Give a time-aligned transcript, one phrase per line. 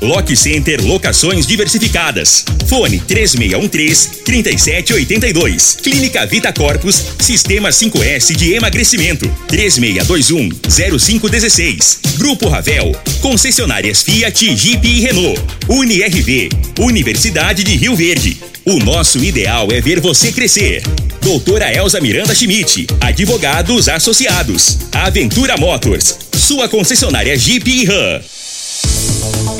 [0.00, 2.44] Lock Center Locações Diversificadas.
[2.66, 5.76] Fone 3613 3782.
[5.82, 9.30] Clínica Vita Corpus, Sistema 5S de emagrecimento.
[9.48, 10.48] 3621
[10.88, 12.00] 0516.
[12.16, 15.40] Grupo Ravel, concessionárias Fiat, Jeep e Renault.
[15.68, 18.38] UniRV, Universidade de Rio Verde.
[18.64, 20.82] O nosso ideal é ver você crescer.
[21.22, 24.78] Doutora Elza Miranda Schmidt, advogados associados.
[24.92, 29.59] Aventura Motors, sua concessionária Jeep e Ram.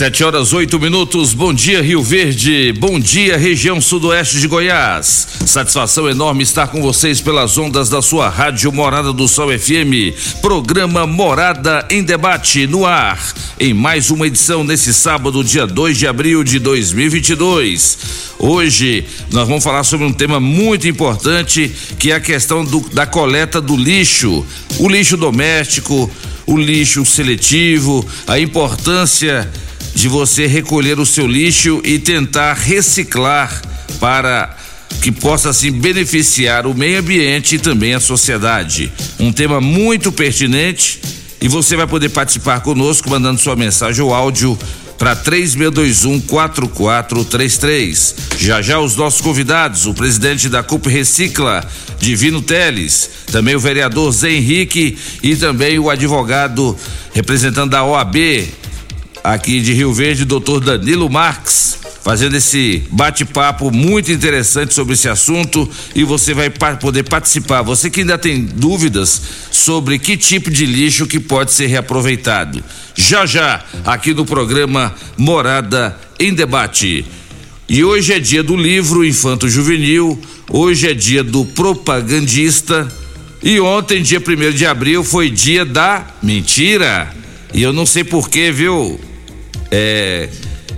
[0.00, 1.34] Sete horas oito minutos.
[1.34, 2.72] Bom dia, Rio Verde.
[2.72, 5.28] Bom dia, região sudoeste de Goiás.
[5.44, 10.40] Satisfação enorme estar com vocês pelas ondas da sua rádio Morada do Sol FM.
[10.40, 13.22] Programa Morada em Debate no ar.
[13.58, 17.98] Em mais uma edição nesse sábado, dia 2 de abril de 2022.
[18.38, 23.04] Hoje nós vamos falar sobre um tema muito importante que é a questão do, da
[23.04, 24.46] coleta do lixo,
[24.78, 26.10] o lixo doméstico,
[26.46, 29.46] o lixo seletivo, a importância
[29.94, 33.62] de você recolher o seu lixo e tentar reciclar
[33.98, 34.56] para
[35.00, 38.92] que possa assim beneficiar o meio ambiente e também a sociedade.
[39.18, 41.00] Um tema muito pertinente
[41.40, 44.58] e você vai poder participar conosco mandando sua mensagem ou áudio
[44.98, 48.14] para 3621-4433.
[48.38, 51.66] Já já os nossos convidados, o presidente da CUP Recicla,
[51.98, 56.76] Divino Teles, também o vereador Zé Henrique e também o advogado
[57.14, 58.14] representante da OAB
[59.22, 65.68] aqui de Rio Verde, doutor Danilo Marques, fazendo esse bate-papo muito interessante sobre esse assunto
[65.94, 67.62] e você vai poder participar.
[67.62, 72.62] Você que ainda tem dúvidas sobre que tipo de lixo que pode ser reaproveitado.
[72.94, 77.04] Já já, aqui no programa Morada em Debate.
[77.68, 82.90] E hoje é dia do livro Infanto Juvenil, hoje é dia do propagandista
[83.42, 87.10] e ontem, dia 1 de abril, foi dia da mentira.
[87.54, 89.00] E eu não sei porquê, viu?
[89.70, 90.28] É,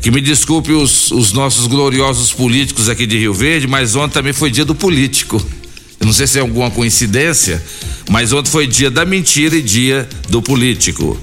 [0.01, 4.33] que me desculpe os, os, nossos gloriosos políticos aqui de Rio Verde, mas ontem também
[4.33, 5.41] foi dia do político.
[6.01, 7.63] Eu não sei se é alguma coincidência,
[8.11, 11.17] mas ontem foi dia da mentira e dia do político.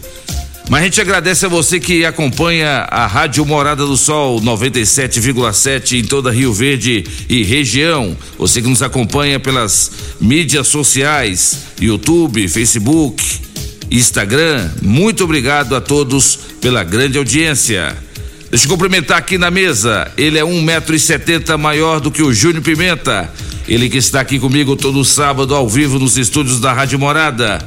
[0.70, 6.04] Mas a gente agradece a você que acompanha a Rádio Morada do Sol 97,7 em
[6.04, 8.16] toda Rio Verde e região.
[8.38, 9.92] Você que nos acompanha pelas
[10.22, 13.42] mídias sociais, YouTube, Facebook,
[13.90, 14.70] Instagram.
[14.82, 17.96] Muito obrigado a todos pela grande audiência.
[18.50, 20.12] Deixa eu cumprimentar aqui na mesa.
[20.18, 23.32] Ele é um metro e setenta maior do que o Júnior Pimenta.
[23.68, 27.60] Ele que está aqui comigo todo sábado ao vivo nos estúdios da Rádio Morada.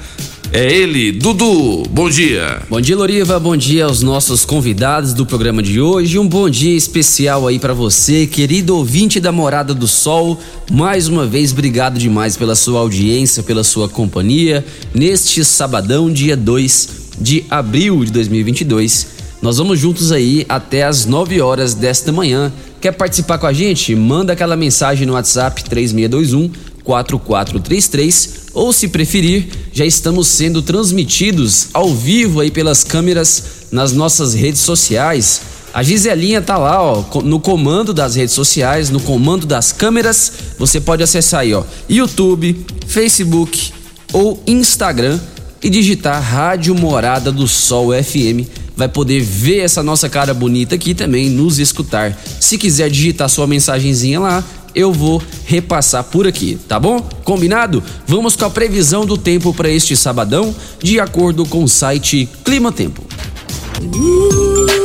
[0.53, 1.85] É ele, Dudu.
[1.89, 2.61] Bom dia.
[2.69, 3.39] Bom dia, Loriva.
[3.39, 6.19] Bom dia aos nossos convidados do programa de hoje.
[6.19, 10.39] Um bom dia especial aí para você, querido ouvinte da Morada do Sol.
[10.71, 14.63] Mais uma vez, obrigado demais pela sua audiência, pela sua companhia.
[14.93, 19.07] Neste sabadão, dia 2 de abril de 2022.
[19.41, 22.53] Nós vamos juntos aí até as 9 horas desta manhã.
[22.81, 23.95] Quer participar com a gente?
[23.95, 26.51] Manda aquela mensagem no WhatsApp 3621
[26.85, 34.35] 4433 ou se preferir, já estamos sendo transmitidos ao vivo aí pelas câmeras nas nossas
[34.35, 35.41] redes sociais.
[35.73, 40.33] A Giselinha tá lá, ó, no comando das redes sociais, no comando das câmeras.
[40.59, 43.73] Você pode acessar aí, ó, YouTube, Facebook
[44.13, 45.19] ou Instagram
[45.63, 48.49] e digitar Rádio Morada do Sol FM.
[48.77, 52.19] Vai poder ver essa nossa cara bonita aqui também, nos escutar.
[52.41, 54.45] Se quiser digitar sua mensagenzinha lá,
[54.75, 57.01] eu vou repassar por aqui, tá bom?
[57.25, 57.83] Combinado?
[58.07, 62.73] Vamos com a previsão do tempo para este sabadão, de acordo com o site Clima
[62.73, 63.05] Tempo.
[63.75, 64.82] Previsão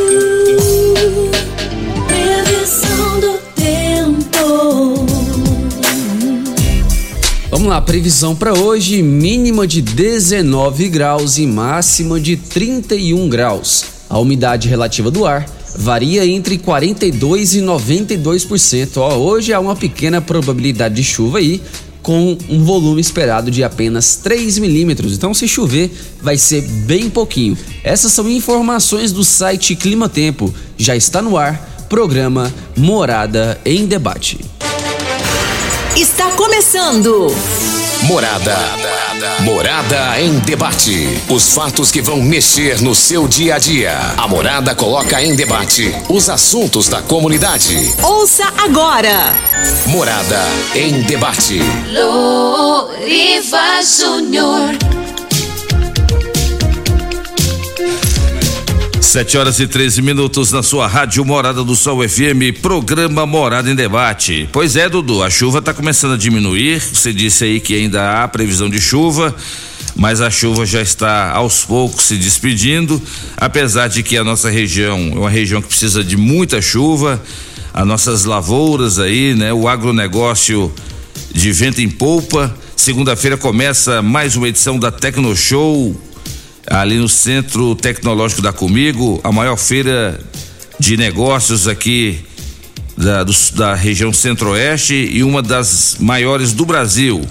[7.50, 13.86] Vamos lá, previsão para hoje: mínima de 19 graus e máxima de 31 graus.
[14.10, 15.46] A umidade relativa do ar
[15.78, 18.98] varia entre 42 e 92%.
[18.98, 21.62] Ó, hoje há uma pequena probabilidade de chuva aí,
[22.02, 25.14] com um volume esperado de apenas 3 milímetros.
[25.14, 25.90] Então, se chover,
[26.22, 27.58] vai ser bem pouquinho.
[27.82, 30.54] Essas são informações do site Clima Tempo.
[30.78, 34.57] Já está no ar, programa Morada em Debate.
[35.98, 37.26] Está começando.
[38.04, 38.56] Morada.
[39.42, 41.24] Morada em debate.
[41.28, 43.98] Os fatos que vão mexer no seu dia a dia.
[44.16, 47.96] A Morada coloca em debate os assuntos da comunidade.
[48.04, 49.34] Ouça agora.
[49.88, 50.40] Morada
[50.76, 51.60] em debate.
[51.92, 55.07] Loriva Júnior.
[59.18, 63.74] 7 horas e 13 minutos na sua rádio Morada do Sol FM, programa Morada em
[63.74, 64.48] Debate.
[64.52, 66.80] Pois é, Dudu, a chuva está começando a diminuir.
[66.80, 69.36] Você disse aí que ainda há previsão de chuva,
[69.96, 73.02] mas a chuva já está aos poucos se despedindo.
[73.36, 77.20] Apesar de que a nossa região é uma região que precisa de muita chuva,
[77.74, 79.52] as nossas lavouras aí, né?
[79.52, 80.72] O agronegócio
[81.34, 82.56] de vento em polpa.
[82.76, 86.00] Segunda-feira começa mais uma edição da Tecno Show
[86.70, 90.20] ali no Centro Tecnológico da Comigo, a maior feira
[90.80, 92.20] de negócios aqui
[92.96, 97.22] da, do, da região centro-oeste e uma das maiores do Brasil.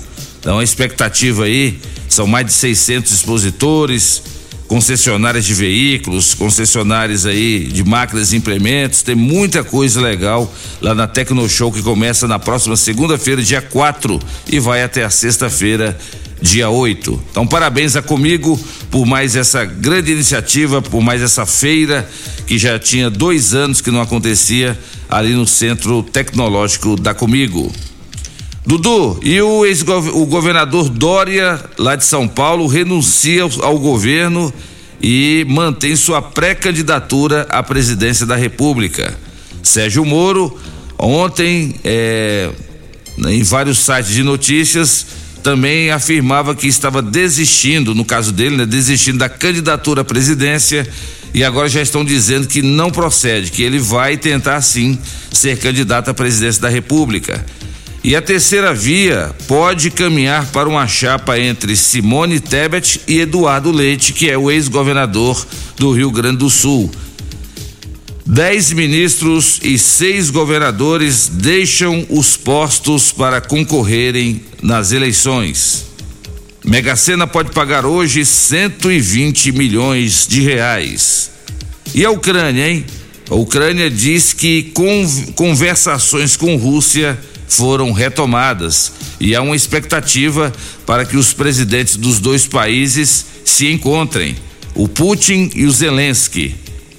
[0.41, 1.79] Então a expectativa aí
[2.09, 4.23] são mais de 600 expositores,
[4.67, 11.07] concessionárias de veículos, concessionárias aí de máquinas e implementos, tem muita coisa legal lá na
[11.07, 15.97] Tecno Show que começa na próxima segunda-feira, dia 4 e vai até a sexta-feira,
[16.41, 17.23] dia 8.
[17.31, 18.59] Então, parabéns a comigo
[18.91, 22.09] por mais essa grande iniciativa, por mais essa feira
[22.47, 24.79] que já tinha dois anos que não acontecia
[25.09, 27.73] ali no Centro Tecnológico da Comigo.
[28.67, 34.53] Dudu, e o ex-governador Dória, lá de São Paulo, renuncia ao governo
[35.01, 39.17] e mantém sua pré-candidatura à presidência da República.
[39.63, 40.59] Sérgio Moro,
[40.99, 42.51] ontem, é,
[43.29, 45.07] em vários sites de notícias,
[45.45, 50.89] também afirmava que estava desistindo, no caso dele, né, desistindo da candidatura à presidência
[51.33, 54.99] e agora já estão dizendo que não procede, que ele vai tentar sim
[55.31, 57.47] ser candidato à presidência da República.
[58.07, 64.13] E a terceira via pode caminhar para uma chapa entre Simone Tebet e Eduardo Leite,
[64.13, 65.45] que é o ex-governador
[65.77, 66.89] do Rio Grande do Sul.
[68.25, 75.87] Dez ministros e seis governadores deixam os postos para concorrerem nas eleições.
[76.65, 81.33] Mega Sena pode pagar hoje 120 milhões de reais.
[81.93, 82.87] E a Ucrânia, hein?
[83.29, 84.73] A Ucrânia diz que
[85.35, 88.93] conversações com Rússia foram retomadas.
[89.21, 90.53] E há uma expectativa
[90.85, 94.37] para que os presidentes dos dois países se encontrem,
[94.75, 96.55] o Putin e o Zelensky.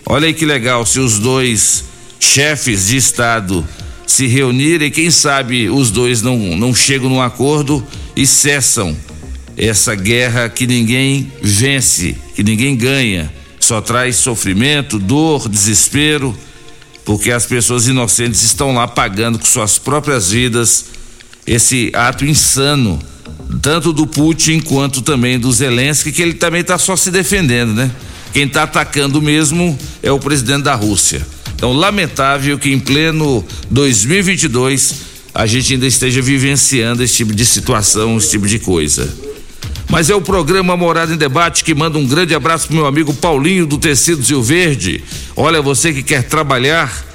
[0.05, 1.83] Olha aí que legal se os dois
[2.19, 3.67] chefes de Estado
[4.05, 8.95] se reunirem, quem sabe os dois não, não chegam num acordo e cessam
[9.57, 16.35] essa guerra que ninguém vence, que ninguém ganha, só traz sofrimento, dor, desespero,
[17.07, 20.87] porque as pessoas inocentes estão lá pagando com suas próprias vidas
[21.47, 22.99] esse ato insano,
[23.61, 27.89] tanto do Putin quanto também do Zelensky, que ele também está só se defendendo, né?
[28.33, 31.25] Quem está atacando mesmo é o presidente da Rússia.
[31.55, 34.95] Então, lamentável que em pleno 2022
[35.33, 39.09] a gente ainda esteja vivenciando esse tipo de situação, esse tipo de coisa.
[39.89, 43.13] Mas é o programa Morada em Debate que manda um grande abraço pro meu amigo
[43.13, 45.03] Paulinho do Tecidos Rio Verde.
[45.35, 47.05] Olha, você que quer trabalhar,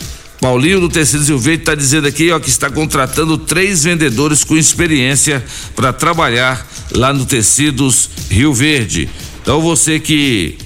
[0.40, 4.56] Paulinho do Tecidos Rio Verde está dizendo aqui, ó, que está contratando três vendedores com
[4.56, 5.44] experiência
[5.76, 9.08] para trabalhar lá no Tecidos Rio Verde.
[9.42, 10.56] Então você que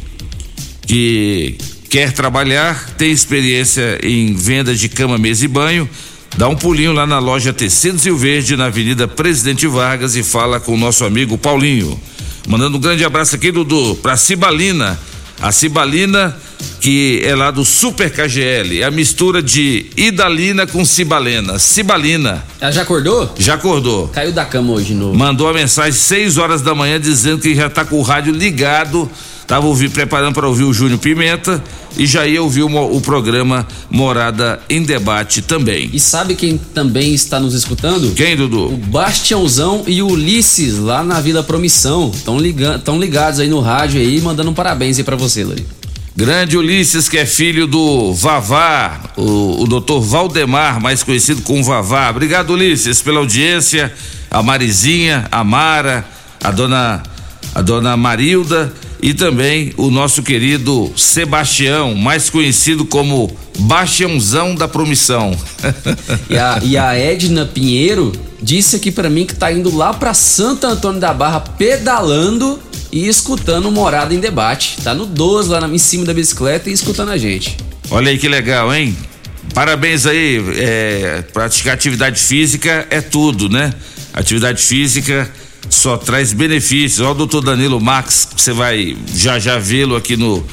[0.87, 1.59] que
[1.91, 5.89] quer trabalhar, tem experiência em venda de cama, mesa e banho,
[6.37, 10.61] dá um pulinho lá na loja Tecidos Rio Verde, na Avenida Presidente Vargas e fala
[10.61, 11.99] com o nosso amigo Paulinho.
[12.47, 14.99] Mandando um grande abraço aqui, Dudu, pra Cibalina.
[15.41, 16.37] A Cibalina,
[16.81, 21.59] que é lá do Super KGL, é a mistura de Idalina com Cibalena.
[21.59, 22.45] Cibalina.
[22.61, 23.35] Ela já acordou?
[23.39, 24.09] Já acordou.
[24.09, 25.15] Caiu da cama hoje de novo.
[25.15, 29.11] Mandou a mensagem 6 horas da manhã dizendo que já tá com o rádio ligado
[29.47, 31.63] Tava ouvindo, preparando para ouvir o Júnior Pimenta
[31.97, 35.89] e já ia ouvir o, o, programa Morada em Debate também.
[35.93, 38.13] E sabe quem também está nos escutando?
[38.15, 38.75] Quem, Dudu?
[38.75, 42.11] O Bastiãozão e o Ulisses, lá na Vila Promissão.
[42.13, 45.65] Estão ligando, tão ligados aí no rádio aí, mandando um parabéns aí para você, Lori.
[46.17, 52.11] Grande Ulisses, que é filho do Vavá, o, o doutor Valdemar, mais conhecido como Vavá.
[52.11, 53.93] Obrigado, Ulisses, pela audiência.
[54.29, 56.05] A Marizinha, a Mara,
[56.43, 57.03] a dona,
[57.55, 58.73] a dona Marilda
[59.07, 65.31] e também o nosso querido Sebastião, mais conhecido como Bastiãozão da Promissão.
[66.29, 68.11] E a, e a Edna Pinheiro
[68.43, 72.59] disse aqui para mim que tá indo lá para Santo Antônio da Barra pedalando
[72.91, 74.79] e escutando Morada em Debate.
[74.83, 77.57] Tá no 12 lá na, em cima da bicicleta e escutando a gente.
[77.89, 78.97] Olha aí que legal, hein?
[79.55, 83.73] Parabéns aí, é, praticar atividade física é tudo, né?
[84.13, 85.31] Atividade física
[85.71, 87.01] só traz benefícios.
[87.01, 90.45] Olha o doutor Danilo Max, você vai já já vê-lo aqui no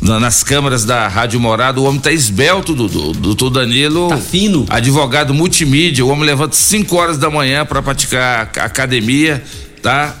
[0.00, 3.12] na- nas câmaras da Rádio Morada, o homem tá esbelto, Dudu.
[3.12, 4.08] Doutor Danilo.
[4.08, 4.66] Tá fino.
[4.68, 9.42] Advogado multimídia, o homem levanta 5 horas da manhã para praticar ac- academia,
[9.82, 10.14] tá?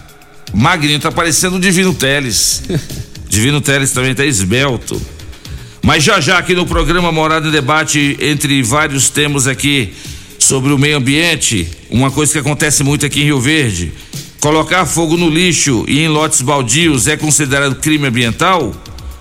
[0.54, 2.62] Magrinho, tá parecendo um Divino Teles.
[3.28, 5.00] Divino Teles também tá esbelto.
[5.82, 9.92] Mas já já aqui no programa Morada em Debate, entre vários temas aqui
[10.46, 13.92] sobre o meio ambiente, uma coisa que acontece muito aqui em Rio Verde,
[14.40, 18.72] colocar fogo no lixo e em lotes baldios é considerado crime ambiental?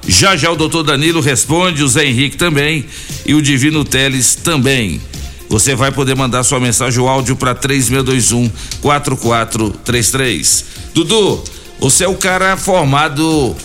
[0.08, 2.86] Já já o doutor Danilo responde, o Zé Henrique também
[3.26, 5.02] e o Divino Teles também.
[5.50, 8.52] Você vai poder mandar sua mensagem ou áudio para 3621
[8.82, 10.66] 4433.
[10.94, 11.44] Dudu,
[11.80, 13.56] você é o cara formado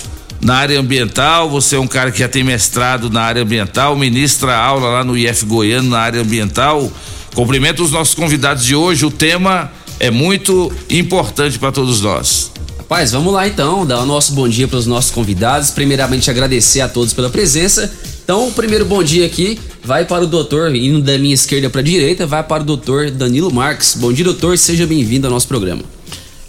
[0.40, 4.56] na área ambiental, você é um cara que já tem mestrado na área ambiental, ministra
[4.56, 6.90] aula lá no IF Goiano na área ambiental.
[7.34, 12.50] Cumprimento os nossos convidados de hoje, o tema é muito importante para todos nós.
[12.78, 15.70] Rapaz, vamos lá então, dar o nosso bom dia para os nossos convidados.
[15.70, 17.92] Primeiramente, agradecer a todos pela presença.
[18.24, 21.80] Então, o primeiro bom dia aqui vai para o doutor, indo da minha esquerda para
[21.80, 23.94] a direita, vai para o doutor Danilo Marques.
[23.94, 25.82] Bom dia, doutor, seja bem-vindo ao nosso programa.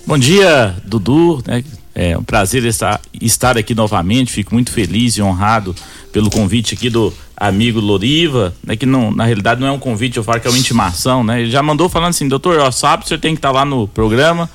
[0.06, 1.44] Bom dia, Dudu.
[1.46, 1.64] né?
[1.94, 4.32] É um prazer estar, estar aqui novamente.
[4.32, 5.76] Fico muito feliz e honrado
[6.12, 8.76] pelo convite aqui do amigo Loriva, né?
[8.76, 11.42] Que não, na realidade não é um convite, eu falo que é uma intimação, né?
[11.42, 13.88] Ele já mandou falando assim, doutor, ó, sábado o senhor tem que estar lá no
[13.88, 14.48] programa,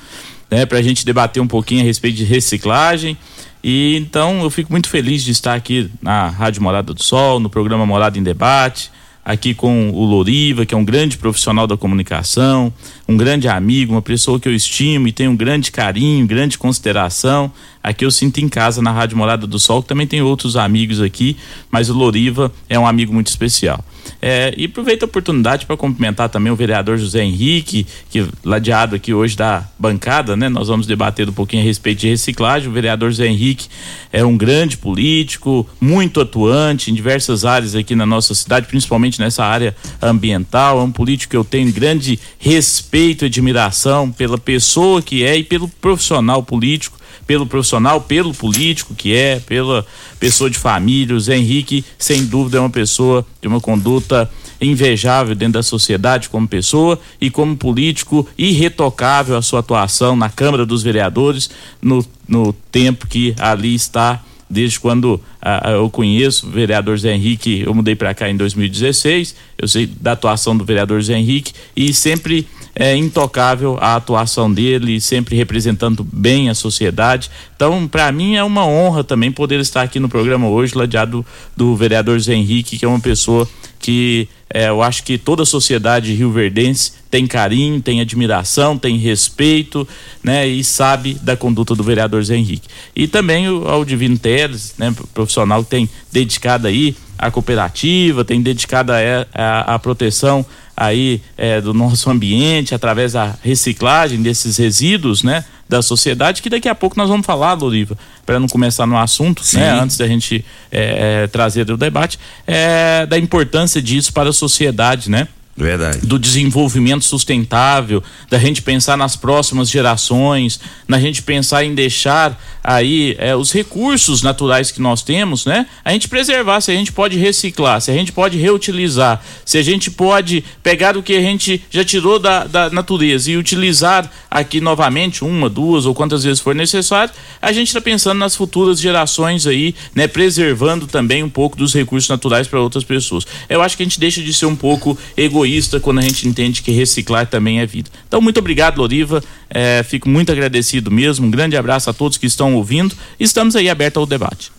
[0.49, 0.65] né?
[0.65, 3.17] Pra gente debater um pouquinho a respeito de reciclagem.
[3.61, 7.49] E então eu fico muito feliz de estar aqui na Rádio Morada do Sol, no
[7.49, 8.89] programa Morada em Debate
[9.27, 12.71] aqui com o Loriva, que é um grande profissional da comunicação,
[13.05, 17.51] um grande amigo, uma pessoa que eu estimo e tenho um grande carinho, grande consideração.
[17.87, 20.99] Aqui eu sinto em casa na Rádio Morada do Sol, que também tem outros amigos
[20.99, 21.37] aqui,
[21.71, 23.81] mas o Loriva é um amigo muito especial.
[24.21, 29.13] É, e aproveito a oportunidade para cumprimentar também o vereador José Henrique, que ladeado aqui
[29.13, 30.49] hoje da bancada, né?
[30.49, 32.67] Nós vamos debater um pouquinho a respeito de reciclagem.
[32.67, 33.69] O vereador José Henrique
[34.11, 39.45] é um grande político, muito atuante em diversas áreas aqui na nossa cidade, principalmente nessa
[39.45, 40.81] área ambiental.
[40.81, 45.43] É um político que eu tenho grande respeito e admiração pela pessoa que é e
[45.43, 46.96] pelo profissional político
[47.27, 49.85] pelo profissional, pelo político que é, pela
[50.19, 51.15] pessoa de família.
[51.15, 56.29] O Zé Henrique, sem dúvida, é uma pessoa de uma conduta invejável dentro da sociedade
[56.29, 62.53] como pessoa e como político irretocável a sua atuação na Câmara dos Vereadores no, no
[62.53, 67.95] tempo que ali está desde quando ah, eu conheço o vereador Zé Henrique, eu mudei
[67.95, 72.47] para cá em 2016, eu sei da atuação do vereador Zé Henrique e sempre
[72.79, 77.31] é intocável a atuação dele, sempre representando bem a sociedade.
[77.55, 81.71] Então, para mim é uma honra também poder estar aqui no programa hoje, ladeado do,
[81.71, 85.45] do vereador Zé Henrique, que é uma pessoa que é, eu acho que toda a
[85.45, 89.87] sociedade rioverdense tem carinho, tem admiração, tem respeito,
[90.23, 92.67] né, e sabe da conduta do vereador Zé Henrique.
[92.95, 98.41] E também o, ao Divino Teles, né, profissional que tem dedicado aí à cooperativa, tem
[98.41, 98.97] dedicado a,
[99.33, 100.45] a, a proteção
[100.75, 106.69] aí é, do nosso ambiente através da reciclagem desses resíduos, né, da sociedade, que daqui
[106.69, 109.57] a pouco nós vamos falar, Loriva, para não começar no assunto, Sim.
[109.57, 114.33] né, antes da gente é, é, trazer o debate, é, da importância disso para a
[114.33, 115.27] sociedade, né?
[115.57, 116.05] Verdade.
[116.05, 123.15] do desenvolvimento sustentável, da gente pensar nas próximas gerações, na gente pensar em deixar aí
[123.17, 125.65] é, os recursos naturais que nós temos, né?
[125.83, 129.63] A gente preservar, se a gente pode reciclar, se a gente pode reutilizar, se a
[129.63, 134.61] gente pode pegar o que a gente já tirou da, da natureza e utilizar aqui
[134.61, 137.11] novamente, uma, duas ou quantas vezes for necessário,
[137.41, 140.07] a gente está pensando nas futuras gerações aí, né?
[140.07, 143.25] Preservando também um pouco dos recursos naturais para outras pessoas.
[143.49, 145.46] Eu acho que a gente deixa de ser um pouco egoísta
[145.79, 147.89] quando a gente entende que reciclar também é vida.
[148.07, 149.23] Então, muito obrigado, Loriva.
[149.49, 151.27] É, fico muito agradecido mesmo.
[151.27, 152.95] Um grande abraço a todos que estão ouvindo.
[153.19, 154.51] Estamos aí abertos ao debate.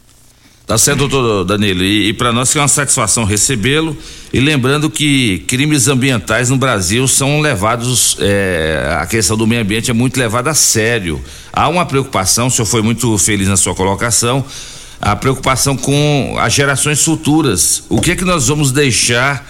[0.68, 1.82] Tá certo, doutor Danilo.
[1.82, 3.96] E, e para nós é uma satisfação recebê-lo.
[4.30, 9.90] E lembrando que crimes ambientais no Brasil são levados, é, a questão do meio ambiente
[9.90, 11.24] é muito levada a sério.
[11.50, 14.44] Há uma preocupação, o senhor foi muito feliz na sua colocação,
[15.00, 17.84] a preocupação com as gerações futuras.
[17.88, 19.46] O que é que nós vamos deixar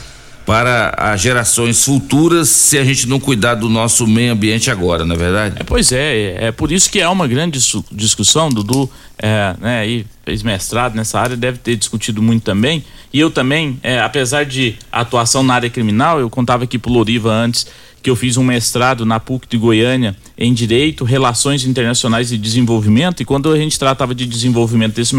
[0.48, 5.14] para as gerações futuras se a gente não cuidar do nosso meio ambiente agora, não
[5.14, 5.56] é verdade?
[5.58, 7.60] É, pois é, é por isso que é uma grande
[7.92, 12.82] discussão, Dudu, é, né, e fez mestrado nessa área, deve ter discutido muito também.
[13.12, 17.30] E eu também, é, apesar de atuação na área criminal, eu contava aqui pro Loriva
[17.30, 17.66] antes
[18.02, 23.20] que eu fiz um mestrado na PUC de Goiânia em Direito, Relações Internacionais e Desenvolvimento,
[23.20, 25.14] e quando a gente tratava de desenvolvimento desse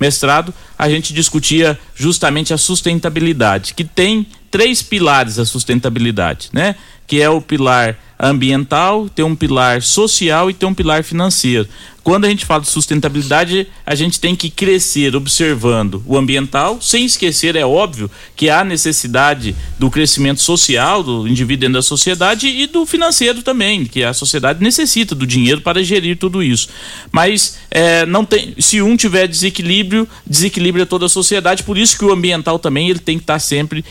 [0.00, 6.76] mestrado, a gente discutia justamente a sustentabilidade, que tem três pilares a sustentabilidade, né?
[7.06, 11.66] Que é o pilar ambiental, tem um pilar social e tem um pilar financeiro.
[12.02, 17.04] Quando a gente fala de sustentabilidade, a gente tem que crescer observando o ambiental, sem
[17.04, 22.66] esquecer, é óbvio, que há necessidade do crescimento social do indivíduo dentro da sociedade e
[22.66, 26.68] do financeiro também, que a sociedade necessita do dinheiro para gerir tudo isso.
[27.12, 32.04] Mas é, não tem, se um tiver desequilíbrio, desequilibra toda a sociedade, por isso que
[32.04, 33.84] o ambiental também ele tem que estar sempre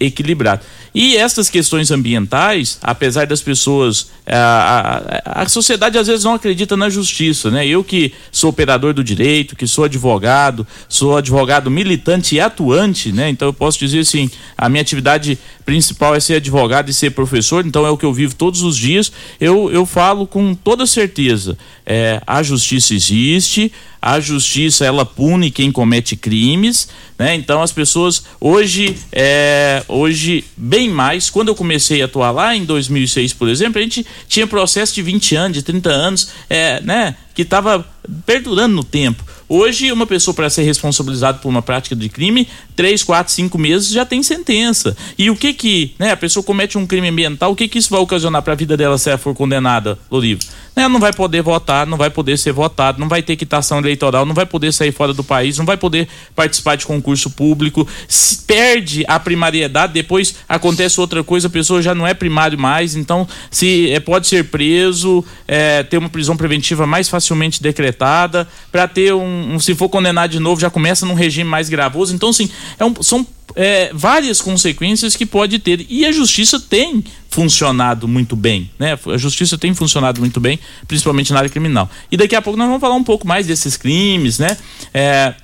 [0.00, 0.62] equilibrado.
[0.96, 4.08] E essas questões ambientais, apesar das pessoas.
[4.26, 7.66] A, a, a sociedade às vezes não acredita na justiça, né?
[7.66, 13.28] Eu que sou operador do direito, que sou advogado, sou advogado militante e atuante, né?
[13.28, 17.66] Então eu posso dizer assim: a minha atividade principal é ser advogado e ser professor,
[17.66, 19.12] então é o que eu vivo todos os dias.
[19.40, 25.72] Eu, eu falo com toda certeza: é, a justiça existe, a justiça ela pune quem
[25.72, 26.88] comete crimes,
[27.18, 27.34] né?
[27.34, 31.28] Então as pessoas hoje, é, hoje bem mais.
[31.28, 35.02] Quando eu comecei a atuar lá em 2006, por exemplo, a gente tinha processo de
[35.02, 37.16] 20 anos, de 30 anos, é, né?
[37.36, 37.86] Que estava
[38.24, 39.22] perdurando no tempo.
[39.48, 43.90] Hoje, uma pessoa para ser responsabilizada por uma prática de crime, três, quatro, cinco meses
[43.90, 44.96] já tem sentença.
[45.16, 47.90] E o que que, né, a pessoa comete um crime ambiental, o que que isso
[47.90, 50.40] vai ocasionar para a vida dela se ela for condenada, Lorivo?
[50.76, 54.26] Né, não vai poder votar, não vai poder ser votado, não vai ter quitação eleitoral,
[54.26, 58.44] não vai poder sair fora do país, não vai poder participar de concurso público, se
[58.44, 63.26] perde a primariedade, depois acontece outra coisa, a pessoa já não é primário mais, então
[63.50, 69.14] se é, pode ser preso, é, ter uma prisão preventiva mais facilmente decretada, para ter
[69.14, 72.14] um, um, se for condenado de novo, já começa num regime mais gravoso.
[72.14, 75.86] Então, assim, é um, são é, várias consequências que pode ter.
[75.88, 78.98] E a justiça tem funcionado muito bem, né?
[79.06, 81.88] A justiça tem funcionado muito bem, principalmente na área criminal.
[82.10, 84.56] E daqui a pouco nós vamos falar um pouco mais desses crimes, né?
[84.92, 85.34] É,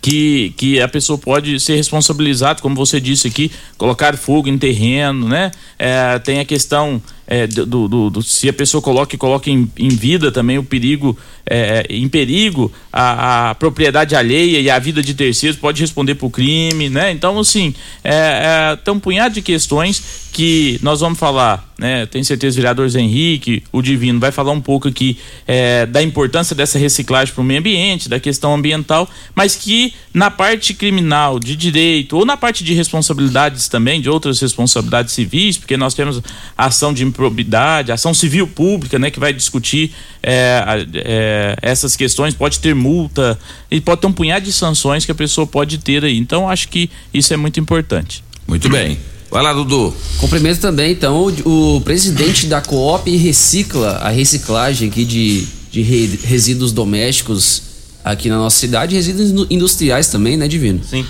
[0.00, 5.28] que, que a pessoa pode ser responsabilizada, como você disse aqui, colocar fogo em terreno,
[5.28, 5.50] né?
[5.78, 9.88] É, tem a questão é, do, do, do, se a pessoa coloca coloca em, em
[9.88, 11.16] vida também o perigo,
[11.48, 16.30] é, em perigo a, a, propriedade alheia e a vida de terceiros, pode responder por
[16.30, 17.12] crime, né?
[17.12, 22.04] Então, assim, é, é, tem um punhado de questões que nós vamos falar, né?
[22.04, 25.16] Tenho certeza, o vereador Zé Henrique, o Divino, vai falar um pouco aqui
[25.48, 30.30] é, da importância dessa reciclagem para o meio ambiente, da questão ambiental, mas que na
[30.30, 35.74] parte criminal, de direito, ou na parte de responsabilidades também, de outras responsabilidades civis, porque
[35.78, 36.20] nós temos
[36.56, 42.58] ação de improbidade, ação civil pública, né, que vai discutir é, é, essas questões, pode
[42.58, 43.38] ter multa,
[43.70, 46.18] e pode ter um punhado de sanções que a pessoa pode ter aí.
[46.18, 48.22] Então, acho que isso é muito importante.
[48.46, 48.98] Muito bem.
[49.30, 49.94] Vai lá, Dudu.
[50.18, 56.18] Cumprimento também, então, o, o presidente da Coop Recicla, a reciclagem aqui de, de re,
[56.24, 57.62] resíduos domésticos
[58.04, 60.80] aqui na nossa cidade, resíduos industriais também, né, Divino?
[60.84, 61.06] Sim.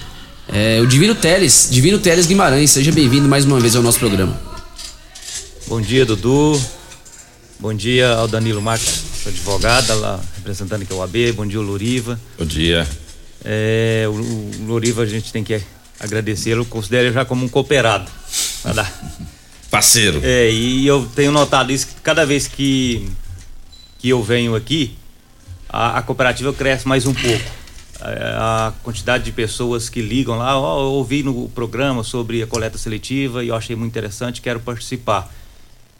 [0.48, 4.38] É, o Divino Teles, Divino Teles Guimarães, seja bem-vindo mais uma vez ao nosso programa.
[5.66, 6.61] Bom dia, Dudu.
[7.59, 11.33] Bom dia ao Danilo Marques, advogada lá representando aqui o AB.
[11.33, 12.20] Bom dia, o Loriva.
[12.38, 12.87] Bom dia.
[13.42, 15.54] É, o, o Loriva a gente tem que
[16.00, 18.10] agradecê-lo, considero ele já como um cooperado.
[19.70, 20.20] Parceiro.
[20.24, 23.08] É, e eu tenho notado isso que cada vez que,
[23.98, 24.96] que eu venho aqui,
[25.68, 27.60] a, a cooperativa cresce mais um pouco.
[28.00, 32.46] A, a quantidade de pessoas que ligam lá, ó, eu ouvi no programa sobre a
[32.46, 35.32] coleta seletiva e eu achei muito interessante, quero participar.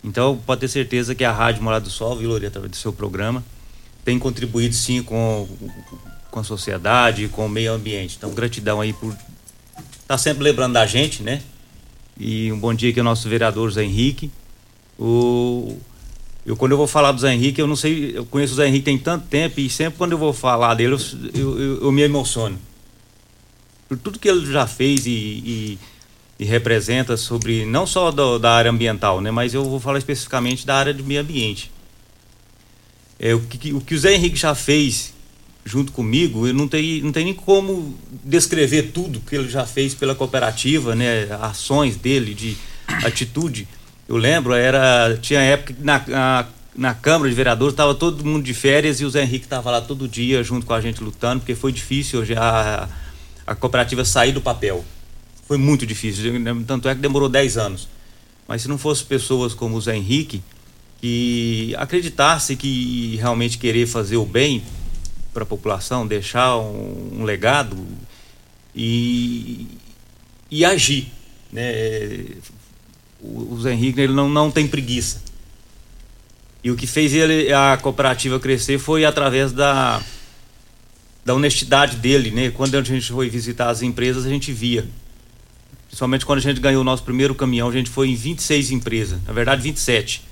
[0.03, 3.45] Então, pode ter certeza que a Rádio Morada do Sol, Viloria, através do seu programa,
[4.03, 5.47] tem contribuído sim com,
[6.31, 8.17] com a sociedade, com o meio ambiente.
[8.17, 9.15] Então, gratidão aí por
[10.11, 11.41] tá sempre lembrando da gente, né?
[12.19, 14.29] E um bom dia aqui ao nosso vereador Zé Henrique.
[14.99, 15.79] O,
[16.45, 18.67] eu, quando eu vou falar do Zé Henrique, eu não sei, eu conheço o Zé
[18.67, 20.99] Henrique tem tanto tempo e sempre quando eu vou falar dele, eu,
[21.33, 22.59] eu, eu me emociono.
[23.89, 25.79] Por tudo que ele já fez e, e,
[26.41, 29.31] e representa sobre, não só do, da área ambiental, né?
[29.31, 31.71] Mas eu vou falar especificamente da área do meio ambiente.
[33.17, 35.15] É, o, que, o que o Zé Henrique já fez
[35.65, 39.95] junto comigo, eu não tem, não tem nem como descrever tudo que ele já fez
[39.95, 41.29] pela cooperativa, né?
[41.41, 42.57] Ações dele, de
[43.05, 43.69] atitude.
[44.09, 48.43] Eu lembro, era tinha época que na, na, na Câmara de Vereadores estava todo mundo
[48.43, 51.41] de férias e o Zé Henrique estava lá todo dia junto com a gente lutando,
[51.41, 52.89] porque foi difícil já
[53.47, 54.85] a, a cooperativa sair do papel.
[55.47, 56.33] foi muito difícil,
[56.67, 57.89] tanto é que demorou 10 anos.
[58.49, 60.43] Mas se não fosse pessoas como o Zé Henrique,
[61.01, 64.63] que acreditasse que realmente querer fazer o bem
[65.33, 67.77] para a população, deixar um, um legado
[68.75, 69.67] e,
[70.51, 71.13] e agir.
[71.53, 72.27] Né?
[73.21, 75.23] O, o Zé Henrique ele não, não tem preguiça.
[76.63, 80.03] E o que fez ele, a cooperativa crescer foi através da,
[81.25, 82.31] da honestidade dele.
[82.31, 82.51] Né?
[82.51, 84.87] Quando a gente foi visitar as empresas, a gente via.
[85.87, 89.19] Principalmente quando a gente ganhou o nosso primeiro caminhão, a gente foi em 26 empresas,
[89.27, 90.23] na verdade 27.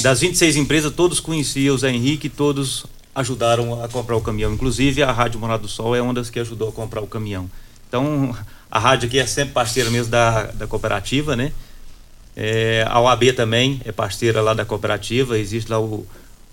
[0.00, 4.52] Das 26 empresas, todos conheciam o Zé Henrique, todos ajudaram a comprar o caminhão.
[4.52, 7.48] Inclusive, a Rádio Morado do Sol é uma das que ajudou a comprar o caminhão.
[7.88, 8.36] Então,
[8.70, 11.52] a rádio aqui é sempre parceira mesmo da, da cooperativa, né?
[12.36, 15.38] É, a OAB também é parceira lá da cooperativa.
[15.38, 16.04] Existe lá o,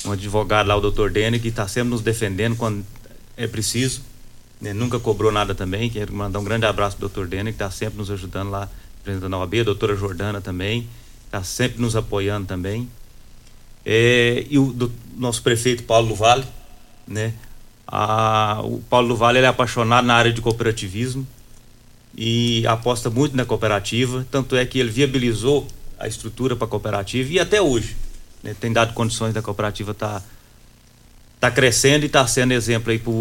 [0.06, 2.86] um advogado lá, o doutor Dene, que está sempre nos defendendo quando
[3.36, 4.04] é preciso.
[4.60, 4.74] Né?
[4.74, 5.90] Nunca cobrou nada também.
[5.90, 8.70] Quero mandar um grande abraço para o doutor Dene, que está sempre nos ajudando lá,
[9.02, 9.62] apresentando a OAB.
[9.62, 10.88] A doutora Jordana também,
[11.26, 12.88] está sempre nos apoiando também.
[13.86, 16.46] É, e o do, nosso prefeito Paulo Vale,
[17.08, 17.34] né?
[17.88, 21.28] A, o Paulo Vale é apaixonado na área de cooperativismo
[22.16, 25.68] e aposta muito na cooperativa, tanto é que ele viabilizou
[26.00, 27.96] a estrutura para a cooperativa e até hoje
[28.42, 30.26] né, tem dado condições da cooperativa estar tá,
[31.40, 33.12] tá crescendo e está sendo exemplo aí para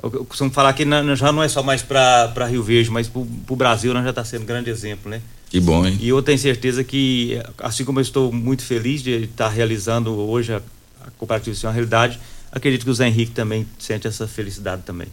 [0.00, 0.84] eu costumo falar que
[1.16, 4.24] já não é só mais para Rio Verde, mas para o Brasil nós já está
[4.24, 5.20] sendo grande exemplo, né?
[5.50, 5.98] Que bom, hein?
[6.00, 10.52] E eu tenho certeza que, assim como eu estou muito feliz de estar realizando hoje
[10.52, 10.58] a,
[11.00, 12.18] a cooperativa ser uma realidade,
[12.52, 15.08] acredito que o Zé Henrique também sente essa felicidade também.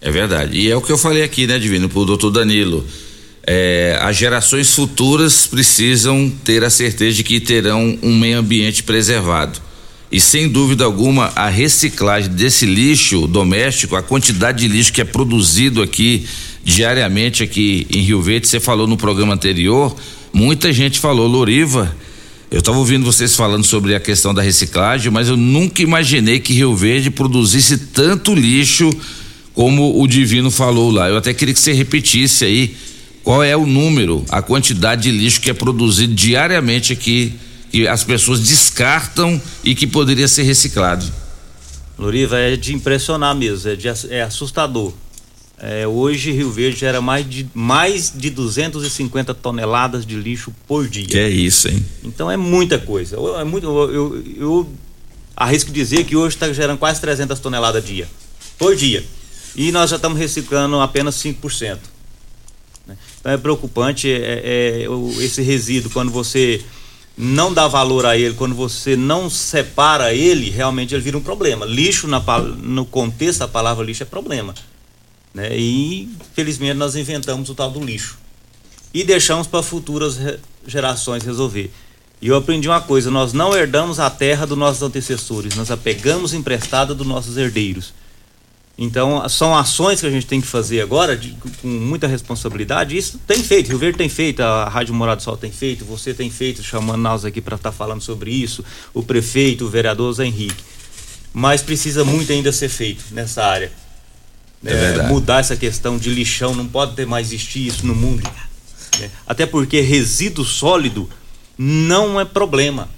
[0.00, 0.58] É verdade.
[0.58, 2.86] E é o que eu falei aqui, né, Divino, para o doutor Danilo.
[3.46, 9.58] É, as gerações futuras precisam ter a certeza de que terão um meio ambiente preservado.
[10.12, 15.04] E sem dúvida alguma, a reciclagem desse lixo doméstico, a quantidade de lixo que é
[15.04, 16.26] produzido aqui
[16.64, 19.96] diariamente aqui em Rio Verde, você falou no programa anterior,
[20.32, 21.94] muita gente falou, Loriva,
[22.50, 26.54] eu estava ouvindo vocês falando sobre a questão da reciclagem, mas eu nunca imaginei que
[26.54, 28.90] Rio Verde produzisse tanto lixo
[29.54, 31.08] como o Divino falou lá.
[31.08, 32.74] Eu até queria que você repetisse aí
[33.22, 37.34] qual é o número, a quantidade de lixo que é produzido diariamente aqui,
[37.70, 41.04] que as pessoas descartam e que poderia ser reciclado.
[41.98, 44.94] Loriva, é de impressionar mesmo, é, de, é assustador.
[45.60, 51.06] É, hoje Rio Verde gera mais de, mais de 250 toneladas de lixo por dia.
[51.06, 51.84] Que é isso, hein?
[52.04, 53.16] Então é muita coisa.
[53.40, 54.72] É muito, eu, eu, eu
[55.36, 58.08] arrisco dizer que hoje está gerando quase 300 toneladas dia.
[58.56, 59.04] Por dia
[59.58, 61.78] e nós já estamos reciclando apenas 5%.
[62.86, 62.96] Né?
[63.18, 64.86] Então é preocupante é, é,
[65.20, 66.62] esse resíduo, quando você
[67.16, 71.66] não dá valor a ele, quando você não separa ele, realmente ele vira um problema.
[71.66, 72.22] Lixo, na,
[72.62, 74.54] no contexto da palavra lixo, é problema.
[75.38, 75.56] Né?
[75.56, 78.18] E, felizmente, nós inventamos o tal do lixo.
[78.92, 80.18] E deixamos para futuras
[80.66, 81.70] gerações resolver.
[82.20, 85.76] E eu aprendi uma coisa: nós não herdamos a terra dos nossos antecessores, nós a
[85.76, 87.94] pegamos emprestada dos nossos herdeiros.
[88.76, 92.96] Então, são ações que a gente tem que fazer agora de, com muita responsabilidade.
[92.96, 96.30] Isso tem feito, Rio Verde tem feito, a Rádio Morado Sol tem feito, você tem
[96.30, 100.26] feito, chamando nós aqui para estar tá falando sobre isso, o prefeito, o vereador Zé
[100.26, 100.64] Henrique.
[101.32, 103.70] Mas precisa muito ainda ser feito nessa área.
[104.64, 108.28] É, é mudar essa questão de lixão, não pode ter mais existir isso no mundo.
[108.98, 109.10] Né?
[109.26, 111.08] Até porque resíduo sólido
[111.56, 112.88] não é problema.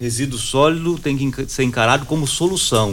[0.00, 2.92] Resíduo sólido tem que ser encarado como solução.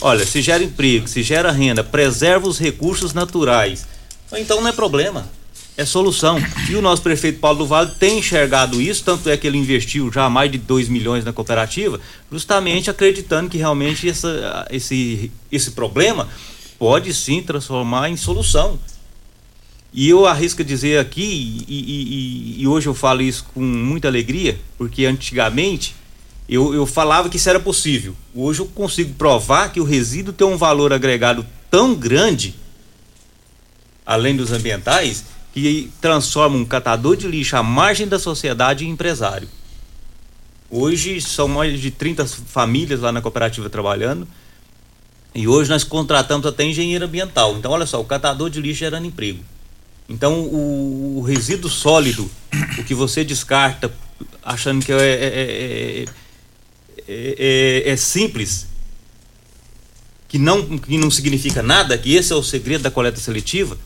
[0.00, 3.86] Olha, se gera emprego, se gera renda, preserva os recursos naturais.
[4.32, 5.28] Então não é problema,
[5.76, 6.38] é solução.
[6.68, 10.12] E o nosso prefeito Paulo do Vale tem enxergado isso, tanto é que ele investiu
[10.12, 12.00] já mais de 2 milhões na cooperativa,
[12.30, 16.28] justamente acreditando que realmente essa, esse, esse problema
[16.78, 18.78] pode sim transformar em solução.
[19.92, 24.58] E eu arrisco dizer aqui, e, e, e, hoje eu falo isso com muita alegria,
[24.76, 25.94] porque antigamente
[26.48, 28.14] eu, eu falava que isso era possível.
[28.34, 32.54] Hoje eu consigo provar que o resíduo tem um valor agregado tão grande,
[34.04, 39.48] além dos ambientais, que transforma um catador de lixo à margem da sociedade em empresário.
[40.68, 44.28] Hoje são mais de 30 famílias lá na cooperativa trabalhando.
[45.36, 47.56] E hoje nós contratamos até engenheiro ambiental.
[47.56, 49.44] Então, olha só, o catador de lixo gerando emprego.
[50.08, 52.28] Então, o, o resíduo sólido,
[52.78, 53.92] o que você descarta
[54.42, 56.04] achando que é, é, é, é
[57.08, 58.66] é, é, é simples,
[60.28, 63.78] que não, que não significa nada, que esse é o segredo da coleta seletiva,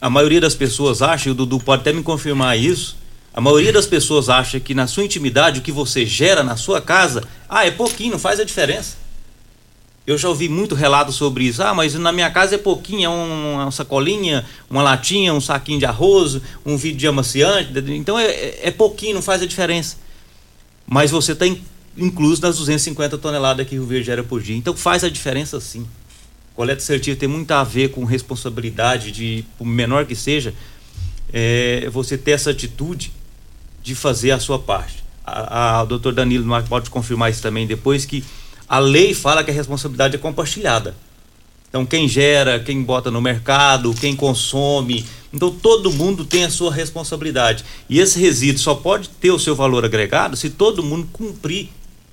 [0.00, 2.96] a maioria das pessoas acha, e o Dudu pode até me confirmar isso,
[3.32, 6.80] a maioria das pessoas acha que na sua intimidade, o que você gera na sua
[6.80, 9.01] casa, ah, é pouquinho, não faz a diferença.
[10.06, 11.62] Eu já ouvi muito relato sobre isso.
[11.62, 15.78] Ah, mas na minha casa é pouquinho, é um- uma sacolinha, uma latinha, um saquinho
[15.78, 17.72] de arroz, um vidro de amaciante.
[17.92, 19.96] Então é, é- é pouquinho, não faz a diferença.
[20.86, 21.46] Mas você está
[21.96, 24.56] incluso nas 250 toneladas que o Rio Verde gera por dia.
[24.56, 25.86] Então faz a diferença sim.
[26.56, 30.52] Coleta seletiva tem muito a ver com responsabilidade, de, por menor que seja,
[31.32, 33.12] é, você ter essa atitude
[33.82, 35.02] de fazer a sua parte.
[35.24, 38.22] A, a, o doutor Danilo Marques pode confirmar isso também depois, que
[38.72, 40.96] a lei fala que a responsabilidade é compartilhada.
[41.68, 45.04] Então, quem gera, quem bota no mercado, quem consome.
[45.30, 47.64] Então, todo mundo tem a sua responsabilidade.
[47.86, 51.68] E esse resíduo só pode ter o seu valor agregado se todo mundo cumprir,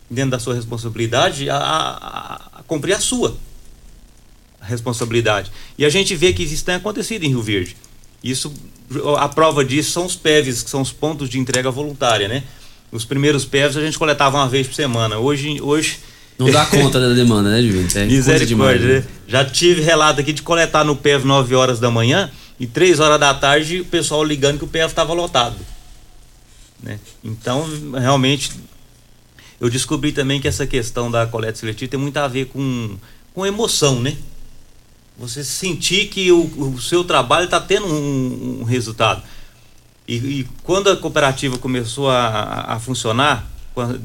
[0.09, 3.37] dentro da sua responsabilidade, a, a- a cumprir a sua
[4.61, 5.49] responsabilidade.
[5.77, 7.77] E a gente vê que isso tem acontecido em Rio Verde.
[8.21, 8.51] Isso,
[9.17, 12.43] a prova disso são os PEVs, que são os pontos de entrega voluntária, né?
[12.91, 15.19] Os primeiros PEVs a gente coletava uma vez por semana.
[15.19, 15.99] Hoje, hoje
[16.39, 17.79] Não dá conta da demanda, né, Divino?
[17.79, 18.93] É coisa demais, Misericórdia, né?
[19.01, 19.05] né?
[19.27, 23.19] Já tive relato aqui de coletar no PEV 9 horas da manhã e 3 horas
[23.19, 25.55] da tarde o pessoal ligando que o PEV estava lotado.
[26.81, 26.97] Né?
[27.23, 28.51] Então, realmente,
[29.59, 32.95] eu descobri também que essa questão da coleta seletiva tem muito a ver com,
[33.33, 34.15] com emoção, né?
[35.17, 39.21] Você sentir que o, o seu trabalho está tendo um, um resultado.
[40.07, 43.95] E, e quando a cooperativa começou a, a funcionar, com, a-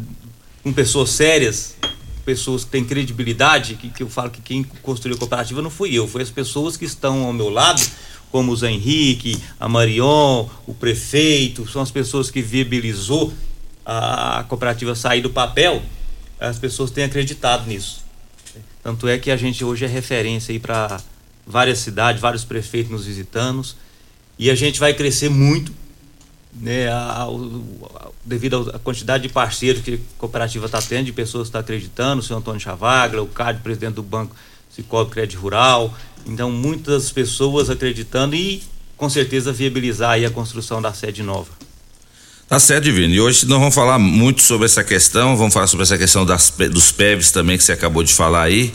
[0.64, 1.77] com pessoas sérias,
[2.24, 5.94] pessoas que têm credibilidade, que, que eu falo que quem construiu a cooperativa não fui
[5.94, 7.82] eu, foi as pessoas que estão ao meu lado,
[8.30, 13.32] como o Zé Henrique, a Marion, o prefeito, são as pessoas que viabilizou
[13.84, 15.82] a, cooperativa sair do papel,
[16.40, 18.04] as pessoas têm acreditado nisso.
[18.82, 21.00] Tanto é que a gente hoje é referência aí para
[21.46, 23.64] várias cidades, vários prefeitos nos visitando.
[24.38, 25.72] E a gente vai crescer muito,
[26.55, 31.12] né, a- o- a- devido à quantidade de parceiros que a cooperativa está tendo, de
[31.12, 34.35] pessoas que estão acreditando, o senhor Antônio Chavagla, o Cádio, presidente do Banco
[34.75, 35.93] Cicobi Crédito Rural.
[36.27, 38.62] Então, muitas pessoas acreditando e,
[38.97, 41.51] com certeza, viabilizar a construção da sede nova.
[42.49, 43.12] Tá certo, Divino.
[43.14, 46.51] E hoje nós vamos falar muito sobre essa questão, vamos falar sobre essa questão das,
[46.71, 48.73] dos PEVs também que você acabou de falar aí.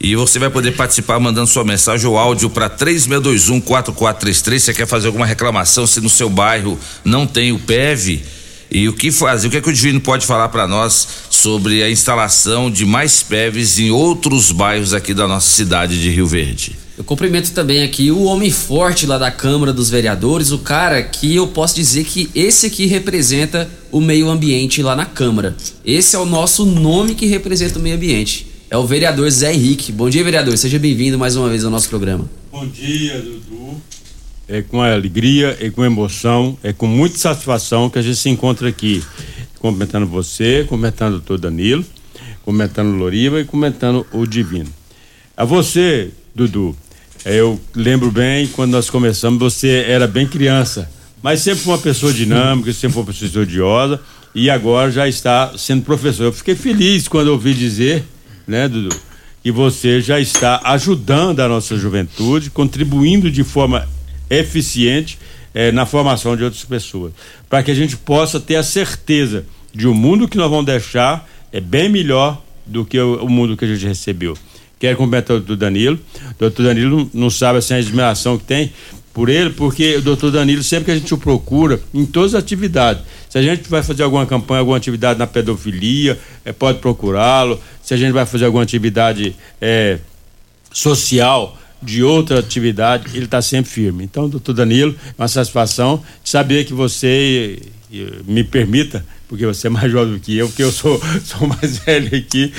[0.00, 4.58] E você vai poder participar mandando sua mensagem ou áudio para 3621-4433.
[4.58, 8.22] Você quer fazer alguma reclamação se no seu bairro não tem o PEV?
[8.70, 9.48] E o que fazer?
[9.48, 13.22] O que, é que o Divino pode falar para nós sobre a instalação de mais
[13.22, 16.76] PEVs em outros bairros aqui da nossa cidade de Rio Verde?
[16.96, 21.34] Eu cumprimento também aqui o homem forte lá da Câmara dos Vereadores, o cara que
[21.34, 25.56] eu posso dizer que esse aqui representa o meio ambiente lá na Câmara.
[25.84, 28.47] Esse é o nosso nome que representa o meio ambiente.
[28.70, 29.90] É o vereador Zé Henrique.
[29.90, 30.54] Bom dia, vereador.
[30.58, 32.28] Seja bem-vindo mais uma vez ao nosso programa.
[32.52, 33.80] Bom dia, Dudu.
[34.46, 38.68] É com alegria, é com emoção, é com muita satisfação que a gente se encontra
[38.68, 39.02] aqui,
[39.58, 41.82] cumprimentando você, cumprimentando o doutor Danilo,
[42.42, 44.68] cumprimentando o Loriva e cumprimentando o Divino.
[45.34, 46.76] A você, Dudu,
[47.24, 50.90] eu lembro bem quando nós começamos, você era bem criança,
[51.22, 53.98] mas sempre uma pessoa dinâmica, sempre uma pessoa estudiosa
[54.34, 56.24] e agora já está sendo professor.
[56.24, 58.04] Eu fiquei feliz quando ouvi dizer,
[58.48, 58.96] né, Dudu,
[59.42, 63.86] que você já está ajudando a nossa juventude, contribuindo de forma
[64.28, 65.18] eficiente
[65.54, 67.12] eh, na formação de outras pessoas,
[67.48, 71.28] para que a gente possa ter a certeza de o mundo que nós vamos deixar
[71.52, 74.36] é bem melhor do que o, o mundo que a gente recebeu.
[74.78, 75.98] Quero cumprimentar o doutor Danilo.
[76.36, 78.72] O doutor Danilo não sabe assim, a admiração que tem
[79.18, 82.40] por ele, porque o doutor Danilo, sempre que a gente o procura, em todas as
[82.40, 87.60] atividades, se a gente vai fazer alguma campanha, alguma atividade na pedofilia, eh, pode procurá-lo.
[87.82, 89.98] Se a gente vai fazer alguma atividade eh,
[90.72, 94.04] social de outra atividade, ele está sempre firme.
[94.04, 97.58] Então, doutor Danilo, é uma satisfação saber que você
[98.26, 101.78] me permita, porque você é mais jovem do que eu, porque eu sou, sou mais
[101.78, 102.52] velho aqui,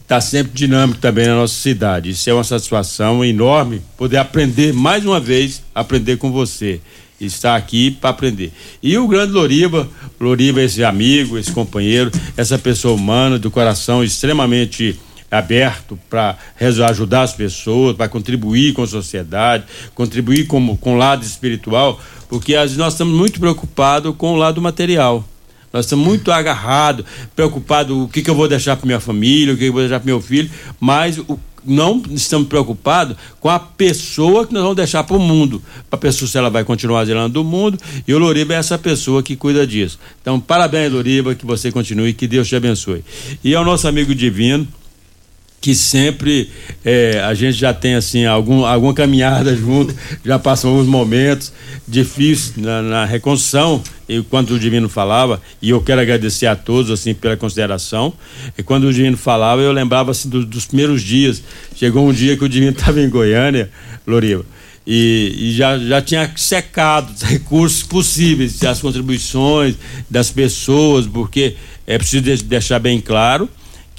[0.00, 2.10] está sempre dinâmico também na nossa cidade.
[2.10, 6.80] Isso é uma satisfação enorme poder aprender mais uma vez, aprender com você.
[7.20, 8.52] Estar aqui para aprender.
[8.82, 9.88] E o grande Loriba,
[10.20, 14.98] Loriba, esse amigo, esse companheiro, essa pessoa humana, do coração extremamente
[15.32, 19.64] aberto para ajudar as pessoas, para contribuir com a sociedade,
[19.94, 21.98] contribuir com, com o lado espiritual,
[22.32, 25.22] porque nós estamos muito preocupados com o lado material.
[25.70, 27.04] Nós estamos muito agarrados,
[27.36, 29.82] preocupados o que, que eu vou deixar para minha família, o que, que eu vou
[29.82, 34.76] deixar para meu filho, mas o, não estamos preocupados com a pessoa que nós vamos
[34.76, 35.62] deixar para o mundo.
[35.90, 38.78] Para a pessoa se ela vai continuar zelando do mundo, e o Loriba é essa
[38.78, 39.98] pessoa que cuida disso.
[40.22, 43.04] Então, parabéns, Loriba, que você continue, que Deus te abençoe.
[43.44, 44.66] E ao nosso amigo divino,
[45.62, 46.50] que sempre
[46.84, 49.94] é, a gente já tem assim algum, alguma caminhada junto,
[50.24, 51.52] já passam alguns momentos
[51.86, 53.80] difíceis na, na reconstrução
[54.28, 58.12] quando o Divino falava, e eu quero agradecer a todos assim pela consideração,
[58.58, 61.42] e quando o Divino falava, eu lembrava assim do, dos primeiros dias.
[61.74, 63.70] Chegou um dia que o Divino estava em Goiânia,
[64.06, 64.44] Loriva,
[64.86, 69.76] e, e, já, já tinha secado os recursos possíveis, as contribuições
[70.10, 71.54] das pessoas, porque
[71.86, 73.48] é preciso deixar bem claro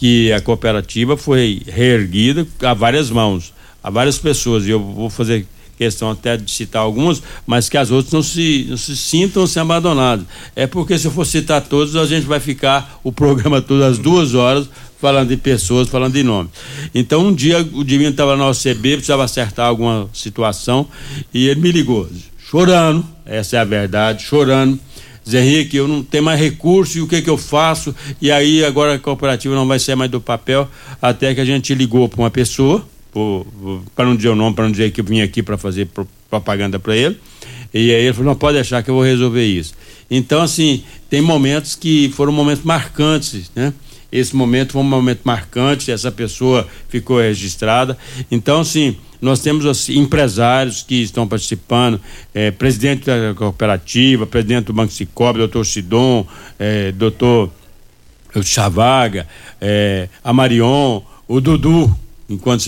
[0.03, 5.47] que a cooperativa foi reerguida a várias mãos, a várias pessoas, e eu vou fazer
[5.77, 9.61] questão até de citar algumas, mas que as outras não se, não se sintam se
[9.61, 10.25] abandonadas.
[10.57, 13.97] É porque se eu for citar todos, a gente vai ficar o programa todo às
[13.97, 16.51] duas horas falando de pessoas, falando de nomes.
[16.93, 20.85] Então um dia o Divino estava na OCB, precisava acertar alguma situação,
[21.33, 24.77] e ele me ligou, chorando, essa é a verdade, chorando.
[25.27, 27.95] Zé Henrique, eu não tenho mais recurso e o que que eu faço?
[28.21, 30.69] E aí agora a cooperativa não vai ser mais do papel,
[31.01, 32.85] até que a gente ligou para uma pessoa,
[33.95, 35.87] para não dizer o nome, para não dizer que eu vim aqui para fazer
[36.29, 37.17] propaganda para ele.
[37.73, 39.73] E aí ele falou: não pode deixar que eu vou resolver isso.
[40.09, 43.73] Então, assim, tem momentos que foram momentos marcantes, né?
[44.11, 47.97] Esse momento foi um momento marcante, essa pessoa ficou registrada.
[48.29, 51.99] Então, assim, nós temos assim, empresários que estão participando,
[52.33, 56.27] é, presidente da cooperativa, presidente do Banco Cicobi, doutor Sidon,
[56.59, 57.49] é, doutor
[58.43, 59.25] Chavaga,
[59.61, 61.97] é, a Marion, o Dudu,
[62.29, 62.65] enquanto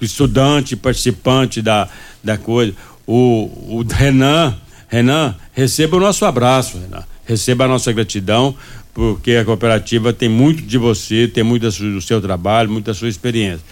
[0.00, 1.88] estudante, participante da,
[2.22, 2.72] da coisa.
[3.04, 4.56] O, o Renan,
[4.86, 7.02] Renan, receba o nosso abraço, Renan.
[7.26, 8.54] Receba a nossa gratidão,
[8.92, 13.08] porque a cooperativa tem muito de você, tem muito do seu trabalho, muito da sua
[13.08, 13.64] experiência.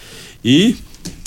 [0.43, 0.75] E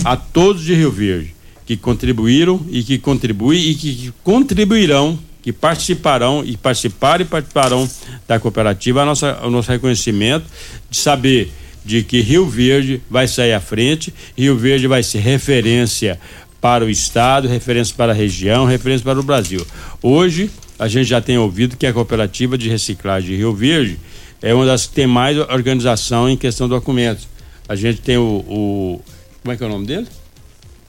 [0.04, 1.36] a todos de Rio Verde
[1.66, 7.90] que contribuíram e que contribuem e que contribuirão, que participarão e participaram e participarão
[8.26, 10.46] da cooperativa, a nossa, o nosso reconhecimento
[10.88, 11.52] de saber
[11.84, 16.18] de que Rio Verde vai sair à frente, Rio Verde vai ser referência
[16.60, 19.64] para o estado, referência para a região, referência para o Brasil.
[20.00, 23.98] Hoje a gente já tem ouvido que a cooperativa de reciclagem de Rio Verde
[24.40, 27.28] é uma das que tem mais organização em questão de documentos.
[27.68, 29.00] A gente tem o, o
[29.46, 30.08] como é que é o nome dele?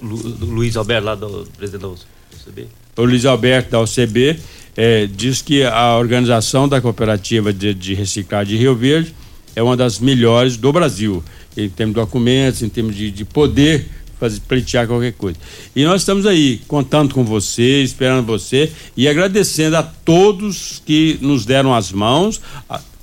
[0.01, 2.67] Lu, Luiz Alberto lá do presidente da UCB.
[2.97, 4.39] O Luiz Alberto da UCB
[4.75, 9.13] é, diz que a organização da cooperativa de, de reciclagem de Rio Verde
[9.55, 11.23] é uma das melhores do Brasil,
[11.55, 13.85] em termos de documentos, em termos de, de poder
[14.19, 15.37] fazer pleitear qualquer coisa.
[15.75, 21.45] E nós estamos aí contando com você, esperando você e agradecendo a todos que nos
[21.45, 22.41] deram as mãos.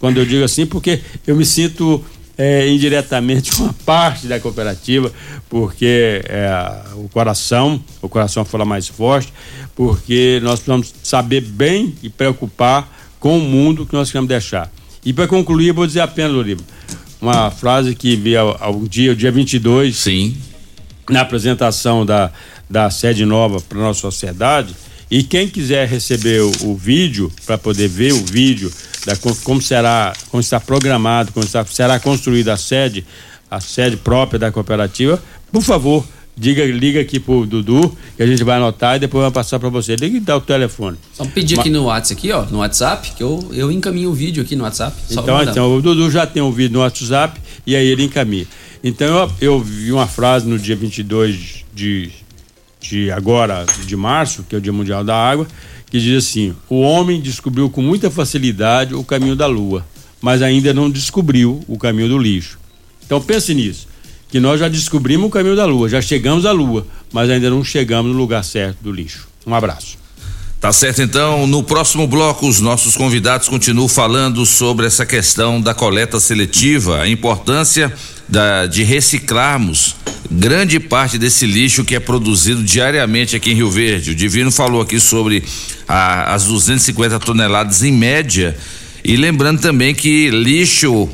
[0.01, 2.05] Quando eu digo assim, porque eu me sinto
[2.37, 5.13] é, indiretamente uma parte da cooperativa,
[5.49, 6.51] porque é,
[6.95, 9.33] o coração, o coração fala mais forte,
[9.75, 12.89] porque nós precisamos saber bem e preocupar
[13.21, 14.71] com o mundo que nós queremos deixar.
[15.05, 16.63] E para concluir, vou dizer apenas, Loriba,
[17.21, 19.97] uma frase que vi um dia, o dia 22.
[19.97, 20.37] Sim.
[21.09, 22.31] Na apresentação da,
[22.69, 24.75] da sede nova para nossa sociedade.
[25.15, 28.69] E quem quiser receber o, o vídeo, para poder ver o vídeo
[29.07, 33.07] da como será, como está programado, como está, será construída a sede,
[33.49, 35.23] a sede própria da cooperativa,
[35.53, 36.05] por favor,
[36.37, 39.69] Diga, liga aqui pro Dudu, que a gente vai anotar e depois vai passar para
[39.69, 39.95] você.
[39.95, 40.97] Liga e dá o telefone.
[41.13, 44.43] Só pedir aqui no WhatsApp aqui, ó, no WhatsApp, que eu, eu encaminho o vídeo
[44.43, 44.97] aqui no WhatsApp.
[45.09, 48.49] Então, então, o Dudu já tem um vídeo no WhatsApp e aí ele encaminha.
[48.83, 52.11] Então, eu, eu vi uma frase no dia 22 de,
[52.89, 55.47] de agora, de março, que é o Dia Mundial da Água,
[55.91, 59.87] que diz assim: O homem descobriu com muita facilidade o caminho da lua,
[60.21, 62.59] mas ainda não descobriu o caminho do lixo.
[63.05, 63.89] Então, pense nisso
[64.29, 67.63] que nós já descobrimos o caminho da Lua, já chegamos à Lua, mas ainda não
[67.63, 69.29] chegamos no lugar certo do lixo.
[69.47, 69.97] Um abraço.
[70.65, 71.47] Tá certo, então.
[71.47, 77.07] No próximo bloco, os nossos convidados continuam falando sobre essa questão da coleta seletiva, a
[77.07, 77.93] importância
[78.27, 79.95] da, de reciclarmos
[80.31, 84.13] grande parte desse lixo que é produzido diariamente aqui em Rio Verde.
[84.13, 85.45] O Divino falou aqui sobre
[85.87, 88.57] a, as 250 toneladas em média.
[89.05, 91.11] E lembrando também que lixo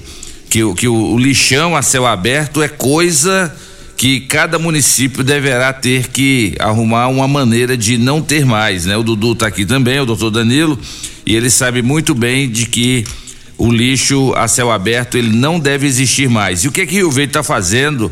[0.49, 3.53] que, que o, o lixão a céu aberto é coisa
[4.01, 8.97] que cada município deverá ter que arrumar uma maneira de não ter mais, né?
[8.97, 10.79] O Dudu está aqui também, o doutor Danilo,
[11.27, 13.05] e ele sabe muito bem de que
[13.59, 16.65] o lixo a céu aberto ele não deve existir mais.
[16.65, 18.11] E o que é que Rio Verde está fazendo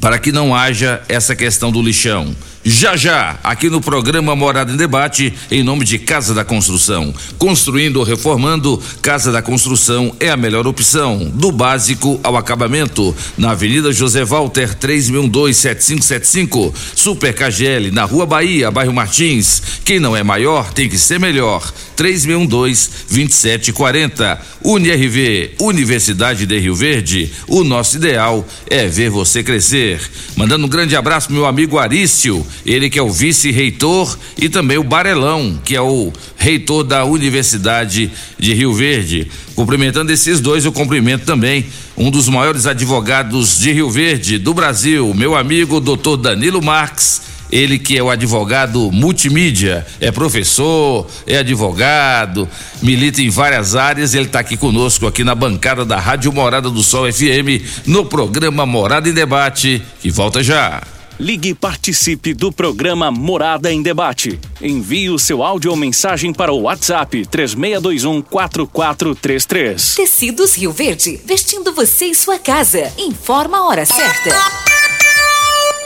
[0.00, 2.34] para que não haja essa questão do lixão?
[2.62, 7.14] Já já, aqui no programa Morada em Debate, em nome de Casa da Construção.
[7.38, 13.16] Construindo ou reformando, Casa da Construção é a melhor opção, do básico ao acabamento.
[13.38, 16.74] Na Avenida José Walter, 3012-7575.
[16.94, 19.62] Super KGL, na Rua Bahia, bairro Martins.
[19.82, 21.72] Quem não é maior tem que ser melhor.
[21.96, 24.38] 3612-2740.
[24.62, 27.32] UniRV, Universidade de Rio Verde.
[27.48, 29.98] O nosso ideal é ver você crescer.
[30.36, 34.84] Mandando um grande abraço, meu amigo Arício ele que é o vice-reitor, e também o
[34.84, 39.30] Barelão, que é o reitor da Universidade de Rio Verde.
[39.54, 45.12] Cumprimentando esses dois, eu cumprimento também um dos maiores advogados de Rio Verde do Brasil,
[45.14, 52.48] meu amigo doutor Danilo Marques ele que é o advogado multimídia, é professor, é advogado,
[52.82, 56.82] milita em várias áreas, ele está aqui conosco aqui na bancada da Rádio Morada do
[56.82, 60.80] Sol FM, no programa Morada em Debate, que volta já.
[61.20, 64.40] Ligue e participe do programa Morada em Debate.
[64.58, 69.96] Envie o seu áudio ou mensagem para o WhatsApp 3621 4433.
[69.96, 72.90] Tecidos Rio Verde, vestindo você e sua casa.
[72.96, 74.34] Informa a hora certa.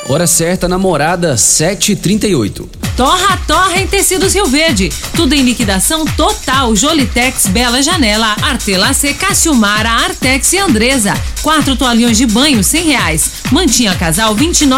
[0.08, 2.83] Hora certa, namorada, 7h38.
[2.96, 4.88] Torra, torra em tecidos Rio Verde.
[5.16, 6.76] Tudo em liquidação total.
[6.76, 11.12] Jolitex, Bela Janela, Artelacê, Cassiumara, Artex e Andresa.
[11.42, 13.30] Quatro toalhões de banho, cem reais.
[13.50, 14.68] Mantinha casal, vinte e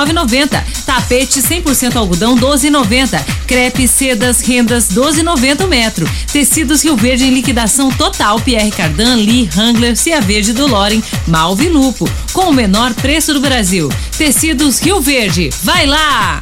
[0.87, 3.23] Tapete 100% algodão, 12,90.
[3.47, 6.09] Crepe, sedas, rendas, 12,90 metro.
[6.33, 8.41] Tecidos Rio Verde em liquidação total.
[8.41, 12.09] Pierre Cardan, Lee, Hangler, Cia Verde do Loren, Malve Lupo.
[12.33, 13.91] Com o menor preço do Brasil.
[14.17, 15.51] Tecidos Rio Verde.
[15.63, 16.41] Vai lá!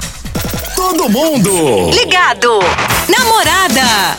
[0.77, 2.61] Todo mundo Ligado.
[3.09, 4.19] Namorada.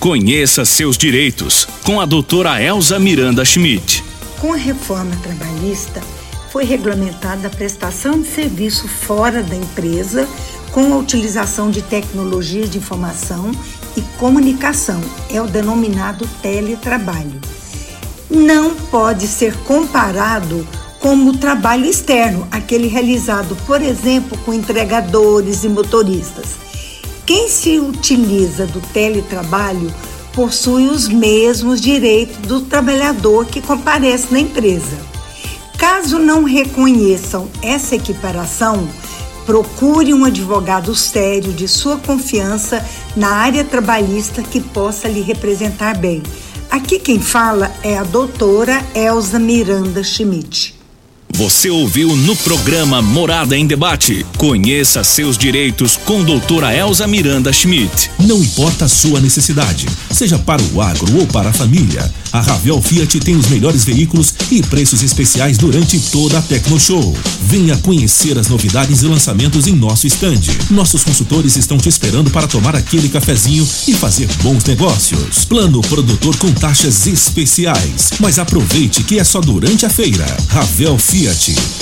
[0.00, 4.02] conheça seus direitos com a doutora Elza Miranda Schmidt.
[4.40, 6.02] Com a reforma trabalhista,
[6.50, 10.28] foi regulamentada a prestação de serviço fora da empresa
[10.72, 13.52] com a utilização de tecnologia de informação
[13.96, 15.00] e comunicação,
[15.30, 17.40] é o denominado teletrabalho.
[18.28, 20.66] Não pode ser comparado
[20.98, 26.71] como o trabalho externo, aquele realizado, por exemplo, com entregadores e motoristas.
[27.24, 29.92] Quem se utiliza do teletrabalho
[30.34, 34.96] possui os mesmos direitos do trabalhador que comparece na empresa.
[35.78, 38.88] Caso não reconheçam essa equiparação,
[39.46, 42.84] procure um advogado sério de sua confiança
[43.16, 46.22] na área trabalhista que possa lhe representar bem.
[46.70, 50.81] Aqui quem fala é a doutora Elza Miranda Schmidt.
[51.34, 54.24] Você ouviu no programa Morada em Debate.
[54.36, 58.10] Conheça seus direitos com doutora Elza Miranda Schmidt.
[58.18, 62.80] Não importa a sua necessidade, seja para o agro ou para a família, a Ravel
[62.80, 67.14] Fiat tem os melhores veículos e preços especiais durante toda a Tecno Show.
[67.42, 70.50] Venha conhecer as novidades e lançamentos em nosso estande.
[70.70, 75.44] Nossos consultores estão te esperando para tomar aquele cafezinho e fazer bons negócios.
[75.44, 78.12] Plano produtor com taxas especiais.
[78.18, 80.26] Mas aproveite que é só durante a feira.
[80.48, 81.21] Ravel Fiat.
[81.22, 81.81] Fiat.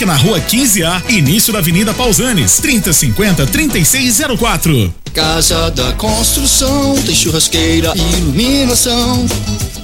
[0.00, 4.94] na rua 15A, início da Avenida Pausanes, 3050 3604.
[5.12, 9.26] Casa da Construção tem churrasqueira iluminação,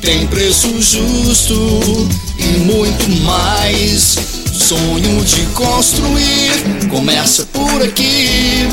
[0.01, 4.17] tem preço justo e muito mais.
[4.59, 6.51] Sonho de construir
[6.91, 8.67] começa por aqui.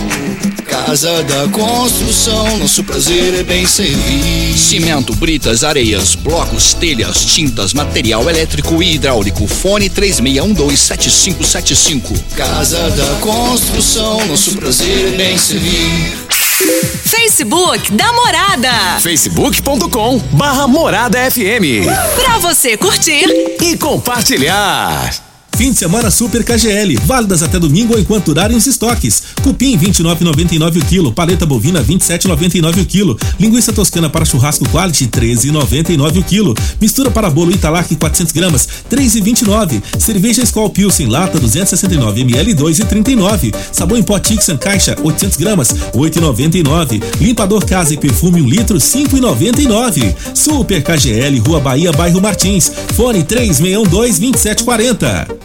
[0.68, 4.58] Casa da Construção, nosso prazer é bem servir.
[4.58, 9.46] Cimento, britas, areias, blocos, telhas, tintas, material elétrico e hidráulico.
[9.48, 12.18] Fone 36127575.
[12.36, 16.18] Casa da Construção, nosso prazer é bem servir.
[17.04, 18.72] Facebook da Morada.
[19.02, 21.86] facebook.com barra Morada FM.
[22.16, 23.28] Pra você curtir
[23.62, 25.35] e compartilhar.
[25.56, 29.24] Fim de semana Super KGL, válidas até domingo enquanto durarem os estoques.
[29.42, 36.20] Cupim 29,99 o quilo, paleta bovina 27,99 o quilo, linguiça toscana para churrasco quality 13,99
[36.20, 42.54] o quilo, mistura para bolo Italac 400 gramas 3,29, cerveja Skol Pilsen lata 269 ml
[42.54, 48.78] 2,39, sabão em pó Tixan caixa 800 gramas 8,99, limpador casa e perfume 1 litro
[48.78, 50.16] 5,99.
[50.34, 55.45] Super KGL, Rua Bahia, bairro Martins, fone 3612 2740.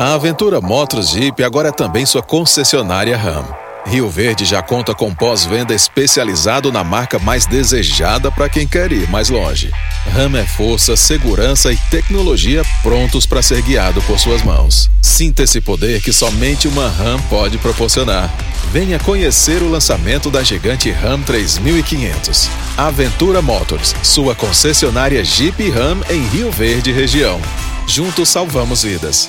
[0.00, 3.44] A Aventura Motos Jeep agora é também sua concessionária RAM.
[3.84, 9.06] Rio Verde já conta com pós-venda especializado na marca mais desejada para quem quer ir
[9.10, 9.70] mais longe.
[10.10, 14.90] RAM é força, segurança e tecnologia prontos para ser guiado por suas mãos.
[15.02, 18.32] Sinta esse poder que somente uma RAM pode proporcionar.
[18.72, 22.48] Venha conhecer o lançamento da gigante RAM 3500.
[22.74, 27.38] Aventura Motors, sua concessionária Jeep RAM em Rio Verde região.
[27.86, 29.28] Juntos salvamos vidas.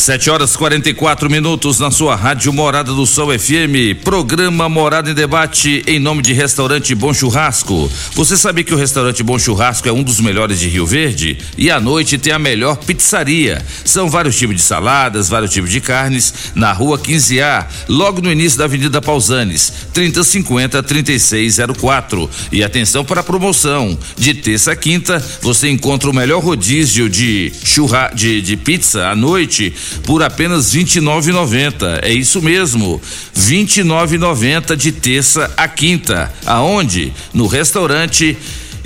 [0.00, 4.02] 7 horas 44 minutos na sua rádio Morada do Sol FM.
[4.02, 7.92] Programa Morada em Debate em nome de Restaurante Bom Churrasco.
[8.14, 11.36] Você sabe que o Restaurante Bom Churrasco é um dos melhores de Rio Verde?
[11.54, 13.62] E à noite tem a melhor pizzaria.
[13.84, 18.58] São vários tipos de saladas, vários tipos de carnes na rua 15A, logo no início
[18.58, 22.30] da Avenida Pausanes, 3050 3604.
[22.50, 23.98] E atenção para a promoção.
[24.16, 29.14] De terça a quinta, você encontra o melhor rodízio de churra de, de pizza à
[29.14, 32.00] noite por apenas R$ 29,90.
[32.02, 33.00] É isso mesmo,
[33.34, 36.32] R$ 29,90 de terça a quinta.
[36.46, 37.12] Aonde?
[37.32, 38.36] No restaurante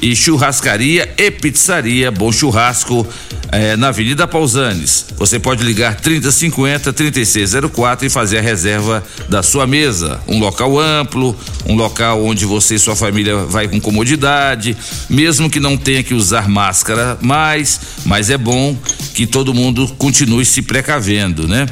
[0.04, 3.06] e churrascaria e pizzaria Bom Churrasco
[3.50, 5.06] eh, na Avenida Pausanes.
[5.16, 10.20] Você pode ligar 3050 3604 e fazer a reserva da sua mesa.
[10.28, 11.34] Um local amplo,
[11.66, 14.76] um local onde você e sua família vai com comodidade,
[15.08, 18.76] mesmo que não tenha que usar máscara mais, mas é bom
[19.14, 21.66] que todo mundo continue se precavendo, né?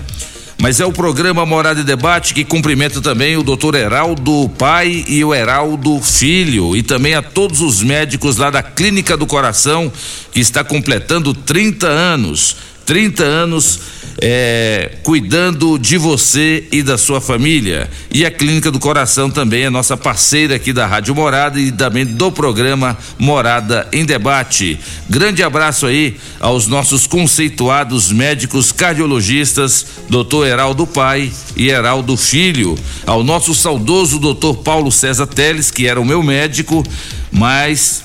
[0.63, 5.25] Mas é o programa Morada e Debate que cumprimenta também o doutor Heraldo Pai e
[5.25, 9.93] o Heraldo Filho e também a todos os médicos lá da Clínica do Coração
[10.31, 12.57] que está completando 30 anos.
[12.87, 13.81] 30 anos
[14.21, 17.91] é, cuidando de você e da sua família.
[18.13, 22.05] E a Clínica do Coração também é nossa parceira aqui da Rádio Morada e também
[22.05, 24.79] do programa Morada em Debate.
[25.09, 33.23] Grande abraço aí aos nossos conceituados médicos cardiologistas, doutor Heraldo Pai e Heraldo Filho, ao
[33.25, 36.85] nosso saudoso doutor Paulo César Teles, que era o meu médico,
[37.31, 38.03] mas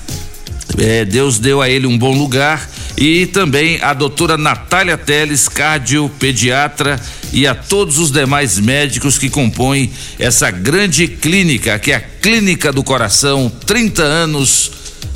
[0.78, 2.68] é, Deus deu a ele um bom lugar
[3.00, 7.00] e também a doutora Natália Teles, cardiopediatra
[7.32, 12.72] e a todos os demais médicos que compõem essa grande clínica, que é a Clínica
[12.72, 14.72] do Coração, 30 anos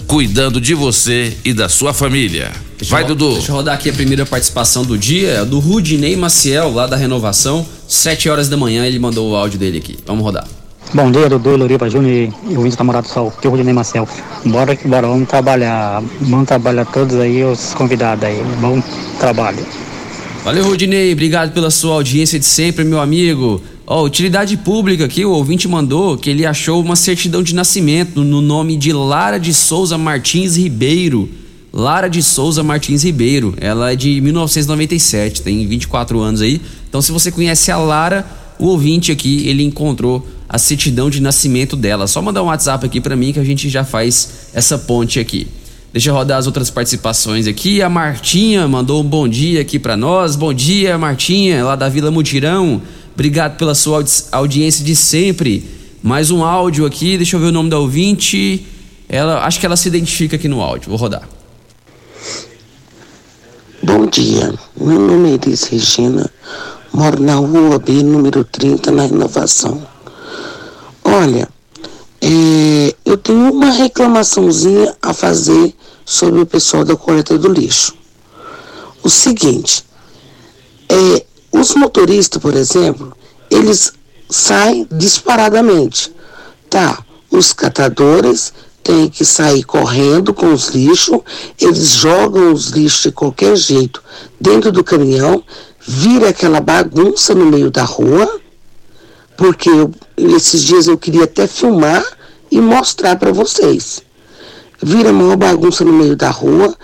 [0.07, 2.53] cuidando de você e da sua família.
[2.79, 3.33] Deixa Vai, eu, Dudu.
[3.35, 6.97] Deixa eu rodar aqui a primeira participação do dia, é do Rudinei Maciel, lá da
[6.97, 7.67] Renovação.
[7.89, 9.99] 7 horas da manhã ele mandou o áudio dele aqui.
[10.07, 10.47] Vamos rodar.
[10.95, 14.07] Bom dia, Dudu, Loriva Júnior e o Índio Namorado do Sol, que é o Marcel.
[14.45, 16.03] Bora que bora, vamos trabalhar.
[16.21, 18.43] Vamos trabalhar todos aí, os convidados aí.
[18.61, 18.83] Bom
[19.19, 19.65] trabalho.
[20.45, 21.11] Valeu, Rodinei.
[21.11, 23.63] Obrigado pela sua audiência de sempre, meu amigo.
[23.87, 28.43] Ó, utilidade pública aqui, o ouvinte mandou que ele achou uma certidão de nascimento no
[28.43, 31.27] nome de Lara de Souza Martins Ribeiro.
[31.73, 33.55] Lara de Souza Martins Ribeiro.
[33.59, 36.61] Ela é de 1997, tem 24 anos aí.
[36.87, 38.27] Então, se você conhece a Lara,
[38.59, 42.07] o ouvinte aqui, ele encontrou a certidão de nascimento dela.
[42.07, 45.49] Só mandar um WhatsApp aqui para mim que a gente já faz essa ponte aqui.
[45.91, 47.81] Deixa eu rodar as outras participações aqui.
[47.81, 50.37] A Martinha mandou um bom dia aqui para nós.
[50.37, 52.83] Bom dia, Martinha, lá da Vila Mutirão.
[53.15, 55.65] Obrigado pela sua audi audiência de sempre.
[56.03, 58.67] Mais um áudio aqui, deixa eu ver o nome da ouvinte.
[59.09, 60.91] Ela, acho que ela se identifica aqui no áudio.
[60.91, 61.27] Vou rodar.
[63.83, 66.31] Bom dia, meu nome é Elis Regina,
[66.93, 69.92] moro na rua B, número 30, na Inovação.
[71.15, 71.47] Olha,
[72.23, 75.75] é, eu tenho uma reclamaçãozinha a fazer
[76.07, 77.95] sobre o pessoal da coleta do lixo.
[79.03, 79.85] O seguinte,
[80.89, 83.15] é, os motoristas, por exemplo,
[83.51, 83.93] eles
[84.31, 86.11] saem disparadamente.
[86.71, 88.51] Tá, os catadores
[88.83, 91.21] têm que sair correndo com os lixos,
[91.61, 94.03] eles jogam os lixos de qualquer jeito
[94.41, 95.45] dentro do caminhão,
[95.79, 98.41] vira aquela bagunça no meio da rua,
[99.37, 99.69] porque
[100.25, 102.05] esses dias eu queria até filmar
[102.51, 104.03] e mostrar para vocês.
[104.83, 106.75] Vira uma bagunça no meio da rua,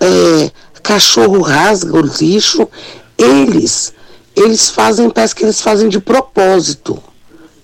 [0.00, 0.50] é,
[0.82, 2.68] cachorro rasga o lixo,
[3.16, 3.92] eles,
[4.34, 7.02] eles fazem, parece que eles fazem de propósito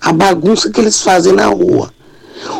[0.04, 1.90] a bagunça que eles fazem na rua.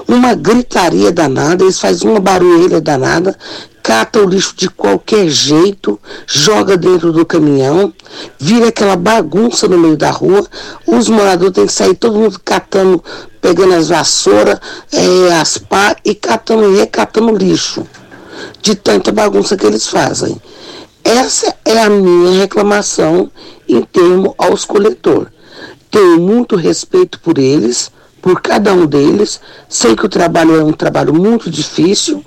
[0.09, 3.37] Uma gritaria danada, eles fazem uma barulheira danada,
[3.85, 7.93] cata o lixo de qualquer jeito, joga dentro do caminhão,
[8.39, 10.47] vira aquela bagunça no meio da rua,
[10.87, 13.05] os moradores têm que sair todo mundo catando,
[13.43, 14.59] pegando as vassouras,
[14.91, 17.87] é, as pá e catando e recatando lixo.
[18.63, 20.41] De tanta bagunça que eles fazem.
[21.05, 23.31] Essa é a minha reclamação
[23.69, 25.29] em termo aos coletores.
[25.91, 29.39] Tenho muito respeito por eles, por cada um deles.
[29.69, 32.25] Sei que o trabalho é um trabalho muito difícil.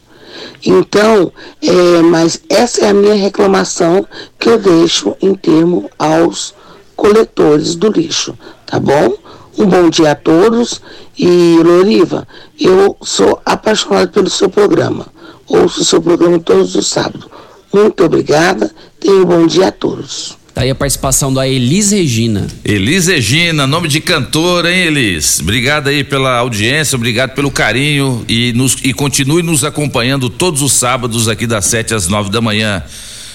[0.66, 1.32] Então,
[1.62, 4.06] é, mas essa é a minha reclamação
[4.40, 6.54] que eu deixo em termo aos
[6.96, 9.14] coletores do lixo, tá bom?
[9.58, 10.82] Um bom dia a todos
[11.18, 12.28] e Loriva,
[12.60, 15.08] eu sou apaixonado pelo seu programa.
[15.48, 17.28] Ouço o seu programa todos os sábados.
[17.74, 18.70] Muito obrigada.
[19.00, 20.37] Tenha um bom dia a todos.
[20.58, 22.48] Tá aí a participação da Elis Regina.
[22.66, 25.40] Elis Regina, nome de cantora, hein, Elis?
[25.40, 30.74] Obrigado aí pela audiência, obrigado pelo carinho e, nos, e continue nos acompanhando todos os
[30.74, 32.82] sábados aqui das 7 às 9 da manhã.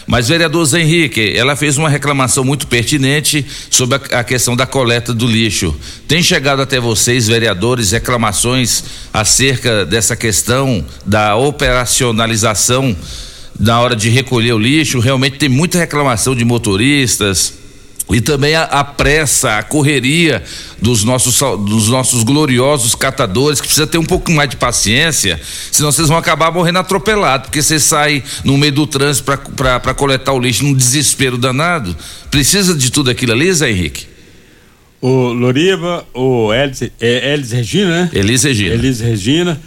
[0.05, 4.67] Mas, vereador Zé Henrique, ela fez uma reclamação muito pertinente sobre a, a, questão da
[4.67, 5.73] coleta do lixo.
[6.09, 8.83] Tem chegado até vocês, vereadores, reclamações
[9.15, 12.97] acerca dessa questão da operacionalização
[13.63, 17.55] na hora de recolher o lixo, realmente tem muita reclamação de motoristas
[18.11, 20.43] e também a, a, pressa, a correria
[20.81, 25.41] dos nossos, dos nossos gloriosos catadores, que precisa ter um pouco mais de paciência,
[25.71, 30.33] senão vocês vão acabar morrendo atropelados, porque você sai no meio do trânsito para coletar
[30.33, 31.97] o lixo num desespero danado.
[32.33, 34.07] Precisa de tudo aquilo ali, Zé Henrique?
[35.01, 38.11] O Loriva, o Elis, é, Elis Regina, né?
[38.13, 38.75] Elis Regina.
[38.75, 39.61] Elis Regina.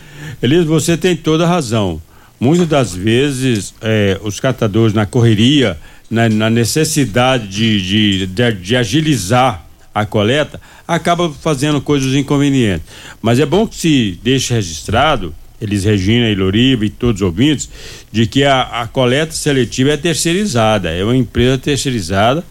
[0.43, 2.02] Elis, você tem toda a razão.
[2.39, 5.77] Muitas das vezes, é, os catadores na correria,
[6.09, 12.86] na, na necessidade de, de, de, de, agilizar a coleta, acaba fazendo coisas inconvenientes.
[13.21, 17.69] Mas é bom que se deixe registrado, eles Regina e Loriva e todos os ouvintes,
[18.11, 22.43] de que a, a coleta seletiva é terceirizada, é uma empresa terceirizada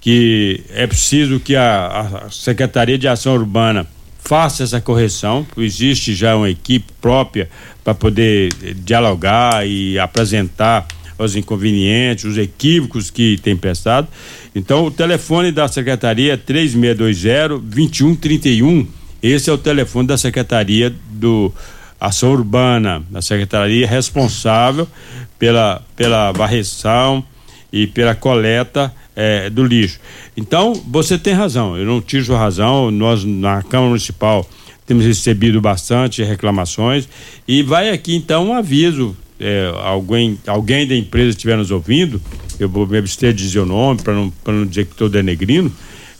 [0.00, 3.84] que é preciso que a, a Secretaria de Ação Urbana
[4.20, 7.48] faça essa correção, existe já uma equipe própria
[7.86, 10.84] para poder eh, dialogar e apresentar
[11.16, 14.08] os inconvenientes, os equívocos que tem prestado.
[14.56, 18.88] Então, o telefone da secretaria é 3620 2131.
[19.22, 21.52] Esse é o telefone da secretaria do
[22.00, 24.88] Ação Urbana, da secretaria responsável
[25.38, 27.24] pela pela varreção
[27.72, 30.00] e pela coleta é, do lixo.
[30.36, 34.44] Então, você tem razão, eu não tiro sua razão, nós na Câmara Municipal
[34.86, 37.08] temos recebido bastante reclamações.
[37.46, 42.20] E vai aqui então um aviso, é, alguém, alguém da empresa estiver nos ouvindo,
[42.58, 45.70] eu vou me abster de dizer o nome para não, não dizer que estou denegrino,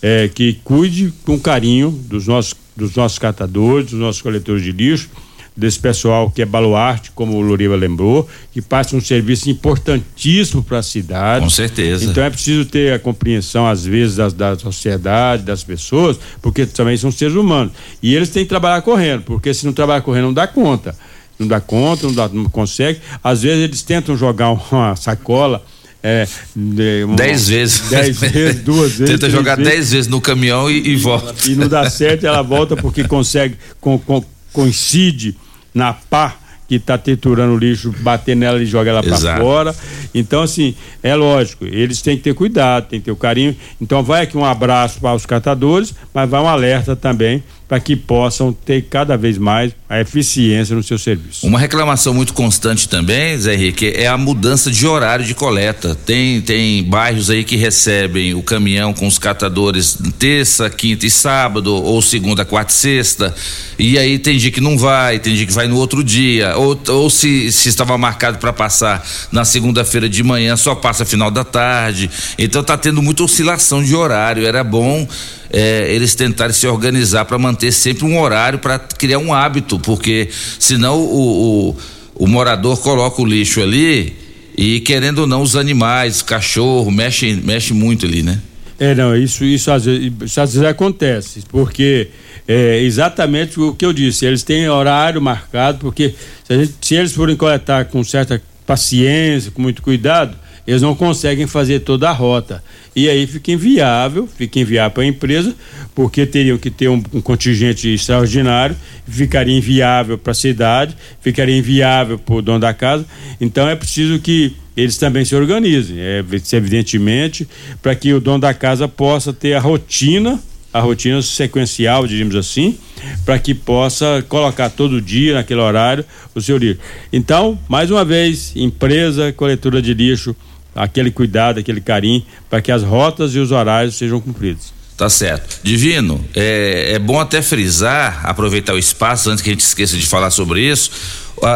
[0.03, 5.09] é, que cuide com carinho dos nossos, dos nossos catadores, dos nossos coletores de lixo,
[5.57, 10.79] desse pessoal que é baluarte, como o Loriva lembrou, que passa um serviço importantíssimo para
[10.79, 11.45] a cidade.
[11.45, 12.05] Com certeza.
[12.05, 16.97] Então é preciso ter a compreensão, às vezes, das, da sociedade, das pessoas, porque também
[16.97, 17.73] são seres humanos.
[18.03, 20.95] E eles têm que trabalhar correndo, porque se não trabalhar correndo, não dá conta.
[21.39, 23.01] Não dá conta, não, dá, não consegue.
[23.23, 25.65] Às vezes eles tentam jogar uma sacola.
[26.03, 27.89] É, uma, dez vezes.
[27.89, 29.15] Dez vezes, duas vezes.
[29.15, 29.73] Tenta jogar vezes.
[29.73, 31.35] dez vezes no caminhão e, e volta.
[31.49, 35.37] E não dá certo, ela volta porque consegue, com, com, coincide
[35.77, 36.35] na pá
[36.67, 39.77] que está triturando o lixo, bater nela e joga ela para fora.
[40.13, 43.55] Então, assim, é lógico, eles têm que ter cuidado, têm que ter o carinho.
[43.81, 47.97] Então, vai aqui um abraço para os catadores, mas vai um alerta também para que
[47.97, 51.47] possam ter cada vez mais a eficiência no seu serviço.
[51.47, 55.95] Uma reclamação muito constante também, Zé Henrique, é a mudança de horário de coleta.
[55.95, 61.75] Tem tem bairros aí que recebem o caminhão com os catadores terça, quinta e sábado,
[61.75, 63.35] ou segunda, quarta e sexta.
[63.79, 66.81] E aí tem dia que não vai, tem dia que vai no outro dia, ou,
[66.89, 71.45] ou se, se estava marcado para passar na segunda-feira de manhã, só passa final da
[71.45, 72.11] tarde.
[72.39, 74.47] Então tá tendo muita oscilação de horário.
[74.47, 75.07] Era bom
[75.51, 80.29] é, eles tentarem se organizar para manter sempre um horário para criar um hábito, porque
[80.59, 81.77] senão o, o
[82.19, 84.17] o morador coloca o lixo ali
[84.57, 88.41] e querendo ou não os animais, cachorro, mexe, mexe muito ali, né?
[88.79, 92.09] É, não, isso, isso, às, vezes, isso às vezes acontece, porque
[92.49, 97.13] é exatamente o que eu disse, eles têm horário marcado, porque se, gente, se eles
[97.13, 100.37] forem coletar com certa paciência, com muito cuidado,
[100.67, 102.63] eles não conseguem fazer toda a rota.
[102.97, 105.55] E aí fica inviável, fica inviável para a empresa,
[105.95, 108.75] porque teriam que ter um, um contingente extraordinário,
[109.07, 113.05] ficaria inviável para a cidade, ficaria inviável para o dono da casa.
[113.39, 116.25] Então é preciso que eles também se organizem, é,
[116.55, 117.47] evidentemente,
[117.83, 120.41] para que o dono da casa possa ter a rotina
[120.73, 122.77] a rotina sequencial, diríamos assim,
[123.25, 126.81] para que possa colocar todo dia, naquele horário, o seu lixo.
[127.11, 130.37] Então, mais uma vez, empresa, coletora de lixo,
[130.77, 134.77] aquele cuidado, aquele carinho, para que as rotas e os horários sejam cumpridos.
[134.97, 135.59] Tá certo.
[135.63, 140.07] Divino, é, é bom até frisar, aproveitar o espaço antes que a gente esqueça de
[140.07, 140.91] falar sobre isso.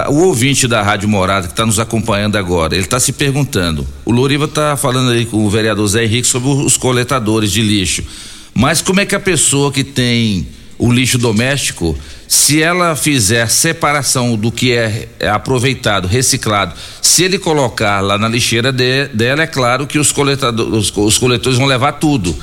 [0.09, 3.87] O ouvinte da Rádio Morada que está nos acompanhando agora, ele está se perguntando.
[4.05, 8.05] O Loriva está falando aí com o vereador Zé Henrique sobre os coletadores de lixo.
[8.53, 10.47] Mas como é que a pessoa que tem
[10.81, 17.39] o lixo doméstico, se ela fizer separação do que é, é aproveitado, reciclado, se ele
[17.39, 20.11] colocar lá na lixeira de, dela, é claro que os,
[20.73, 22.35] os, os coletores vão levar tudo.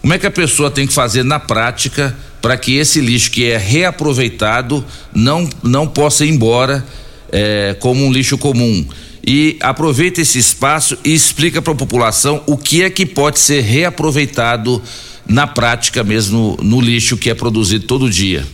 [0.00, 3.48] Como é que a pessoa tem que fazer na prática para que esse lixo que
[3.48, 4.84] é reaproveitado
[5.14, 6.84] não, não possa ir embora
[7.30, 8.84] é, como um lixo comum?
[9.24, 13.62] E aproveita esse espaço e explica para a população o que é que pode ser
[13.62, 14.82] reaproveitado
[15.26, 18.46] na prática mesmo no lixo que é produzido todo dia.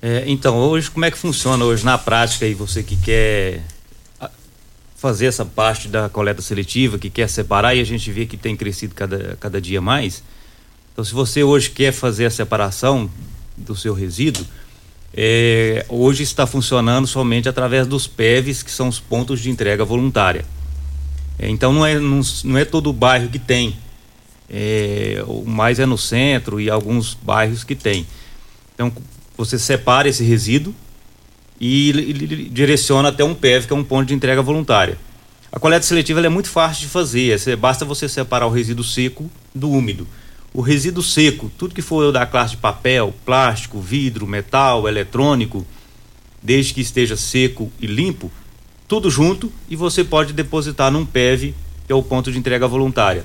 [0.00, 3.62] É, então, hoje, como é que funciona hoje na prática aí, você que quer
[5.02, 8.56] fazer essa parte da coleta seletiva, que quer separar, e a gente vê que tem
[8.56, 10.22] crescido cada, cada dia mais.
[10.92, 13.10] Então, se você hoje quer fazer a separação
[13.56, 14.46] do seu resíduo,
[15.12, 20.44] é, hoje está funcionando somente através dos PEVs, que são os pontos de entrega voluntária.
[21.36, 23.76] É, então, não é, não, não é todo o bairro que tem
[24.52, 28.06] é, mais é no centro e alguns bairros que tem.
[28.74, 28.92] Então
[29.36, 30.74] você separa esse resíduo
[31.58, 34.98] e, e direciona até um PEV, que é um ponto de entrega voluntária.
[35.50, 39.30] A coleta seletiva é muito fácil de fazer, é, basta você separar o resíduo seco
[39.54, 40.06] do úmido.
[40.54, 45.66] O resíduo seco, tudo que for da classe de papel, plástico, vidro, metal, eletrônico,
[46.42, 48.30] desde que esteja seco e limpo,
[48.86, 51.54] tudo junto e você pode depositar num PEV,
[51.86, 53.24] que é o ponto de entrega voluntária.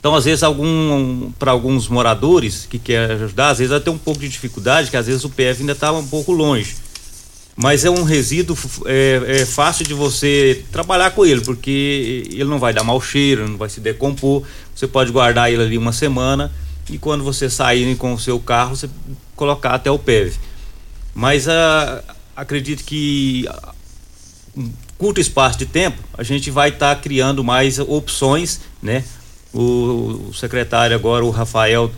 [0.00, 4.20] Então, às vezes, algum para alguns moradores que querem ajudar, às vezes ter um pouco
[4.20, 6.74] de dificuldade, que às vezes o PF ainda está um pouco longe.
[7.54, 12.58] Mas é um resíduo é, é, fácil de você trabalhar com ele, porque ele não
[12.58, 14.42] vai dar mau cheiro, não vai se decompor.
[14.74, 16.50] Você pode guardar ele ali uma semana
[16.88, 18.88] e quando você sair com o seu carro, você
[19.36, 20.34] colocar até o PEV.
[21.14, 23.46] Mas a, ah, acredito que
[24.56, 29.04] um curto espaço de tempo a gente vai estar tá criando mais opções, né?
[29.52, 31.90] O, secretário agora, o Rafael,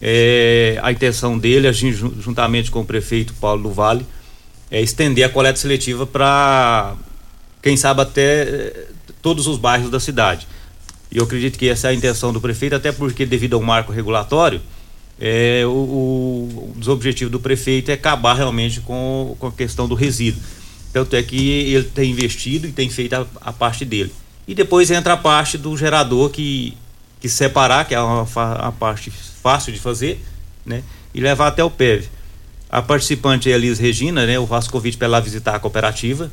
[0.00, 4.06] é, a intenção dele, juntamente com o prefeito Paulo do Vale,
[4.70, 6.94] é estender a coleta seletiva para,
[7.62, 8.86] quem sabe, até é,
[9.22, 10.46] todos os bairros da cidade.
[11.10, 13.92] E eu acredito que essa é a intenção do prefeito, até porque, devido ao marco
[13.92, 14.60] regulatório,
[15.20, 19.86] é, o, o, um dos objetivos do prefeito é acabar realmente com, com a questão
[19.86, 20.42] do resíduo.
[20.92, 24.12] Tanto é que ele tem investido e tem feito a, a parte dele.
[24.46, 26.76] E depois entra a parte do gerador que
[27.24, 30.22] que separar, que é uma, a parte fácil de fazer,
[30.62, 30.82] né?
[31.14, 32.06] E levar até o PEV.
[32.68, 34.36] A participante é a Liz Regina, né?
[34.36, 36.30] Eu faço convite para ela visitar a cooperativa,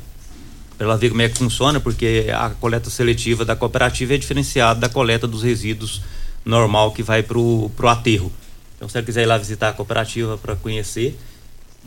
[0.76, 4.80] para ela ver como é que funciona, porque a coleta seletiva da cooperativa é diferenciada
[4.80, 6.02] da coleta dos resíduos
[6.44, 8.30] normal que vai para o aterro.
[8.76, 11.18] Então, se ela quiser ir lá visitar a cooperativa para conhecer,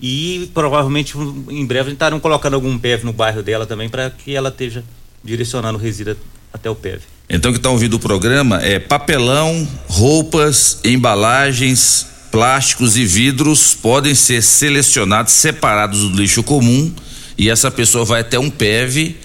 [0.01, 4.49] e provavelmente em breve estarão colocando algum PEV no bairro dela também para que ela
[4.49, 4.83] esteja
[5.23, 6.15] direcionando o resíduo
[6.55, 7.01] até o PEV.
[7.29, 14.41] Então que está ouvindo o programa é papelão, roupas, embalagens, plásticos e vidros podem ser
[14.41, 16.93] selecionados, separados do lixo comum
[17.37, 19.15] e essa pessoa vai até um PEV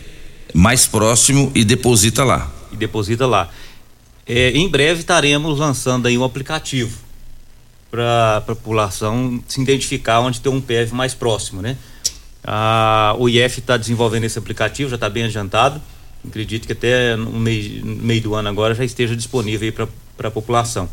[0.55, 2.51] mais próximo e deposita lá.
[2.72, 3.49] E deposita lá.
[4.26, 6.99] É, em breve estaremos lançando aí um aplicativo
[7.91, 11.76] para a população se identificar onde tem um PEV mais próximo, né?
[12.43, 15.83] A, o IF está desenvolvendo esse aplicativo, já está bem adiantado
[16.27, 19.73] acredito que até no meio, no meio do ano agora já esteja disponível
[20.16, 20.89] para a população.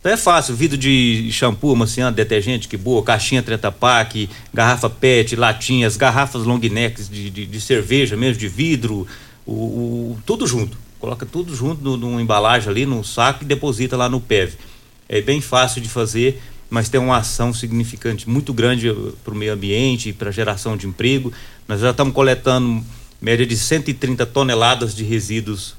[0.00, 5.34] Então é fácil, vidro de shampoo, amaciante, detergente, que boa, caixinha Treta Pak, garrafa PET,
[5.34, 9.06] latinhas, garrafas long necks de, de, de cerveja mesmo, de vidro,
[9.44, 10.78] o, o, tudo junto.
[11.00, 14.54] Coloca tudo junto numa embalagem ali, num saco e deposita lá no PEV.
[15.08, 18.92] É bem fácil de fazer mas tem uma ação significante muito grande
[19.24, 21.32] para o meio ambiente e para geração de emprego.
[21.68, 22.84] Nós já estamos coletando
[23.20, 25.74] média de 130 toneladas de resíduos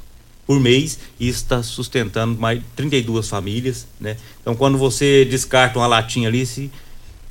[0.46, 4.16] por mês e está sustentando mais de 32 famílias, né?
[4.42, 6.72] Então quando você descarta uma latinha ali, se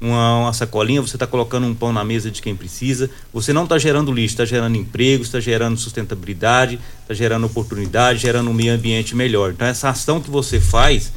[0.01, 3.11] uma, uma sacolinha, você está colocando um pão na mesa de quem precisa.
[3.33, 8.51] Você não está gerando lixo, está gerando emprego, está gerando sustentabilidade, está gerando oportunidade, gerando
[8.51, 9.53] um meio ambiente melhor.
[9.53, 11.13] Então essa ação que você faz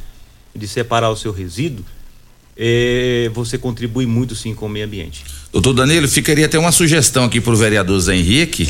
[0.54, 1.84] de separar o seu resíduo,
[2.62, 5.24] é, você contribui muito sim com o meio ambiente.
[5.50, 8.68] Doutor Danilo, ficaria até uma sugestão aqui para o vereador Zé Henrique,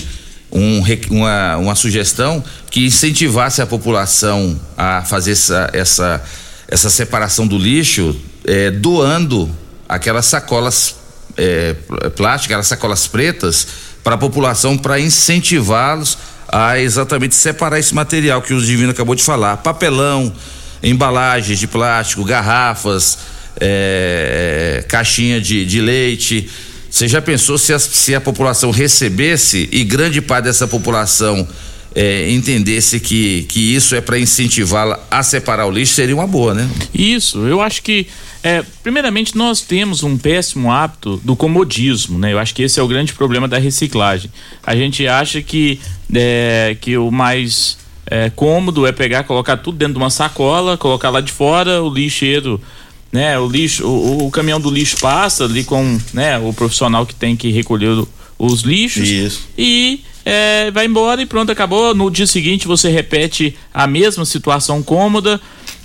[0.52, 0.80] um,
[1.10, 6.24] uma, uma sugestão que incentivasse a população a fazer essa, essa,
[6.68, 9.50] essa separação do lixo, é, doando
[9.88, 10.94] aquelas sacolas
[11.36, 11.74] é,
[12.14, 13.66] plásticas, aquelas sacolas pretas
[14.04, 16.16] para a população para incentivá-los
[16.48, 20.32] a exatamente separar esse material que o Divino acabou de falar, papelão,
[20.80, 23.18] embalagens de plástico, garrafas,
[23.60, 26.48] é, caixinha de, de leite.
[26.90, 31.46] Você já pensou se a, se a população recebesse e grande parte dessa população
[31.94, 36.54] é, entendesse que, que isso é para incentivá-la a separar o lixo, seria uma boa,
[36.54, 36.68] né?
[36.94, 38.06] Isso, eu acho que,
[38.42, 42.32] é, primeiramente, nós temos um péssimo hábito do comodismo, né?
[42.32, 44.30] Eu acho que esse é o grande problema da reciclagem.
[44.64, 45.80] A gente acha que,
[46.14, 51.10] é, que o mais é, cômodo é pegar, colocar tudo dentro de uma sacola, colocar
[51.10, 52.60] lá de fora, o lixeiro
[53.12, 57.14] né, o lixo, o, o, caminhão do lixo passa ali com, né, o profissional que
[57.14, 58.08] tem que recolher o,
[58.38, 59.48] os lixos Isso.
[59.58, 61.94] e é, vai embora e pronto, acabou.
[61.94, 65.40] No dia seguinte você repete a mesma situação cômoda,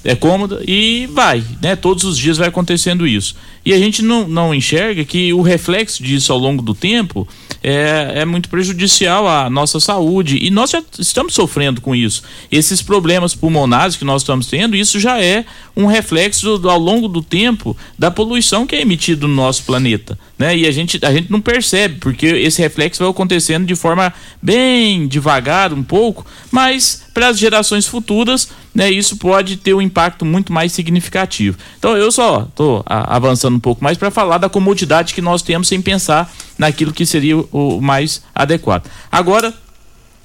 [0.05, 1.75] é cômoda e vai, né?
[1.75, 3.35] Todos os dias vai acontecendo isso.
[3.65, 7.27] E a gente não, não enxerga que o reflexo disso ao longo do tempo
[7.63, 12.21] é, é muito prejudicial à nossa saúde e nós já estamos sofrendo com isso.
[12.51, 15.43] Esses problemas pulmonares que nós estamos tendo, isso já é
[15.75, 20.17] um reflexo do, ao longo do tempo da poluição que é emitida no nosso planeta,
[20.37, 20.55] né?
[20.55, 25.07] E a gente, a gente não percebe, porque esse reflexo vai acontecendo de forma bem
[25.07, 30.51] devagar, um pouco, mas para as gerações futuras, né, isso pode ter um impacto muito
[30.51, 31.57] mais significativo.
[31.79, 35.69] Então eu só estou avançando um pouco mais para falar da comodidade que nós temos
[35.69, 38.89] sem pensar naquilo que seria o, mais adequado.
[39.09, 39.53] Agora,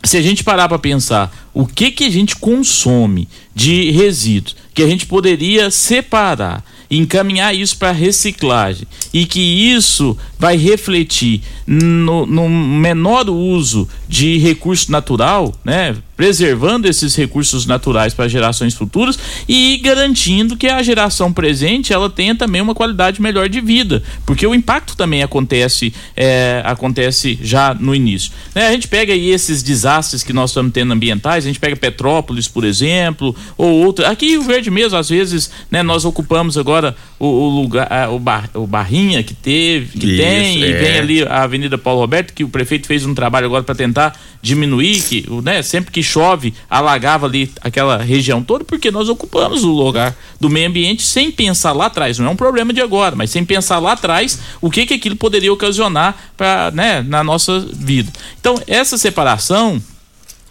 [0.03, 4.83] se a gente parar para pensar o que que a gente consome de resíduos que
[4.83, 12.49] a gente poderia separar encaminhar isso para reciclagem e que isso vai refletir no, no,
[12.49, 15.97] menor uso de recurso natural, né?
[16.21, 19.19] Preservando esses recursos naturais para gerações futuras
[19.49, 24.47] e garantindo que a geração presente ela tenha também uma qualidade melhor de vida, porque
[24.47, 28.33] o impacto também acontece é, acontece já no início.
[28.55, 28.67] Né?
[28.67, 32.47] A gente pega aí esses desastres que nós estamos tendo ambientais, a gente pega Petrópolis,
[32.47, 34.11] por exemplo, ou outra.
[34.11, 38.51] Aqui o Verde mesmo, às vezes, né, nós ocupamos agora o, o lugar, o, bar,
[38.53, 40.69] o Barrinha que teve, que Isso, tem, é.
[40.69, 43.75] e vem ali a Avenida Paulo Roberto, que o prefeito fez um trabalho agora para
[43.75, 49.63] tentar diminuir, que né, sempre que chove, alagava ali aquela região toda, porque nós ocupamos
[49.65, 52.19] o lugar do meio ambiente sem pensar lá atrás.
[52.19, 55.17] Não é um problema de agora, mas sem pensar lá atrás o que, que aquilo
[55.17, 58.13] poderia ocasionar pra, né, na nossa vida.
[58.41, 59.81] Então, essa separação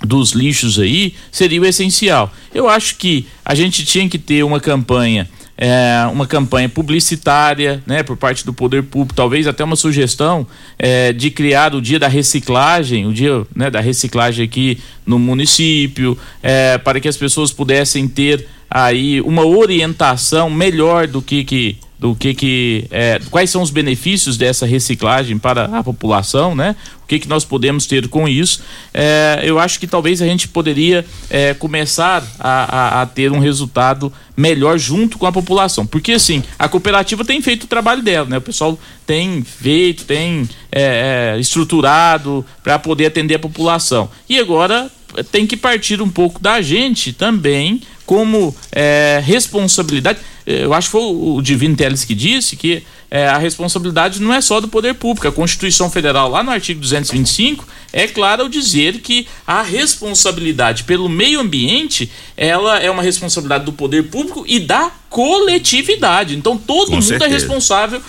[0.01, 2.31] dos lixos aí seria o essencial.
[2.53, 5.29] Eu acho que a gente tinha que ter uma campanha
[5.61, 10.47] é, uma campanha publicitária, né, por parte do poder público, talvez até uma sugestão
[10.77, 16.17] é, de criar o dia da reciclagem, o dia né, da reciclagem aqui no município,
[16.41, 22.15] é, para que as pessoas pudessem ter aí uma orientação melhor do que que do
[22.15, 26.75] que que é, quais são os benefícios dessa reciclagem para a população, né?
[27.03, 28.61] O que que nós podemos ter com isso?
[28.93, 33.39] É, eu acho que talvez a gente poderia é, começar a, a, a, ter um
[33.39, 38.29] resultado melhor junto com a população, porque assim a cooperativa tem feito o trabalho dela,
[38.29, 38.37] né?
[38.37, 44.89] O pessoal tem feito, tem é, é, estruturado para poder atender a população e agora
[45.31, 50.17] tem que partir um pouco da gente também como é, responsabilidade.
[50.43, 52.81] Eu acho que foi o Divino Teles que disse que
[53.11, 55.27] é, a responsabilidade não é só do poder público.
[55.27, 61.09] A Constituição Federal, lá no artigo 225, é claro ao dizer que a responsabilidade pelo
[61.09, 66.35] meio ambiente ela é uma responsabilidade do poder público e da coletividade.
[66.35, 67.31] Então todo Com mundo é certeza.
[67.31, 68.01] é responsável.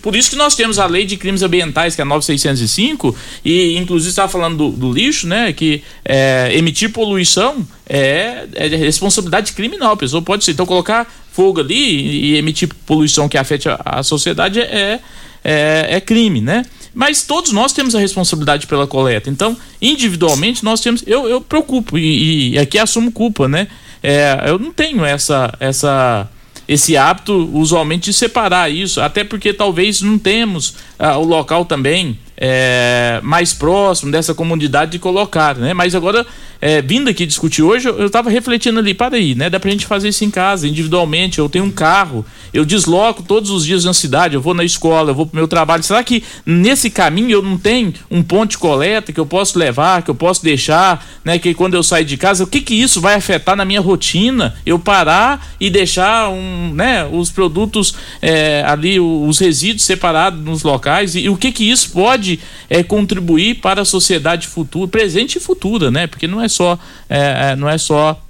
[0.00, 3.76] Por isso que nós temos a lei de crimes ambientais, que é a 9605, e
[3.76, 5.52] inclusive estava falando do, do, lixo, né?
[5.52, 9.92] Que é, emitir poluição é, é responsabilidade criminal.
[9.92, 10.52] A pessoa pode ser.
[10.52, 14.98] Então colocar fogo ali e, emitir poluição que afete a, a sociedade é,
[15.44, 16.64] é, é crime, né?
[16.94, 19.28] Mas todos nós temos a responsabilidade pela coleta.
[19.28, 21.04] Então, individualmente, nós temos.
[21.06, 23.68] Eu, eu preocupo e, e aqui assumo culpa, né?
[24.02, 26.26] É, eu não tenho essa, essa
[26.66, 32.18] esse hábito usualmente de separar isso, até porque talvez não temos ah, o local também
[32.36, 35.72] é, mais próximo dessa comunidade de colocar, né?
[35.72, 36.26] Mas agora,
[36.60, 39.50] é, vindo aqui discutir hoje, eu estava refletindo ali, para aí, né?
[39.50, 41.38] Dá pra gente fazer isso em casa, individualmente.
[41.38, 45.10] Eu tenho um carro, eu desloco todos os dias na cidade, eu vou na escola,
[45.10, 45.82] eu vou pro meu trabalho.
[45.82, 50.02] Será que nesse caminho eu não tenho um ponto de coleta que eu posso levar,
[50.02, 51.38] que eu posso deixar, né?
[51.38, 54.54] Que quando eu sair de casa, o que que isso vai afetar na minha rotina?
[54.64, 57.04] Eu parar e deixar um, né?
[57.04, 61.90] Os produtos é, ali, os resíduos separados nos locais e, e o que que isso
[61.90, 62.40] pode
[62.70, 66.06] é, contribuir para a sociedade futura, presente e futura, né?
[66.06, 66.78] Porque não é só,
[67.08, 68.20] é, não é só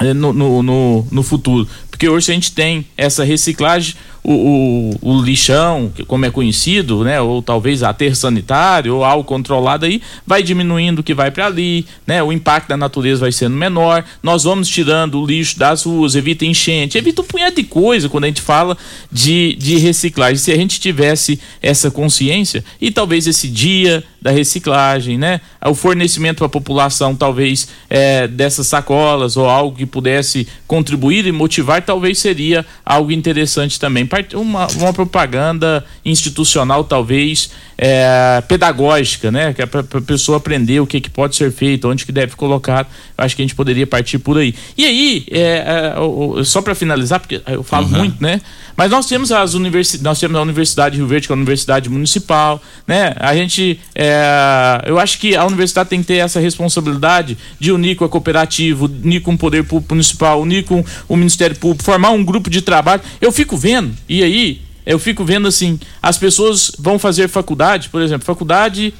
[0.00, 1.68] é, no, no, no, no futuro.
[1.90, 3.94] Porque hoje a gente tem essa reciclagem,
[4.28, 9.86] o, o, o, lixão, como é conhecido, né, ou talvez aterro sanitário ou algo controlado
[9.86, 13.54] aí, vai diminuindo o que vai para ali, né, o impacto da natureza vai sendo
[13.54, 14.04] menor.
[14.20, 18.24] Nós vamos tirando o lixo das ruas, evita enchente, evita um punhado de coisa quando
[18.24, 18.76] a gente fala
[19.12, 20.38] de, de reciclagem.
[20.38, 26.38] Se a gente tivesse essa consciência e talvez esse dia da reciclagem, né, o fornecimento
[26.38, 32.18] para a população, talvez é, dessas sacolas ou algo que pudesse contribuir e motivar, talvez
[32.18, 34.04] seria algo interessante também
[34.34, 39.52] uma, uma propaganda institucional, talvez, é, pedagógica, né?
[39.52, 42.34] Que é para a pessoa aprender o que, que pode ser feito, onde que deve
[42.36, 42.88] colocar.
[43.16, 44.54] Eu acho que a gente poderia partir por aí.
[44.76, 45.94] E aí, é,
[46.40, 47.98] é, só para finalizar, porque eu falo uhum.
[47.98, 48.40] muito, né?
[48.76, 51.36] Mas nós temos as universidades, nós temos a Universidade de Rio Verde, que é a
[51.36, 53.14] universidade municipal, né?
[53.18, 57.96] A gente, é, eu acho que a universidade tem que ter essa responsabilidade de unir
[57.96, 62.10] com a cooperativa, unir com o poder público municipal, unir com o Ministério Público, formar
[62.10, 63.00] um grupo de trabalho.
[63.18, 68.00] Eu fico vendo, e aí eu fico vendo assim, as pessoas vão fazer faculdade, por
[68.00, 68.94] exemplo, faculdade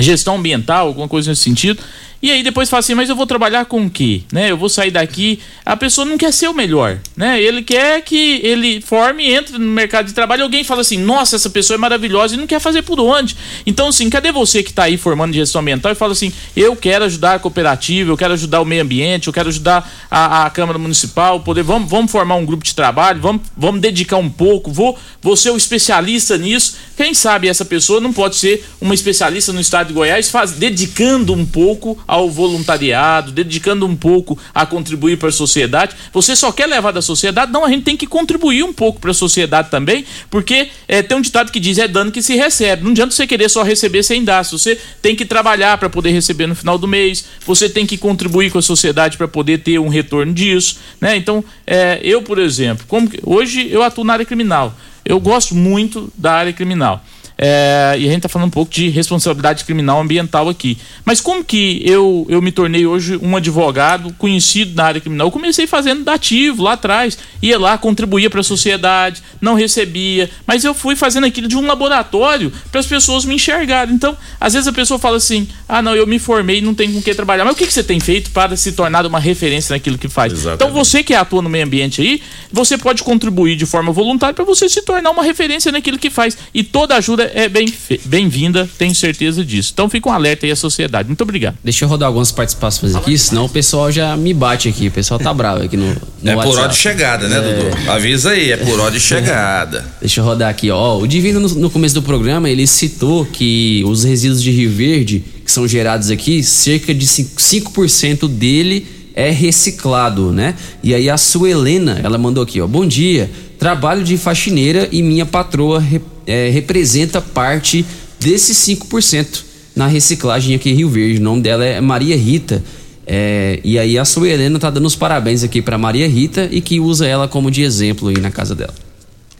[0.00, 1.82] gestão ambiental, alguma coisa nesse sentido,
[2.20, 4.22] e aí depois fala assim, mas eu vou trabalhar com o quê?
[4.32, 4.50] Né?
[4.50, 5.38] Eu vou sair daqui.
[5.64, 7.40] A pessoa não quer ser o melhor, né?
[7.40, 10.42] Ele quer que ele forme, entre no mercado de trabalho.
[10.42, 13.36] Alguém fala assim, nossa, essa pessoa é maravilhosa e não quer fazer por onde.
[13.64, 17.04] Então, assim, cadê você que está aí formando gestão ambiental e fala assim, eu quero
[17.04, 20.78] ajudar a cooperativa, eu quero ajudar o meio ambiente, eu quero ajudar a, a Câmara
[20.78, 24.98] Municipal, poder, vamos, vamos formar um grupo de trabalho, vamos, vamos dedicar um pouco, vou,
[25.22, 26.76] vou ser o um especialista nisso.
[26.96, 31.32] Quem sabe essa pessoa não pode ser uma especialista no estado de Goiás, faz, dedicando
[31.32, 35.94] um pouco ao voluntariado, dedicando um pouco a contribuir para a sociedade.
[36.10, 37.52] Você só quer levar da sociedade?
[37.52, 41.18] Não, a gente tem que contribuir um pouco para a sociedade também, porque é, tem
[41.18, 42.82] um ditado que diz: é dano que se recebe.
[42.82, 44.42] Não adianta você querer só receber sem dar.
[44.44, 48.50] Você tem que trabalhar para poder receber no final do mês, você tem que contribuir
[48.50, 50.78] com a sociedade para poder ter um retorno disso.
[51.00, 51.16] Né?
[51.16, 54.74] Então, é, eu, por exemplo, como hoje eu atuo na área criminal.
[55.04, 57.02] Eu gosto muito da área criminal.
[57.40, 60.76] É, e a gente está falando um pouco de responsabilidade criminal ambiental aqui.
[61.04, 65.28] Mas como que eu, eu me tornei hoje um advogado conhecido na área criminal?
[65.28, 70.64] Eu comecei fazendo dativo lá atrás, ia lá, contribuía para a sociedade, não recebia, mas
[70.64, 73.94] eu fui fazendo aquilo de um laboratório para as pessoas me enxergarem.
[73.94, 77.00] Então, às vezes a pessoa fala assim: ah, não, eu me formei, não tenho com
[77.00, 77.44] que trabalhar.
[77.44, 80.32] Mas o que, que você tem feito para se tornar uma referência naquilo que faz?
[80.32, 80.56] Exatamente.
[80.56, 82.20] Então, você que atua no meio ambiente aí,
[82.52, 86.36] você pode contribuir de forma voluntária para você se tornar uma referência naquilo que faz.
[86.52, 89.70] E toda ajuda é bem-vinda, bem tenho certeza disso.
[89.72, 91.08] Então fica um alerta aí à sociedade.
[91.08, 91.56] Muito obrigado.
[91.62, 94.88] Deixa eu rodar algumas participações aqui, senão o pessoal já me bate aqui.
[94.88, 96.42] O pessoal tá bravo aqui no, no É WhatsApp.
[96.42, 97.40] por hora de chegada, né, é...
[97.40, 97.90] Dudu?
[97.90, 99.84] Avisa aí, é por hora de chegada.
[100.00, 100.98] Deixa eu rodar aqui, ó.
[100.98, 105.24] O Divino, no, no começo do programa, ele citou que os resíduos de Rio Verde,
[105.44, 110.54] que são gerados aqui, cerca de 5% dele é reciclado, né?
[110.82, 112.66] E aí a sua Helena, ela mandou aqui, ó.
[112.68, 113.28] Bom dia.
[113.58, 115.82] Trabalho de faxineira e minha patroa
[116.28, 117.86] é, representa parte
[118.20, 119.42] desses 5%
[119.74, 121.18] na reciclagem aqui em Rio Verde.
[121.18, 122.62] O nome dela é Maria Rita.
[123.06, 126.60] É, e aí a sua Helena tá dando os parabéns aqui para Maria Rita e
[126.60, 128.74] que usa ela como de exemplo aí na casa dela.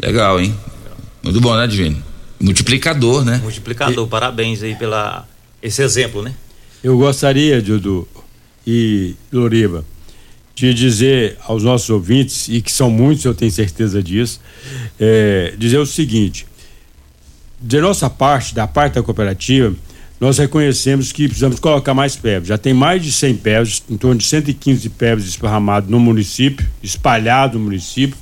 [0.02, 0.54] Legal, hein?
[1.22, 2.02] Muito bom, né, Divino?
[2.40, 3.38] Multiplicador, né?
[3.42, 4.10] Multiplicador, e...
[4.10, 5.28] parabéns aí pela
[5.62, 6.32] esse exemplo, né?
[6.82, 8.08] Eu gostaria, Dudu
[8.66, 9.84] e Loriva,
[10.54, 14.40] de dizer aos nossos ouvintes, e que são muitos, eu tenho certeza disso,
[14.98, 16.46] é, dizer o seguinte:
[17.60, 19.74] de nossa parte, da parte da cooperativa,
[20.20, 22.48] nós reconhecemos que precisamos colocar mais PEVs.
[22.48, 27.58] Já tem mais de 100 PEVs, em torno de 115 PEVs esparramados no município, espalhados
[27.58, 28.16] no município,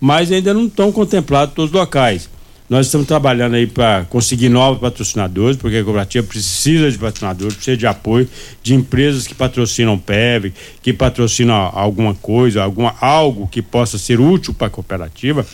[0.00, 2.28] mas ainda não estão contemplados todos os locais.
[2.70, 7.76] Nós estamos trabalhando aí para conseguir novos patrocinadores, porque a cooperativa precisa de patrocinadores, precisa
[7.76, 8.26] de apoio
[8.62, 14.54] de empresas que patrocinam PEV, que patrocinam alguma coisa, alguma, algo que possa ser útil
[14.54, 15.46] para a cooperativa.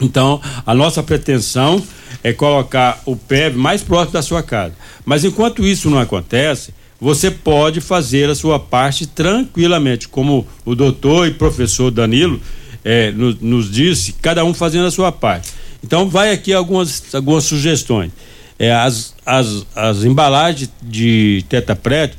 [0.00, 1.82] Então, a nossa pretensão
[2.22, 4.74] é colocar o PEV mais próximo da sua casa.
[5.04, 11.28] Mas enquanto isso não acontece, você pode fazer a sua parte tranquilamente, como o doutor
[11.28, 12.40] e professor Danilo
[12.84, 15.50] é, nos, nos disse, cada um fazendo a sua parte.
[15.82, 18.10] Então, vai aqui algumas, algumas sugestões.
[18.58, 22.16] É, as, as, as embalagens de tetaprete,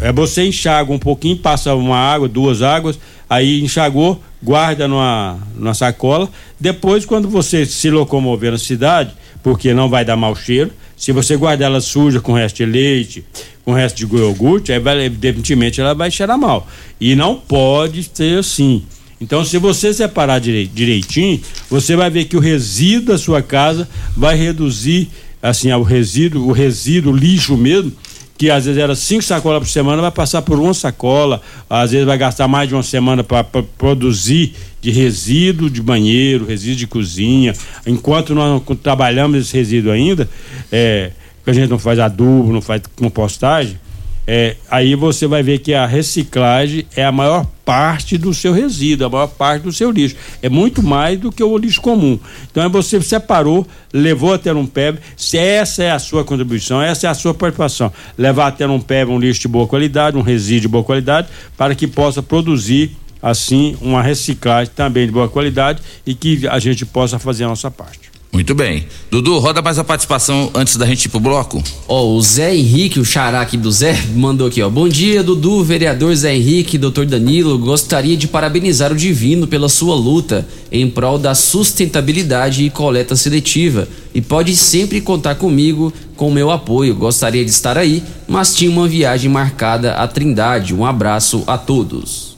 [0.00, 2.98] é você enxaga um pouquinho, passa uma água, duas águas,
[3.28, 6.28] aí enxagou, guarda numa, numa sacola.
[6.58, 11.36] Depois, quando você se locomover na cidade, porque não vai dar mau cheiro, se você
[11.36, 13.24] guardar ela suja com resto de leite,
[13.64, 16.66] com resto de iogurte, aí vai, definitivamente ela vai cheirar mal.
[17.00, 18.84] E não pode ser assim.
[19.20, 21.40] Então, se você separar direitinho,
[21.70, 25.08] você vai ver que o resíduo da sua casa vai reduzir,
[25.44, 27.92] assim, o resíduo, o resíduo, o lixo mesmo,
[28.38, 32.06] que às vezes era cinco sacolas por semana, vai passar por uma sacola, às vezes
[32.06, 37.54] vai gastar mais de uma semana para produzir de resíduo de banheiro, resíduo de cozinha.
[37.86, 40.28] Enquanto nós não trabalhamos esse resíduo ainda,
[40.72, 41.10] é,
[41.44, 43.78] que a gente não faz adubo, não faz compostagem,
[44.26, 49.06] é, aí você vai ver que a reciclagem é a maior parte do seu resíduo,
[49.06, 50.16] a maior parte do seu lixo.
[50.42, 52.18] É muito mais do que o lixo comum.
[52.50, 57.10] Então você separou, levou até um PEB, se essa é a sua contribuição, essa é
[57.10, 57.92] a sua participação.
[58.16, 61.74] Levar até um PEB um lixo de boa qualidade, um resíduo de boa qualidade, para
[61.74, 67.18] que possa produzir assim uma reciclagem também de boa qualidade e que a gente possa
[67.18, 68.13] fazer a nossa parte.
[68.34, 68.84] Muito bem.
[69.12, 71.62] Dudu, roda mais a participação antes da gente ir pro bloco.
[71.86, 74.68] Ó, oh, o Zé Henrique, o xará aqui do Zé, mandou aqui, ó.
[74.68, 77.56] Bom dia, Dudu, vereador Zé Henrique, doutor Danilo.
[77.56, 83.86] Gostaria de parabenizar o Divino pela sua luta em prol da sustentabilidade e coleta seletiva.
[84.12, 86.92] E pode sempre contar comigo com o meu apoio.
[86.96, 90.74] Gostaria de estar aí, mas tinha uma viagem marcada a Trindade.
[90.74, 92.36] Um abraço a todos.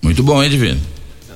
[0.00, 0.80] Muito bom, hein, Divino?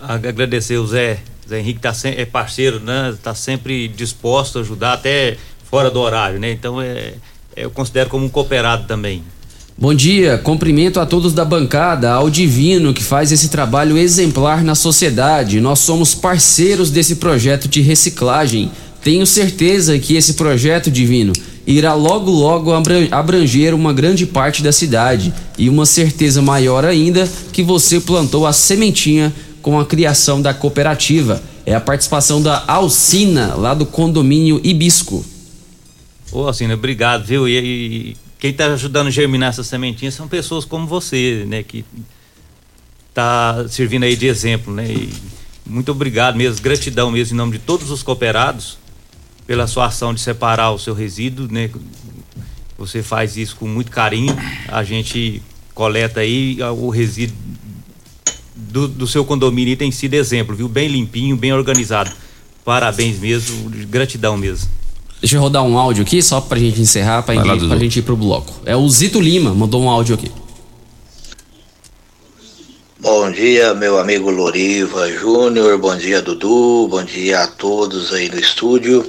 [0.00, 1.18] Agradecer o Zé
[1.49, 3.14] Zé Henrique tá é parceiro, né?
[3.22, 5.36] Tá sempre disposto a ajudar até
[5.70, 6.51] fora do horário, né?
[6.51, 7.14] Então é,
[7.55, 9.22] é, eu considero como um cooperado também.
[9.78, 14.74] Bom dia, cumprimento a todos da bancada, ao Divino que faz esse trabalho exemplar na
[14.74, 15.61] sociedade.
[15.61, 18.70] Nós somos parceiros desse projeto de reciclagem.
[19.03, 21.32] Tenho certeza que esse projeto divino
[21.66, 22.72] irá logo logo
[23.11, 28.53] abranger uma grande parte da cidade e uma certeza maior ainda que você plantou a
[28.53, 29.32] sementinha
[29.66, 31.42] com a criação da cooperativa.
[31.66, 35.26] É a participação da Alcina, lá do condomínio Ibisco.
[36.30, 37.48] Ô, Alcina, obrigado, viu?
[37.48, 41.64] E, e quem está ajudando a germinar essas sementinhas são pessoas como você, né?
[41.64, 41.84] Que
[43.12, 44.86] tá servindo aí de exemplo, né?
[44.86, 45.12] E
[45.68, 48.78] muito obrigado mesmo, gratidão mesmo em nome de todos os cooperados
[49.48, 51.68] pela sua ação de separar o seu resíduo, né?
[52.78, 54.36] Você faz isso com muito carinho.
[54.68, 55.42] A gente
[55.74, 57.36] coleta aí o resíduo
[58.57, 60.68] do, do seu condomínio tem sido exemplo, viu?
[60.68, 62.11] Bem limpinho, bem organizado.
[62.64, 64.68] Parabéns mesmo, gratidão mesmo.
[65.20, 67.98] Deixa eu rodar um áudio aqui, só pra gente encerrar, pra, gente, lá, pra gente
[67.98, 68.52] ir pro bloco.
[68.64, 70.30] É o Zito Lima, mandou um áudio aqui.
[72.98, 78.38] Bom dia, meu amigo Loriva Júnior, bom dia, Dudu, bom dia a todos aí no
[78.38, 79.09] estúdio,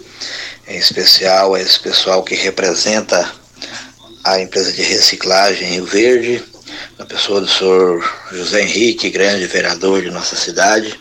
[0.68, 3.32] em especial a esse pessoal que representa
[4.24, 6.44] a empresa de reciclagem Rio Verde
[6.98, 11.00] na pessoa do senhor José Henrique, grande vereador de nossa cidade.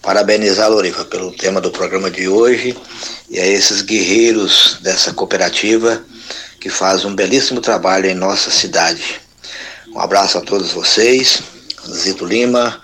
[0.00, 2.76] Parabenizar, Loriva, pelo tema do programa de hoje
[3.30, 6.02] e a esses guerreiros dessa cooperativa
[6.60, 9.20] que fazem um belíssimo trabalho em nossa cidade.
[9.94, 11.42] Um abraço a todos vocês.
[11.90, 12.80] Zito Lima,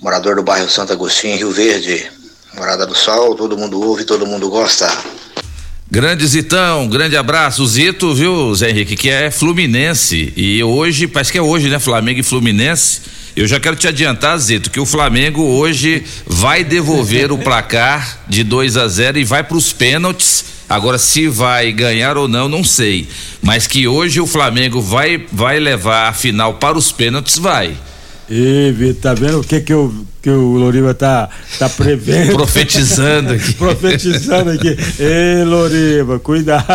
[0.00, 2.10] morador do bairro Santo Agostinho, Rio Verde.
[2.54, 4.86] Morada do Sol, todo mundo ouve, todo mundo gosta.
[5.88, 7.64] Grande Zitão, grande abraço.
[7.64, 10.32] Zito, viu, Zé Henrique, que é Fluminense.
[10.36, 11.78] E hoje, parece que é hoje, né?
[11.78, 13.02] Flamengo e Fluminense.
[13.36, 18.42] Eu já quero te adiantar, Zito, que o Flamengo hoje vai devolver o placar de
[18.42, 20.46] 2 a 0 e vai para os pênaltis.
[20.68, 23.08] Agora, se vai ganhar ou não, não sei.
[23.40, 27.76] Mas que hoje o Flamengo vai, vai levar a final para os pênaltis, vai.
[28.28, 31.28] E, tá vendo o que que, eu, que o Loriva tá,
[31.58, 32.32] tá prevendo?
[32.32, 33.54] Profetizando aqui.
[33.54, 34.76] Profetizando aqui.
[34.98, 36.66] Ei, Loriva, cuidado.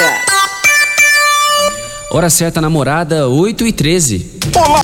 [2.12, 4.40] Hora certa namorada, 8 e 13.
[4.56, 4.84] Olá!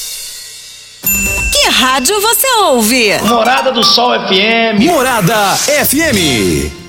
[1.51, 3.17] Que rádio você ouve?
[3.23, 4.79] Morada do Sol FM.
[4.85, 6.80] Morada FM.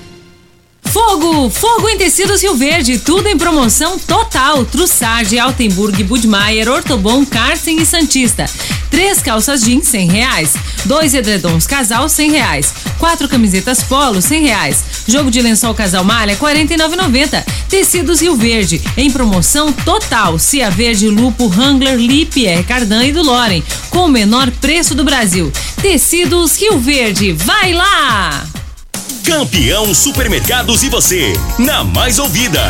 [0.93, 1.49] Fogo!
[1.49, 4.63] Fogo em tecidos Rio Verde, tudo em promoção total.
[4.63, 8.45] Trussardi, Altenburg, Budmeier, Ortobon, Carsten e Santista.
[8.91, 10.53] Três calças jeans, cem reais.
[10.85, 12.71] Dois edredons casal, cem reais.
[12.99, 14.83] Quatro camisetas polo, cem reais.
[15.07, 16.77] Jogo de lençol casal malha, quarenta e.
[17.67, 20.37] Tecidos Rio Verde, em promoção total.
[20.37, 25.51] Cia Verde, Lupo, Wrangler, Lipier, Cardan e do Loren, com o menor preço do Brasil.
[25.81, 28.45] Tecidos Rio Verde, vai lá!
[29.23, 32.61] Campeão Supermercados e você, na mais ouvida.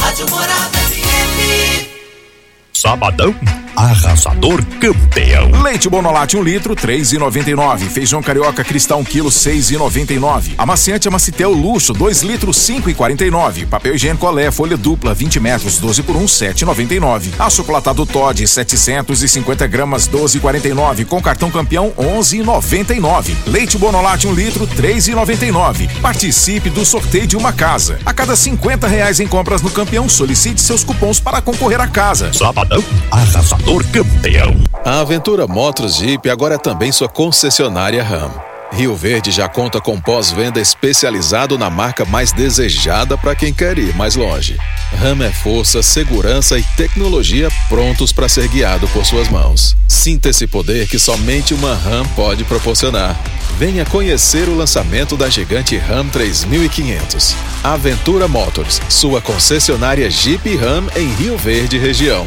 [0.00, 1.86] Rádio Morada FM.
[2.72, 3.34] Sabadão,
[3.76, 5.62] arrasador campeão.
[5.62, 7.80] Leite Bonolate 1 um litro, 3,99.
[7.90, 10.54] Feijão carioca cristal 1 quilo, 6,99.
[10.56, 13.66] Amaciante Amacitel Luxo, 2 litros, 5,49.
[13.66, 17.28] Papel higiênico Olé, folha dupla, 20 metros, 12 por 1, 7,99.
[17.38, 21.04] Achocolatado Todd, 750 gramas, 12,49.
[21.04, 23.34] Com cartão campeão, 11,99.
[23.46, 26.00] Leite Bonolate 1 um litro, 3,99.
[26.00, 27.98] Participe do sorteio de uma casa.
[28.06, 32.32] A cada 50 reais em compras no campeão, solicite seus cupons para concorrer à casa.
[32.32, 33.65] Sabadão, arrasador
[33.96, 34.54] campeão.
[34.84, 38.30] A Aventura Motos Jeep agora é também sua concessionária RAM.
[38.72, 43.94] Rio Verde já conta com pós-venda especializado na marca mais desejada para quem quer ir
[43.94, 44.56] mais longe.
[45.00, 49.76] RAM é força, segurança e tecnologia prontos para ser guiado por suas mãos.
[49.88, 53.18] Sinta esse poder que somente uma RAM pode proporcionar.
[53.58, 57.34] Venha conhecer o lançamento da gigante RAM 3500.
[57.64, 62.26] Aventura Motors, sua concessionária Jeep RAM em Rio Verde região.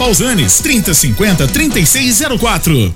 [0.00, 2.94] Pausanes, 3050 3604.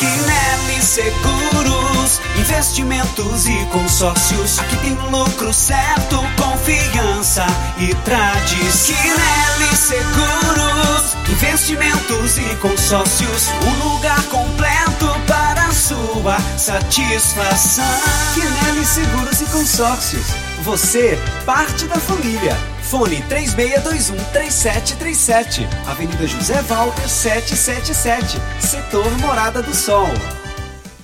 [0.00, 4.58] Quinelli Seguros, investimentos e consórcios.
[4.58, 7.46] Aqui tem lucro certo, confiança
[7.78, 8.96] e tradição.
[8.96, 13.50] Quinelli Seguros, investimentos e consórcios.
[13.64, 17.84] Um lugar completo para sua satisfação.
[18.34, 20.47] Quinelli Seguros e Consórcios.
[20.68, 22.54] Você, parte da família.
[22.82, 25.66] Fone 3621-3737.
[25.86, 28.38] Avenida José Walter 777.
[28.60, 30.10] Setor Morada do Sol.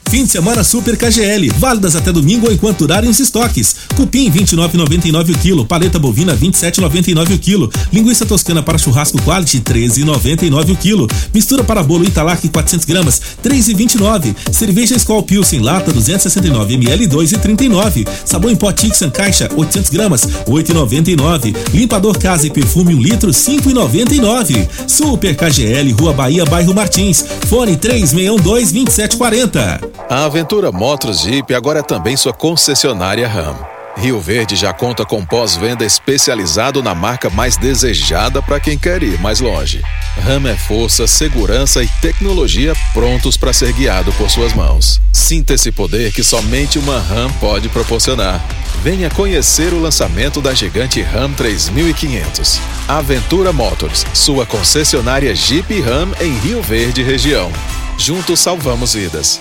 [0.09, 3.75] Fim de semana Super KGL, válidas até domingo ou enquanto durarem os estoques.
[3.97, 10.73] Cupim 29,99 o quilo, paleta bovina 27,99 o quilo, linguiça toscana para churrasco quality 13,99
[10.73, 17.09] o quilo, mistura para bolo Italac 400 gramas 3,29, cerveja Skol Pilsen lata 269 ml
[17.09, 23.31] 2,39, sabão em pó Tixan caixa 800 gramas 8,99, limpador casa e perfume 1 litro
[23.31, 24.69] 5,99.
[24.87, 30.04] Super KGL, Rua Bahia, bairro Martins, fone 3612 2740.
[30.09, 33.57] A Aventura Motos Jeep agora é também sua concessionária RAM.
[33.97, 39.19] Rio Verde já conta com pós-venda especializado na marca mais desejada para quem quer ir
[39.19, 39.83] mais longe.
[40.23, 45.01] RAM é força, segurança e tecnologia prontos para ser guiado por suas mãos.
[45.11, 48.45] Sinta esse poder que somente uma RAM pode proporcionar.
[48.83, 52.61] Venha conhecer o lançamento da gigante RAM 3500.
[52.87, 57.51] Aventura Motors, sua concessionária Jeep RAM em Rio Verde região.
[57.97, 59.41] Juntos salvamos vidas.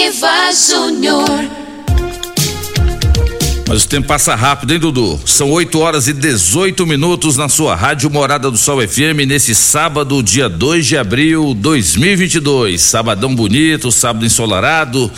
[0.00, 1.28] Loriva Júnior.
[3.68, 5.20] Mas o tempo passa rápido, hein, Dudu?
[5.26, 10.22] São 8 horas e 18 minutos na sua Rádio Morada do Sol FM nesse sábado,
[10.22, 12.80] dia 2 de abril de 2022.
[12.80, 15.12] Sabadão bonito, sábado ensolarado.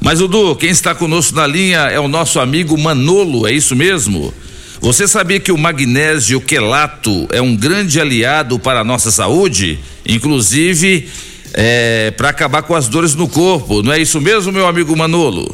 [0.00, 4.34] Mas, Dudu, quem está conosco na linha é o nosso amigo Manolo, é isso mesmo?
[4.80, 9.78] Você sabia que o magnésio quelato é um grande aliado para a nossa saúde?
[10.04, 11.08] Inclusive,
[11.56, 15.50] é, para acabar com as dores no corpo, não é isso mesmo, meu amigo Manolo?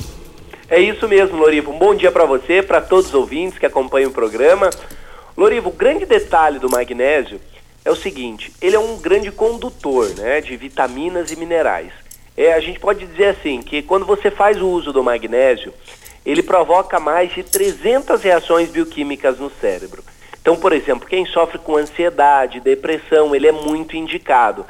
[0.69, 1.71] É isso mesmo, Lorivo.
[1.71, 4.69] Um bom dia para você, para todos os ouvintes que acompanham o programa.
[5.37, 7.41] Lorivo, o grande detalhe do magnésio
[7.85, 11.93] é o seguinte: ele é um grande condutor, né, de vitaminas e minerais.
[12.37, 15.73] É, a gente pode dizer assim que quando você faz o uso do magnésio,
[16.27, 20.03] ele provoca mais de 300 reações bioquímicas no cérebro.
[20.41, 24.67] Então, por exemplo, quem sofre com ansiedade, depressão, ele é muito indicado.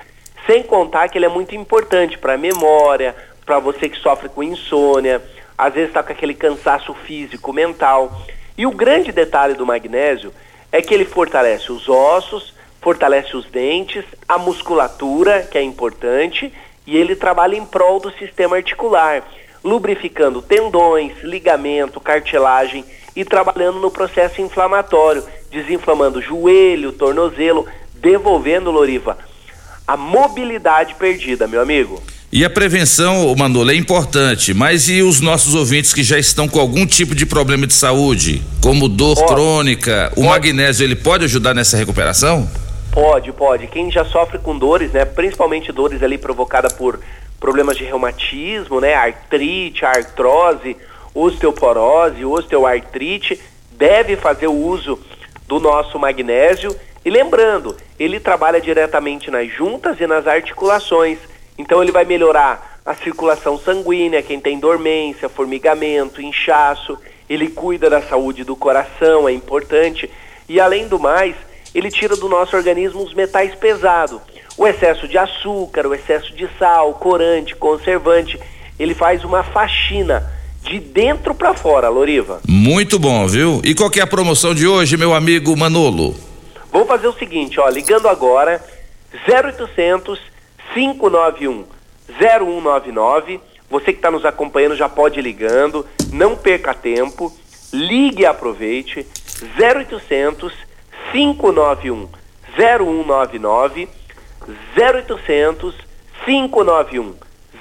[0.46, 3.14] Sem contar que ele é muito importante para a memória,
[3.46, 5.22] para você que sofre com insônia,
[5.56, 8.22] às vezes está com aquele cansaço físico, mental.
[8.56, 10.32] E o grande detalhe do magnésio
[10.70, 16.52] é que ele fortalece os ossos, fortalece os dentes, a musculatura, que é importante,
[16.86, 19.22] e ele trabalha em prol do sistema articular,
[19.62, 29.16] lubrificando tendões, ligamento, cartilagem e trabalhando no processo inflamatório, desinflamando joelho, tornozelo, devolvendo, Loriva,
[29.86, 32.02] a mobilidade perdida, meu amigo.
[32.32, 36.58] E a prevenção, Manolo, é importante, mas e os nossos ouvintes que já estão com
[36.58, 41.76] algum tipo de problema de saúde, como dor crônica, o magnésio, ele pode ajudar nessa
[41.76, 42.48] recuperação?
[42.90, 43.66] Pode, pode.
[43.66, 47.00] Quem já sofre com dores, né, principalmente dores ali provocadas por
[47.38, 50.76] problemas de reumatismo, né, artrite, artrose,
[51.14, 53.38] osteoporose, osteoartrite,
[53.72, 54.98] deve fazer o uso
[55.46, 56.74] do nosso magnésio.
[57.04, 61.18] E lembrando, ele trabalha diretamente nas juntas e nas articulações.
[61.58, 66.98] Então ele vai melhorar a circulação sanguínea, quem tem dormência, formigamento, inchaço.
[67.28, 70.08] Ele cuida da saúde do coração, é importante.
[70.48, 71.34] E além do mais,
[71.74, 74.20] ele tira do nosso organismo os metais pesados.
[74.56, 78.38] O excesso de açúcar, o excesso de sal, corante, conservante.
[78.78, 80.30] Ele faz uma faxina
[80.62, 82.40] de dentro para fora, Loriva.
[82.46, 83.60] Muito bom, viu?
[83.64, 86.31] E qual é a promoção de hoje, meu amigo Manolo?
[86.72, 88.64] Vamos fazer o seguinte, ó, ligando agora
[89.28, 90.18] 0800
[90.72, 91.66] 591
[92.18, 93.40] 0199.
[93.68, 97.30] Você que está nos acompanhando já pode ir ligando, não perca tempo,
[97.74, 99.06] ligue e aproveite
[99.58, 100.50] 0800
[101.12, 102.08] 591
[102.56, 103.88] 0199
[104.74, 105.74] 0800
[106.24, 107.14] 591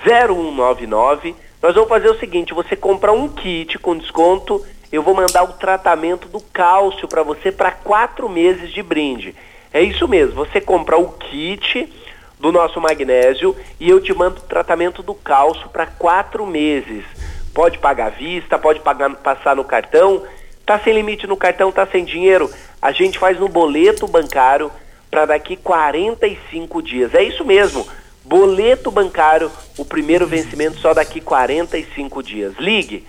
[0.05, 1.35] 0199.
[1.61, 5.53] Nós vamos fazer o seguinte, você comprar um kit com desconto, eu vou mandar o
[5.53, 9.34] tratamento do cálcio para você para quatro meses de brinde.
[9.73, 11.91] É isso mesmo, você compra o kit
[12.39, 17.05] do nosso magnésio e eu te mando o tratamento do cálcio para quatro meses.
[17.53, 20.23] Pode pagar à vista, pode pagar, passar no cartão.
[20.65, 22.49] Tá sem limite no cartão, tá sem dinheiro?
[22.81, 24.72] A gente faz no boleto bancário
[25.09, 27.13] para daqui 45 dias.
[27.13, 27.88] É isso mesmo.
[28.23, 32.53] Boleto bancário, o primeiro vencimento só daqui 45 dias.
[32.57, 33.05] Ligue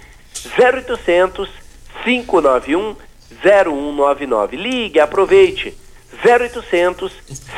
[0.58, 1.61] 0800
[2.04, 2.96] 591
[3.42, 4.56] 0199.
[4.56, 5.74] Ligue, aproveite.
[6.24, 7.12] 0800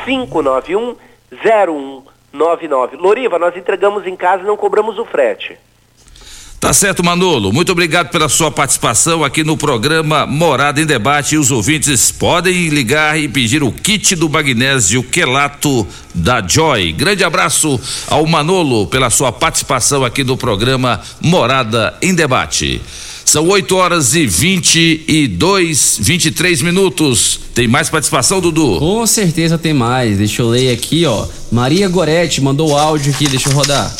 [0.05, 0.95] 591
[1.43, 2.97] 0199.
[2.97, 5.57] Loriva, nós entregamos em casa e não cobramos o frete.
[6.65, 7.53] Tá certo, Manolo.
[7.53, 11.35] Muito obrigado pela sua participação aqui no programa Morada em Debate.
[11.35, 16.91] E os ouvintes podem ligar e pedir o kit do magnésio quelato da Joy.
[16.93, 22.81] Grande abraço ao Manolo pela sua participação aqui no programa Morada em Debate.
[23.35, 27.37] São 8 horas e 22, 23 minutos.
[27.53, 28.79] Tem mais participação, Dudu?
[28.79, 30.17] Com certeza tem mais.
[30.19, 31.27] Deixa eu ler aqui, ó.
[31.51, 33.93] Maria Goretti mandou áudio aqui, deixa eu rodar.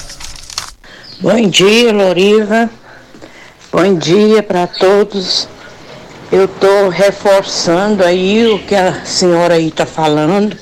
[1.20, 2.70] Bom dia, Loriva.
[3.74, 5.50] Bom dia para todos.
[6.32, 10.56] Eu estou reforçando aí o que a senhora aí está falando.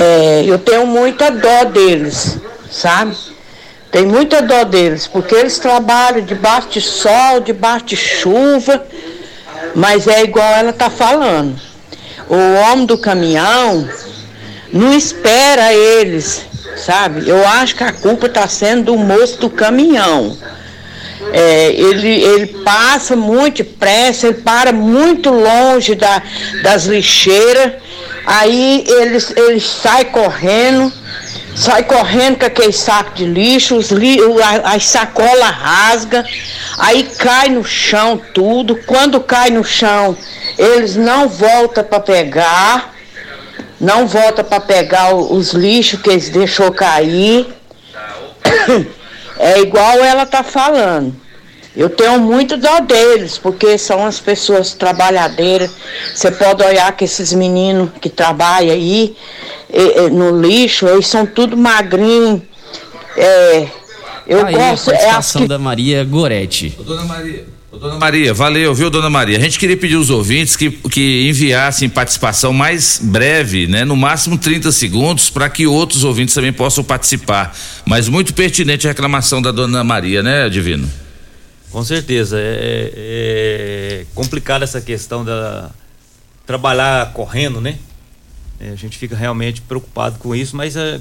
[0.00, 2.38] É, eu tenho muita dó deles,
[2.70, 3.14] sabe?
[3.90, 8.84] Tem muita dó deles, porque eles trabalham debaixo de sol, debaixo de chuva,
[9.74, 11.58] mas é igual ela está falando.
[12.28, 13.88] O homem do caminhão
[14.72, 16.48] não espera eles
[16.78, 17.28] sabe?
[17.28, 20.36] Eu acho que a culpa está sendo do moço do caminhão.
[21.32, 26.22] É, ele, ele passa muito depressa, ele para muito longe da,
[26.62, 27.72] das lixeiras,
[28.24, 30.92] aí ele, ele sai correndo,
[31.58, 34.18] sai correndo com aquele saco de lixo, os li,
[34.64, 36.24] as sacolas rasga,
[36.78, 38.76] aí cai no chão tudo.
[38.86, 40.16] Quando cai no chão,
[40.56, 42.98] eles não voltam para pegar
[43.80, 47.46] não volta para pegar os lixos que eles deixou cair.
[49.40, 51.14] É igual ela tá falando.
[51.76, 55.70] Eu tenho muito dó deles, porque são as pessoas trabalhadeiras.
[56.12, 59.16] Você pode olhar que esses meninos que trabalham aí
[60.12, 62.42] no lixo, eles são tudo magrinhos.
[63.16, 63.68] É,
[64.26, 64.90] eu Aí, gosto.
[64.90, 66.76] a É participação que da Maria Goretti.
[66.84, 67.44] Dona Maria.
[67.70, 69.36] Dona Maria, valeu, viu, dona Maria?
[69.36, 73.84] A gente queria pedir aos ouvintes que, que enviassem participação mais breve, né?
[73.84, 77.54] No máximo 30 segundos, para que outros ouvintes também possam participar.
[77.84, 80.90] Mas muito pertinente a reclamação da dona Maria, né, Divino?
[81.70, 82.38] Com certeza.
[82.40, 85.70] É, é complicada essa questão da
[86.46, 87.76] trabalhar correndo, né?
[88.60, 90.98] É, a gente fica realmente preocupado com isso, mas é,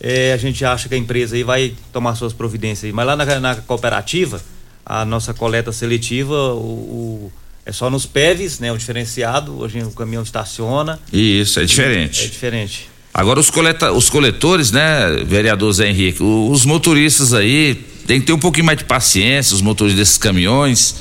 [0.00, 2.92] é, a gente acha que a empresa aí vai tomar suas providências aí.
[2.92, 4.40] Mas lá na, na cooperativa,
[4.86, 7.32] a nossa coleta seletiva, o, o-
[7.66, 8.72] é só nos PEVs, né?
[8.72, 10.98] O diferenciado, hoje o caminhão estaciona.
[11.12, 12.24] Isso, é diferente.
[12.24, 12.88] É diferente.
[13.12, 17.74] Agora os, coleta, os coletores, né, vereador Zé Henrique, o- os motoristas aí
[18.06, 20.94] tem que ter um pouquinho mais de paciência, os motores desses caminhões,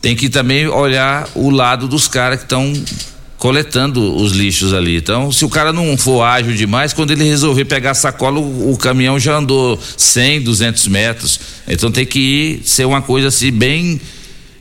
[0.00, 2.72] tem que também olhar o lado dos caras que estão
[3.42, 4.98] coletando os lixos ali.
[4.98, 8.70] Então, se o cara não for ágil demais, quando ele resolver pegar a sacola, o,
[8.70, 11.40] o caminhão já andou 100, 200 metros.
[11.66, 14.00] Então tem que ir ser uma coisa assim bem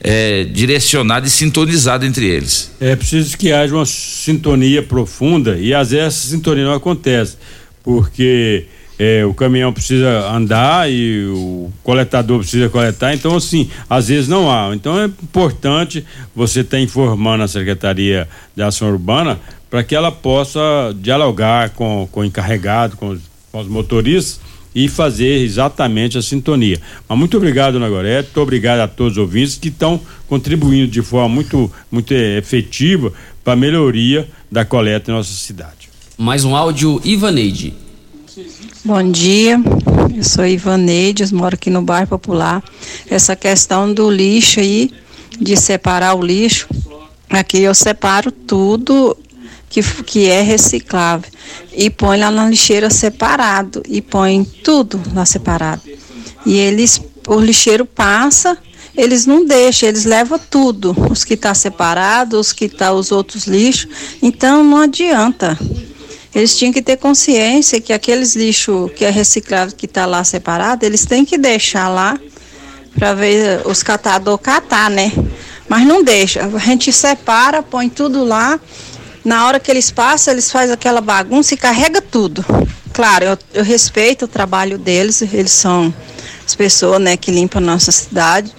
[0.03, 2.72] eh, direcionada e sintonizada entre eles.
[2.82, 7.38] É preciso que haja uma sintonia profunda e às vezes essa sintonia não acontece,
[7.84, 8.66] porque
[9.03, 14.52] é, o caminhão precisa andar e o coletador precisa coletar, então assim, às vezes não
[14.52, 14.76] há.
[14.76, 16.06] Então é importante
[16.36, 19.40] você estar informando a Secretaria de Ação Urbana
[19.72, 20.61] para que ela possa
[20.95, 23.22] dialogar com, com o encarregado, com os,
[23.52, 24.40] com os motoristas
[24.76, 26.80] e fazer exatamente a sintonia.
[27.10, 31.02] Mas muito obrigado, Dona Gorete, muito obrigado a todos os ouvintes que estão contribuindo de
[31.02, 33.11] forma muito, muito efetiva
[33.44, 35.90] para a melhoria da coleta em nossa cidade.
[36.19, 37.73] Mais um áudio, Ivaneide.
[38.86, 39.60] Bom dia,
[40.16, 42.64] eu sou Ivaneides, moro aqui no bairro Popular.
[43.10, 44.90] Essa questão do lixo aí,
[45.38, 46.66] de separar o lixo,
[47.30, 49.18] aqui eu separo tudo
[49.70, 51.30] que, que é reciclável
[51.74, 55.82] e põe lá na lixeira separado e põe tudo lá separado.
[56.45, 58.58] E eles, o lixeiro passa,
[58.95, 63.45] eles não deixam, eles levam tudo, os que tá separado, os que tá os outros
[63.45, 63.91] lixos.
[64.22, 65.60] Então não adianta.
[66.34, 70.86] Eles tinham que ter consciência que aqueles lixos que é reciclável que está lá separado,
[70.86, 72.18] eles têm que deixar lá
[72.98, 75.12] para ver os catadores catar, né?
[75.68, 76.45] Mas não deixa.
[76.45, 78.60] A gente separa, põe tudo lá.
[79.24, 82.44] Na hora que eles passam, eles fazem aquela bagunça e carrega tudo.
[82.94, 85.94] Claro, eu, eu respeito o trabalho deles, eles são
[86.45, 88.52] as pessoas né, que limpam a nossa cidade.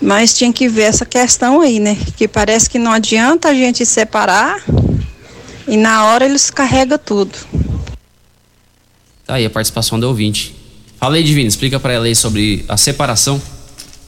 [0.00, 1.96] Mas tinha que ver essa questão aí, né?
[2.16, 4.62] Que parece que não adianta a gente separar
[5.66, 7.32] e na hora eles carregam tudo.
[9.26, 10.54] Tá aí a participação do ouvinte.
[10.98, 13.40] Fala aí, Divino, explica pra ela aí sobre a separação.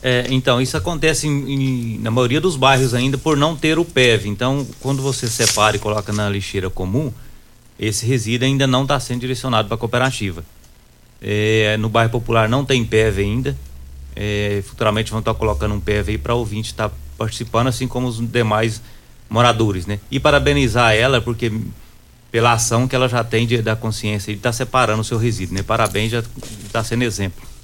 [0.02, 3.84] É, então, isso acontece em- em- na maioria dos bairros ainda por não ter o
[3.84, 4.28] PEV.
[4.28, 7.12] Então, quando você separa e coloca na lixeira comum,
[7.78, 10.44] esse resíduo ainda não está sendo direcionado para a cooperativa.
[11.20, 13.56] É, no bairro Popular não tem PEV ainda.
[14.14, 18.06] É, futuramente vão estar colocando um PEV aí para o ouvinte estar participando, assim como
[18.06, 18.80] os demais
[19.28, 19.98] moradores, né?
[20.10, 21.52] E parabenizar ela, porque
[22.30, 25.18] pela ação que ela já tem de, da consciência de estar tá separando o seu
[25.18, 25.62] resíduo, né?
[25.62, 26.22] Parabéns, já
[26.64, 27.55] está sendo exemplo.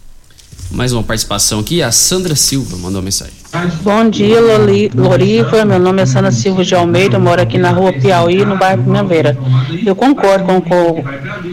[0.72, 3.34] Mais uma participação aqui, a Sandra Silva mandou uma mensagem.
[3.82, 5.66] Bom dia, Loli, Loriva.
[5.66, 8.82] Meu nome é Sandra Silva de Almeida, eu moro aqui na rua Piauí, no bairro
[8.82, 9.36] Primavera.
[9.84, 11.04] Eu concordo com o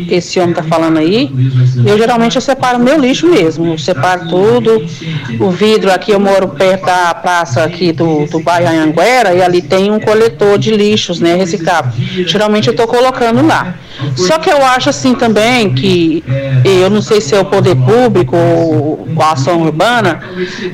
[0.08, 1.30] que esse homem está falando aí.
[1.86, 3.74] Eu geralmente eu separo meu lixo mesmo.
[3.74, 4.86] Eu separo tudo.
[5.42, 9.62] O vidro aqui, eu moro perto da praça aqui do, do bairro Anhanguera e ali
[9.62, 11.92] tem um coletor de lixos, né, reciclável.
[12.26, 13.76] Geralmente eu estou colocando lá.
[14.16, 16.24] Só que eu acho assim também que,
[16.64, 20.22] eu não sei se é o poder público ou a ação urbana,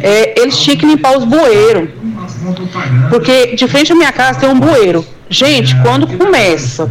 [0.02, 1.90] é, eles tinham que limpar os bueiros.
[3.10, 5.06] Porque de frente à minha casa tem um bueiro.
[5.28, 6.88] Gente, quando começa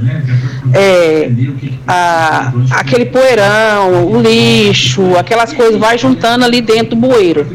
[0.75, 1.31] é,
[1.87, 7.47] a, aquele poeirão, o lixo, aquelas coisas, vai juntando ali dentro do bueiro.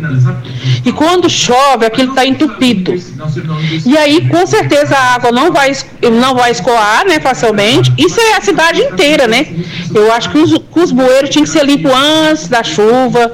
[0.86, 2.94] E quando chove, aquilo está entupido.
[3.86, 5.74] E aí, com certeza, a água não vai,
[6.14, 7.94] não vai escoar né, facilmente.
[7.98, 9.48] Isso é a cidade inteira, né?
[9.94, 13.34] Eu acho que os, que os bueiros tinham que ser limpos antes da chuva.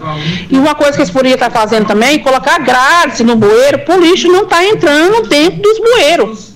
[0.50, 4.02] E uma coisa que eles poderiam estar fazendo também, colocar grades no bueiro, para o
[4.02, 6.55] lixo não estar tá entrando dentro dos bueiros.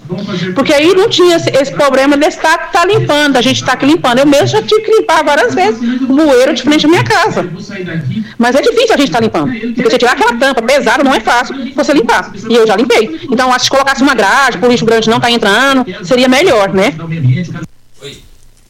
[0.56, 4.20] Porque aí não tinha esse problema de estar tá limpando, a gente está aqui limpando.
[4.20, 7.48] Eu mesmo já tive que limpar várias vezes o bueiro de frente à minha casa.
[8.38, 9.52] Mas é difícil a gente estar tá limpando.
[9.52, 12.32] Porque você tirar aquela tampa pesada não é fácil você limpar.
[12.50, 13.20] E eu já limpei.
[13.30, 16.74] Então, acho que se colocasse uma grade, por lixo grande não está entrando, seria melhor,
[16.74, 16.94] né?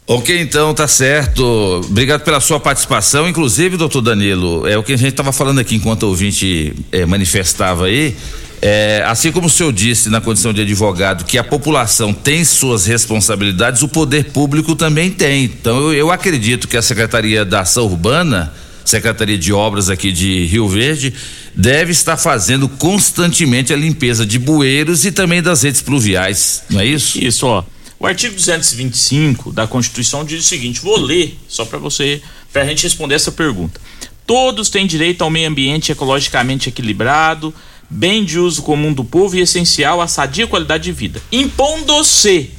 [0.06, 1.44] Ok, então tá certo.
[1.88, 3.30] Obrigado pela sua participação.
[3.30, 7.06] Inclusive, doutor Danilo, é o que a gente estava falando aqui enquanto o ouvinte é,
[7.06, 8.16] manifestava aí.
[8.62, 12.86] É, assim como o senhor disse na condição de advogado que a população tem suas
[12.86, 15.46] responsabilidades, o poder público também tem.
[15.46, 18.54] Então eu, eu acredito que a Secretaria da Ação Urbana,
[18.84, 21.14] Secretaria de Obras aqui de Rio Verde,
[21.56, 26.86] deve estar fazendo constantemente a limpeza de bueiros e também das redes pluviais, não é
[26.86, 27.18] isso?
[27.18, 27.64] Isso, ó.
[28.00, 32.22] O artigo 225 da Constituição diz o seguinte: vou ler só para você,
[32.52, 33.80] para a gente responder essa pergunta.
[34.26, 37.54] Todos têm direito ao meio ambiente ecologicamente equilibrado,
[37.90, 42.52] bem de uso comum do povo e essencial à sadia qualidade de vida, impondo-se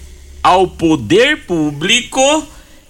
[0.42, 2.20] ao poder público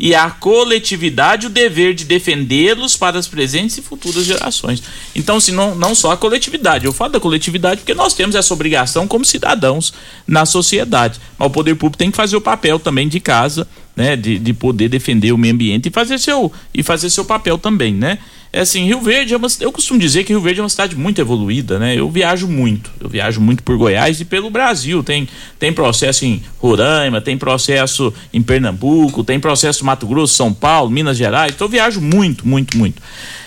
[0.01, 4.83] e à coletividade o dever de defendê-los para as presentes e futuras gerações.
[5.15, 8.55] Então, se não, não só a coletividade, eu falo da coletividade porque nós temos essa
[8.55, 9.93] obrigação como cidadãos
[10.27, 13.69] na sociedade, mas o poder público tem que fazer o papel também de casa,
[14.01, 17.59] né, de, de poder defender o meio ambiente e fazer seu e fazer seu papel
[17.59, 18.19] também, né?
[18.51, 20.97] É assim, Rio Verde é uma, eu costumo dizer que Rio Verde é uma cidade
[20.97, 21.95] muito evoluída, né?
[21.95, 25.05] Eu viajo muito, eu viajo muito por Goiás e pelo Brasil.
[25.05, 25.29] Tem,
[25.59, 31.19] tem processo em Roraima, tem processo em Pernambuco, tem processo Mato Grosso, São Paulo, Minas
[31.19, 31.53] Gerais.
[31.55, 33.01] Então eu viajo muito, muito, muito.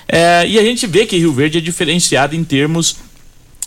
[0.07, 2.97] É, e a gente vê que Rio Verde é diferenciado em termos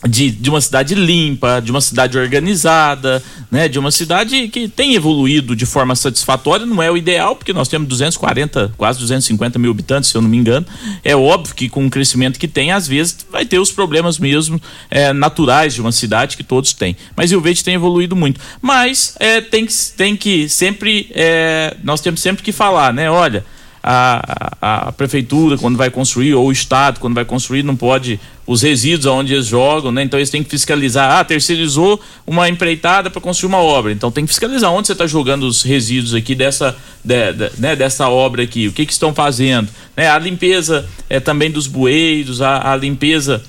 [0.05, 4.93] de, de uma cidade limpa, de uma cidade organizada, né, de uma cidade que tem
[4.93, 9.71] evoluído de forma satisfatória, não é o ideal, porque nós temos 240, quase 250 mil
[9.71, 10.65] habitantes, se eu não me engano.
[11.03, 14.61] É óbvio que com o crescimento que tem, às vezes vai ter os problemas mesmo
[14.91, 16.95] é, naturais de uma cidade que todos têm.
[17.15, 18.39] Mas o Verde tem evoluído muito.
[18.61, 23.09] Mas é, tem, que, tem que sempre, é, nós temos sempre que falar, né?
[23.09, 23.43] Olha,
[23.89, 28.19] a, a, a, prefeitura, quando vai construir, ou o Estado, quando vai construir, não pode.
[28.45, 30.03] Os resíduos onde eles jogam, né?
[30.03, 31.17] Então eles têm que fiscalizar.
[31.17, 33.91] Ah, terceirizou uma empreitada para construir uma obra.
[33.91, 37.75] Então tem que fiscalizar onde você está jogando os resíduos aqui dessa, de, de, né,
[37.75, 38.67] dessa obra aqui.
[38.67, 39.69] O que, que estão fazendo?
[39.95, 40.09] Né?
[40.09, 43.43] A limpeza é, também dos bueiros, a, a limpeza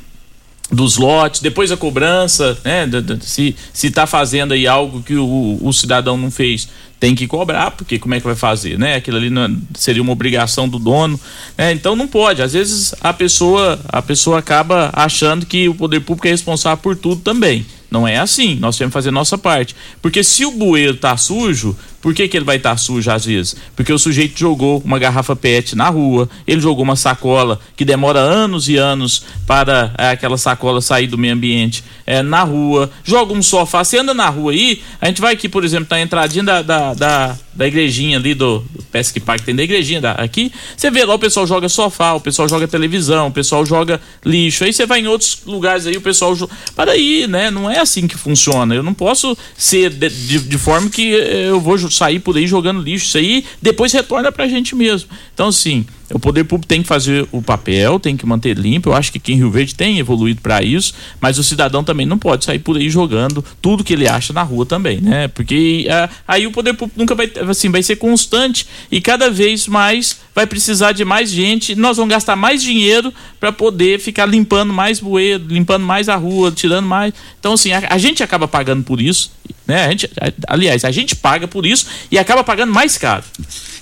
[0.71, 2.87] dos lotes, depois a cobrança, né?
[3.23, 6.69] Se está fazendo aí algo que o, o cidadão não fez,
[7.01, 8.97] tem que cobrar, porque como é que vai fazer, né?
[8.97, 11.19] Aquilo ali não, seria uma obrigação do dono,
[11.57, 11.73] né?
[11.73, 12.43] Então não pode.
[12.43, 16.97] Às vezes a pessoa a pessoa acaba achando que o poder público é responsável por
[16.97, 17.65] tudo também.
[17.91, 18.55] Não é assim.
[18.57, 19.75] Nós temos que fazer nossa parte.
[20.03, 23.25] Porque se o bueiro tá sujo, por que, que ele vai estar tá sujo às
[23.25, 23.57] vezes?
[23.75, 28.21] Porque o sujeito jogou uma garrafa PET na rua, ele jogou uma sacola que demora
[28.21, 33.33] anos e anos para é, aquela sacola sair do meio ambiente é, na rua, joga
[33.33, 33.83] um sofá.
[33.83, 36.95] Você anda na rua aí, a gente vai aqui, por exemplo, tá entradinha da, da,
[36.95, 40.53] da, da igrejinha ali do, do Pesque Park, tem da igrejinha da, aqui.
[40.77, 44.63] Você vê lá o pessoal joga sofá, o pessoal joga televisão, o pessoal joga lixo.
[44.63, 46.37] Aí você vai em outros lugares aí, o pessoal.
[46.77, 47.51] Para aí, né?
[47.51, 48.75] Não é assim que funciona.
[48.75, 52.81] Eu não posso ser de, de, de forma que eu vou sair por aí jogando
[52.81, 53.07] lixo.
[53.07, 55.09] Isso aí depois retorna pra gente mesmo.
[55.35, 58.89] Então, assim, O poder público tem que fazer o papel, tem que manter limpo.
[58.89, 62.07] Eu acho que aqui em Rio Verde tem evoluído para isso, mas o cidadão também
[62.07, 65.29] não pode sair por aí jogando tudo que ele acha na rua também, né?
[65.29, 69.67] Porque ah, aí o poder público nunca vai, assim, vai ser constante e cada vez
[69.67, 71.75] mais vai precisar de mais gente.
[71.75, 76.51] Nós vamos gastar mais dinheiro para poder ficar limpando mais bueiro, limpando mais a rua,
[76.51, 77.13] tirando mais.
[77.39, 79.31] Então, assim, a, a gente acaba pagando por isso,
[79.69, 79.85] né?
[79.85, 80.11] A gente,
[80.49, 83.23] aliás, a gente paga por isso e acaba pagando mais caro.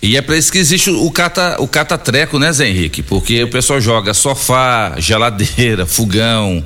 [0.03, 3.03] E é pra isso que existe o cata, o cata-treco, né, Zé Henrique?
[3.03, 6.65] Porque o pessoal joga sofá, geladeira, fogão.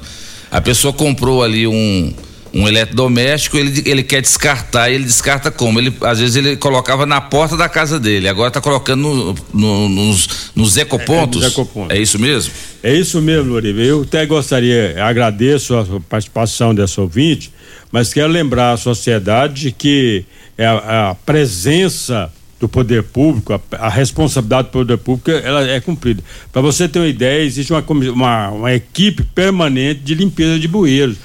[0.50, 2.12] A pessoa comprou ali um,
[2.52, 5.78] um eletrodoméstico, ele, ele quer descartar, e ele descarta como?
[5.78, 9.88] Ele, às vezes ele colocava na porta da casa dele, agora tá colocando no- no-
[9.88, 11.42] nos, nos ecopontos.
[11.42, 11.96] É, nos ecopontos.
[11.96, 12.52] É isso mesmo?
[12.82, 13.80] É isso mesmo, Loriva.
[13.80, 17.52] Eu até gostaria, agradeço a participação dessa ouvinte,
[17.90, 20.24] mas quero lembrar à sociedade que
[20.56, 25.80] é a, a presença do poder público, a, a responsabilidade do poder público, ela é
[25.80, 26.22] cumprida.
[26.52, 31.16] Para você ter uma ideia, existe uma, uma, uma equipe permanente de limpeza de bueiros,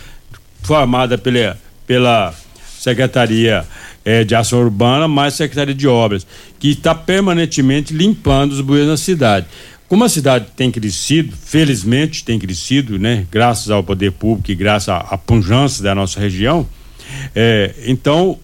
[0.63, 2.33] formada pela, pela
[2.79, 3.65] Secretaria
[4.05, 6.25] eh, de Ação Urbana, mais Secretaria de Obras,
[6.57, 9.45] que está permanentemente limpando os bueiros na cidade.
[9.88, 13.26] Como a cidade tem crescido, felizmente tem crescido, né?
[13.32, 16.68] Graças ao poder público e graças à, à pujança da nossa região,
[17.36, 18.40] eh, então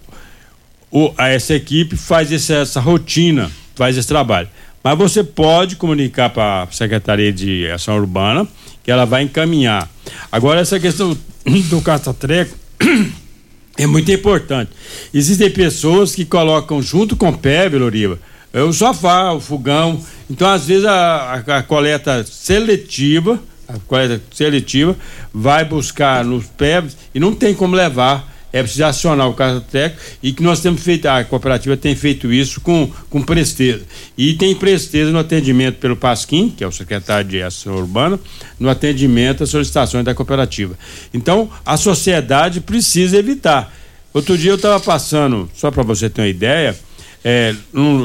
[0.92, 4.48] o- a- essa equipe faz esse- essa rotina, faz esse trabalho.
[4.84, 8.48] Mas você pode comunicar para a Secretaria de Ação Urbana
[8.84, 9.90] que ela vai encaminhar.
[10.32, 11.18] Agora, essa questão
[11.70, 12.56] do caça-treco
[13.78, 14.72] é muito importante.
[15.14, 20.00] Existem pessoas que colocam junto com o pé, Loriva, é o sofá, o fogão.
[20.30, 24.96] Então, às vezes, a, a- a coleta seletiva, a coleta seletiva,
[25.34, 28.30] vai buscar nos pés e não tem como levar.
[28.54, 32.60] É preciso acionar o caça-treco e que nós temos feito, a cooperativa tem feito isso
[32.60, 33.84] com, com presteza.
[34.18, 38.20] E tem presteza no atendimento pelo Pasquim, que é o secretário de Ação Urbana,
[38.60, 40.78] no atendimento às solicitações da cooperativa.
[41.14, 43.74] Então, a sociedade precisa evitar.
[44.14, 46.78] Outro dia eu estava passando, só para você ter uma ideia,
[47.24, 47.54] é,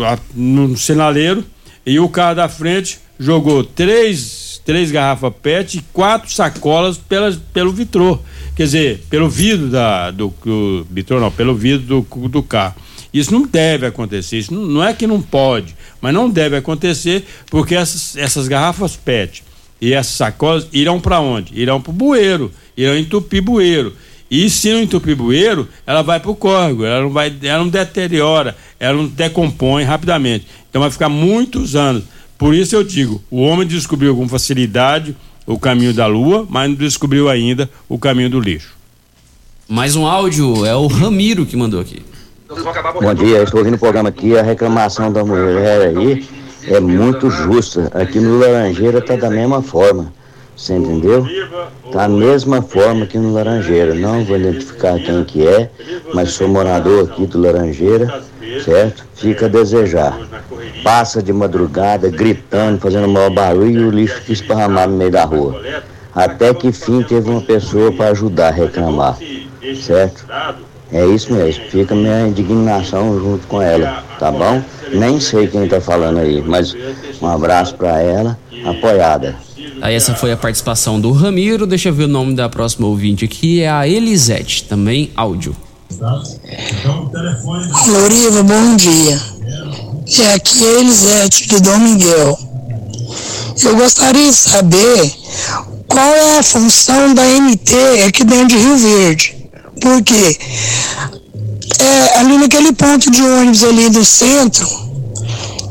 [0.06, 1.44] a- num sinaleiro
[1.84, 7.72] e o carro da frente jogou três, três garrafas PET e quatro sacolas pelas, pelo
[7.72, 8.18] vitrô.
[8.54, 12.74] Quer dizer, pelo vidro da, do, do vitrô, não, pelo vidro do, do carro.
[13.12, 14.38] Isso não deve acontecer.
[14.38, 18.96] Isso não, não é que não pode, mas não deve acontecer porque essas, essas garrafas
[18.96, 19.42] PET
[19.80, 21.58] e essas sacolas irão para onde?
[21.58, 23.94] Irão para o bueiro, irão entupir bueiro.
[24.30, 27.68] E se não entupir bueiro, ela vai para o córrego, ela não, vai, ela não
[27.68, 30.46] deteriora, ela não decompõe rapidamente.
[30.68, 32.04] Então vai ficar muitos anos.
[32.36, 35.16] Por isso eu digo, o homem descobriu com facilidade
[35.46, 38.74] o caminho da lua, mas não descobriu ainda o caminho do lixo.
[39.68, 42.02] Mais um áudio, é o Ramiro que mandou aqui.
[43.00, 44.36] Bom dia, estou ouvindo o programa aqui.
[44.36, 46.24] A reclamação da mulher aí
[46.68, 47.90] é muito justa.
[47.94, 50.12] Aqui no Laranjeira tá da mesma forma.
[50.56, 51.26] Você entendeu?
[51.92, 53.94] Tá a mesma forma que no Laranjeira.
[53.94, 55.68] Não vou identificar quem que é,
[56.14, 58.22] mas sou morador aqui do Laranjeira,
[58.64, 59.04] certo?
[59.14, 60.18] Fica a desejar.
[60.82, 65.24] Passa de madrugada gritando, fazendo maior barulho e o lixo fica esparramado no meio da
[65.24, 65.60] rua.
[66.14, 69.18] Até que fim teve uma pessoa para ajudar a reclamar,
[69.78, 70.24] certo?
[70.90, 74.62] É isso mesmo, fica minha indignação junto com ela, tá bom?
[74.92, 76.74] Nem sei quem tá falando aí, mas
[77.20, 79.45] um abraço para ela, apoiada.
[79.80, 81.66] Aí essa foi a participação do Ramiro.
[81.66, 85.56] Deixa eu ver o nome da próxima ouvinte aqui, é a Elisete, também áudio.
[87.86, 89.20] Loriva, bom dia.
[90.18, 92.38] É aqui a Elisete de Dom Miguel.
[93.62, 95.12] Eu gostaria de saber
[95.86, 97.74] qual é a função da MT
[98.06, 99.36] aqui dentro de Rio Verde.
[99.80, 100.38] Porque
[101.78, 104.66] é, ali naquele ponto de ônibus ali do centro,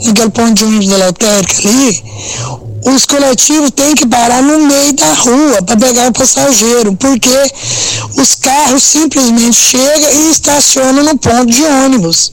[0.04, 2.04] naquele ponto de ônibus da lotérica ali,
[2.86, 7.36] os coletivos têm que parar no meio da rua para pegar o passageiro, porque
[8.16, 12.32] os carros simplesmente chegam e estacionam no ponto de ônibus.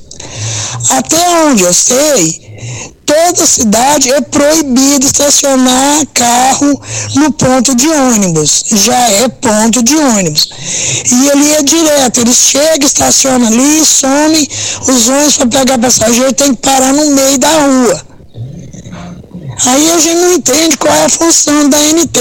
[0.90, 1.16] Até
[1.46, 6.80] onde eu sei, toda cidade é proibido estacionar carro
[7.14, 8.64] no ponto de ônibus.
[8.72, 10.48] Já é ponto de ônibus.
[11.10, 14.48] E ali é direto, eles chegam, estacionam ali, somem,
[14.86, 18.12] os ônibus para pegar passageiro tem que parar no meio da rua.
[19.66, 22.18] Aí a gente não entende qual é a função da NT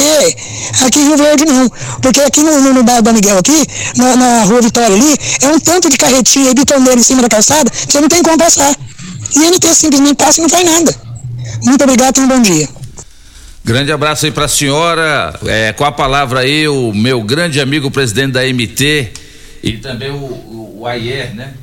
[0.86, 1.70] aqui em Rio Verde não.
[2.02, 5.48] Porque aqui no, no, no bairro da Miguel aqui, na, na rua Vitória ali, é
[5.48, 8.38] um tanto de carretinha e bitoneira em cima da calçada que você não tem como
[8.38, 8.76] passar.
[9.36, 10.96] E a NT simplesmente passa e não faz nada.
[11.64, 12.68] Muito obrigado, tenha um bom dia.
[13.64, 15.34] Grande abraço aí pra senhora.
[15.46, 19.12] É, com a palavra aí, o meu grande amigo, presidente da MT
[19.64, 21.54] e também o, o, o Ayer, né?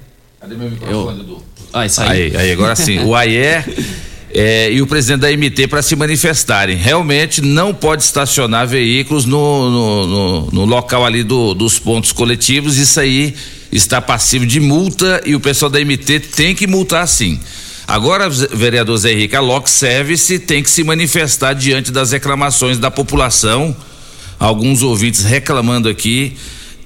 [0.40, 1.42] Cadê meu microfone, Edu?
[1.72, 2.08] Ah, isso aí.
[2.08, 3.00] Aí, aí, agora sim.
[3.00, 3.64] O Ayer
[4.32, 6.76] é, e o presidente da MT para se manifestarem.
[6.76, 12.76] Realmente não pode estacionar veículos no, no, no, no local ali do, dos pontos coletivos.
[12.76, 13.34] Isso aí
[13.72, 17.40] está passivo de multa e o pessoal da MT tem que multar sim.
[17.86, 22.90] Agora, vereador Zé Henrique, a Lock Service tem que se manifestar diante das reclamações da
[22.90, 23.74] população.
[24.38, 26.36] Alguns ouvintes reclamando aqui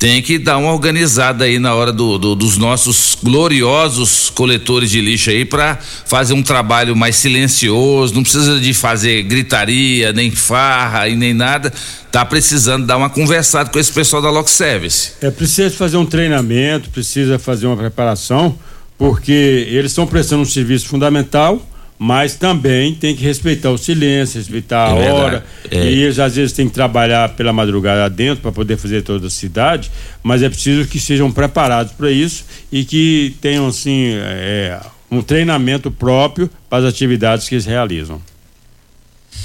[0.03, 5.01] tem que dar uma organizada aí na hora do, do, dos nossos gloriosos coletores de
[5.01, 11.09] lixo aí para fazer um trabalho mais silencioso, não precisa de fazer gritaria, nem farra
[11.09, 11.73] e nem nada.
[12.11, 15.12] Tá precisando dar uma conversada com esse pessoal da Lock Service.
[15.20, 18.59] É preciso fazer um treinamento, precisa fazer uma preparação,
[18.99, 21.65] porque eles estão prestando um serviço fundamental
[22.05, 25.47] mas também tem que respeitar o silêncio, respeitar a é hora.
[25.70, 25.85] É.
[25.85, 29.31] E eles às vezes têm que trabalhar pela madrugada dentro para poder fazer toda a
[29.31, 29.89] cidade,
[30.20, 34.81] mas é preciso que sejam preparados para isso e que tenham assim é,
[35.12, 38.20] um treinamento próprio para as atividades que eles realizam.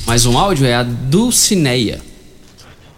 [0.07, 2.01] Mais um áudio é a Dulcineia.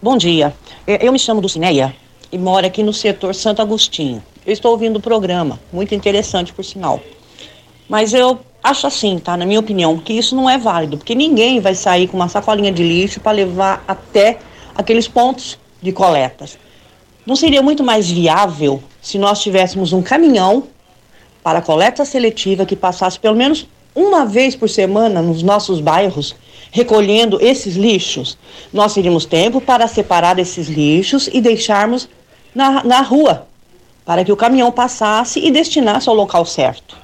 [0.02, 0.54] Bom dia,
[0.88, 1.94] eu me chamo Dulcineia
[2.32, 4.24] e moro aqui no setor Santo Agostinho.
[4.46, 7.04] Eu estou ouvindo o programa, muito interessante por sinal.
[7.90, 9.36] Mas eu acho assim, tá?
[9.38, 12.72] Na minha opinião, que isso não é válido, porque ninguém vai sair com uma sacolinha
[12.72, 14.40] de lixo para levar até
[14.76, 16.58] aqueles pontos de coletas.
[17.26, 20.64] Não seria muito mais viável se nós tivéssemos um caminhão
[21.44, 26.36] para coleta seletiva que passasse pelo menos uma vez por semana nos nossos bairros,
[26.72, 28.38] recolhendo esses lixos?
[28.72, 32.08] Nós teríamos tempo para separar esses lixos e deixarmos
[32.54, 33.48] na, na rua,
[34.06, 36.98] para que o caminhão passasse e destinasse ao local certo.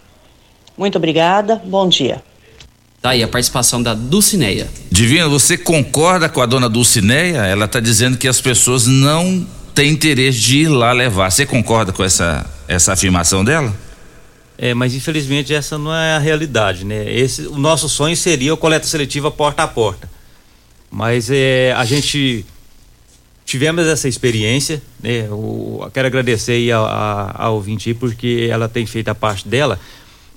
[0.78, 2.22] Muito obrigada, bom dia.
[3.02, 4.68] Tá aí a participação da Dulcineia.
[4.92, 7.46] Divina, você concorda com a dona Dulcineia?
[7.46, 11.32] Ela está dizendo que as pessoas não têm interesse de ir lá levar.
[11.32, 13.76] Você concorda com essa, essa afirmação dela?
[14.58, 17.12] É, mas infelizmente essa não é a realidade, né?
[17.14, 20.10] Esse, o nosso sonho seria a coleta seletiva porta a porta.
[20.90, 22.46] Mas é, a gente
[23.46, 25.28] tivemos essa experiência, né?
[25.28, 29.48] Eu quero agradecer aí a, a, a ouvinte aí, porque ela tem feito a parte
[29.48, 29.80] dela,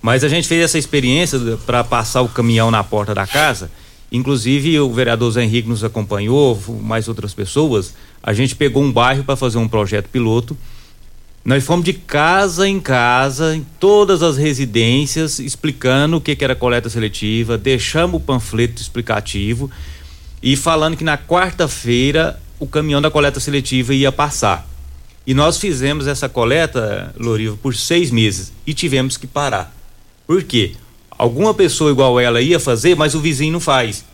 [0.01, 3.71] mas a gente fez essa experiência para passar o caminhão na porta da casa.
[4.11, 7.95] Inclusive o vereador Zé Henrique nos acompanhou, mais outras pessoas.
[8.23, 10.57] A gente pegou um bairro para fazer um projeto piloto.
[11.45, 16.55] Nós fomos de casa em casa, em todas as residências, explicando o que, que era
[16.55, 19.71] coleta seletiva, deixamos o panfleto explicativo
[20.43, 24.69] e falando que na quarta-feira o caminhão da coleta seletiva ia passar.
[25.27, 29.78] E nós fizemos essa coleta, Lorivo, por seis meses e tivemos que parar.
[30.29, 30.73] Por quê?
[31.11, 34.05] Alguma pessoa igual ela ia fazer, mas o vizinho não faz.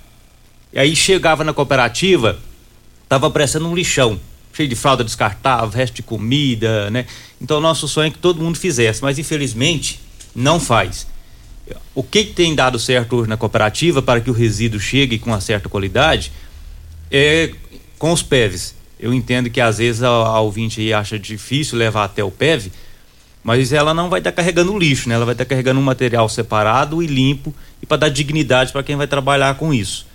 [0.73, 2.39] E aí chegava na cooperativa,
[3.09, 4.21] tava parecendo um lixão,
[4.53, 7.05] cheio de fralda descartável, resto de comida, né?
[7.41, 10.01] Então nosso sonho é que todo mundo fizesse, mas infelizmente
[10.33, 11.09] não faz.
[11.93, 15.31] O que, que tem dado certo hoje na cooperativa para que o resíduo chegue com
[15.31, 16.31] uma certa qualidade
[17.11, 17.53] é
[17.99, 18.77] com os PEVs.
[19.01, 22.71] Eu entendo que às vezes a, a ouvinte acha difícil levar até o PEV,
[23.45, 25.15] mas ela não vai estar tá carregando lixo, né?
[25.15, 28.83] Ela vai estar tá carregando um material separado e limpo e para dar dignidade para
[28.83, 30.07] quem vai trabalhar com isso.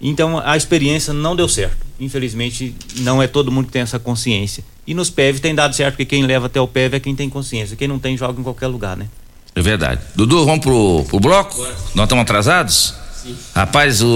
[0.00, 1.84] Então a experiência não deu certo.
[1.98, 4.62] Infelizmente, não é todo mundo que tem essa consciência.
[4.86, 7.28] E nos PEV tem dado certo, porque quem leva até o PEV é quem tem
[7.28, 7.76] consciência.
[7.76, 9.08] Quem não tem, joga em qualquer lugar, né?
[9.54, 10.00] É verdade.
[10.14, 11.56] Dudu, vamos pro, pro bloco?
[11.56, 11.74] Bora.
[11.94, 12.94] Nós estamos atrasados?
[13.20, 13.34] Sim.
[13.54, 14.06] Rapaz, o,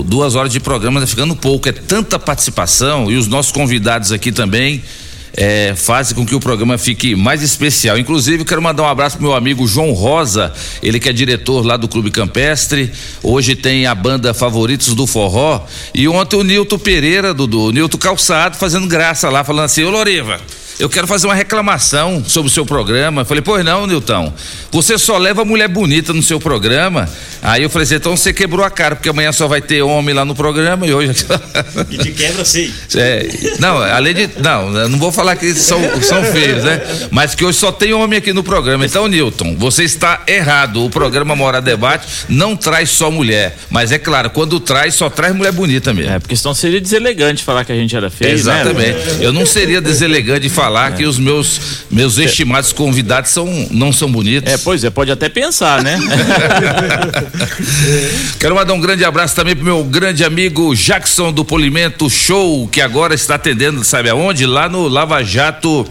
[0.00, 1.68] o, duas horas de programa tá ficando pouco.
[1.68, 4.84] É tanta participação e os nossos convidados aqui também
[5.36, 7.98] é, fazem com que o programa fique mais especial.
[7.98, 10.52] Inclusive, quero mandar um abraço pro meu amigo João Rosa,
[10.82, 12.90] ele que é diretor lá do Clube Campestre.
[13.22, 15.64] Hoje tem a banda Favoritos do Forró.
[15.94, 20.40] E ontem o Nilton Pereira, do, Nilton Calçado, fazendo graça lá, falando assim: Ô Loriva
[20.82, 23.20] eu quero fazer uma reclamação sobre o seu programa.
[23.20, 24.32] Eu falei, pois não, Nilton,
[24.72, 27.08] você só leva mulher bonita no seu programa.
[27.40, 30.12] Aí eu falei assim, então você quebrou a cara, porque amanhã só vai ter homem
[30.12, 31.12] lá no programa e hoje.
[31.88, 32.72] E de quebra, sim.
[32.96, 33.28] É,
[33.58, 34.30] não, além de.
[34.38, 36.80] Não, não vou falar que são, são feios, né?
[37.10, 38.84] Mas que hoje só tem homem aqui no programa.
[38.84, 40.84] Então, Nilton, você está errado.
[40.84, 43.56] O programa Mora Debate não traz só mulher.
[43.68, 46.12] Mas é claro, quando traz, só traz mulher bonita mesmo.
[46.12, 48.30] É, porque senão seria deselegante falar que a gente era feio.
[48.30, 48.98] Né, Exatamente.
[48.98, 49.18] Né?
[49.20, 50.96] Eu não seria deselegante falar falar é.
[50.96, 52.24] que os meus meus é.
[52.24, 54.50] estimados convidados são não são bonitos.
[54.50, 56.00] É, pois é, pode até pensar, né?
[58.40, 62.80] Quero mandar um grande abraço também pro meu grande amigo Jackson do Polimento Show, que
[62.80, 64.46] agora está atendendo, sabe aonde?
[64.46, 65.86] Lá no Lava Jato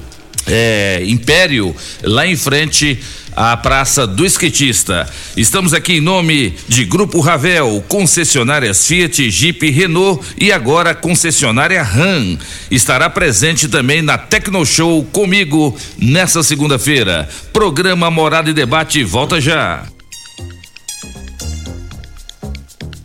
[0.48, 3.00] é, Império, lá em frente
[3.36, 5.08] à Praça do Esquetista.
[5.36, 12.38] Estamos aqui em nome de Grupo Ravel, concessionárias Fiat, Jeep, Renault e agora concessionária RAM.
[12.70, 17.30] Estará presente também na Tecno Show comigo nessa segunda-feira.
[17.54, 19.84] Programa Morada e Debate volta já.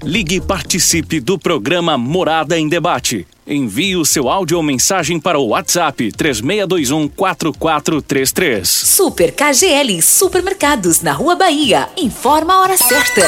[0.02, 3.26] Ligue e participe do programa Morada em Debate.
[3.46, 8.68] Envie o seu áudio ou mensagem para o WhatsApp 3621 4433.
[8.68, 11.88] Super KGL Supermercados na Rua Bahia.
[11.96, 13.22] Informa a hora certa.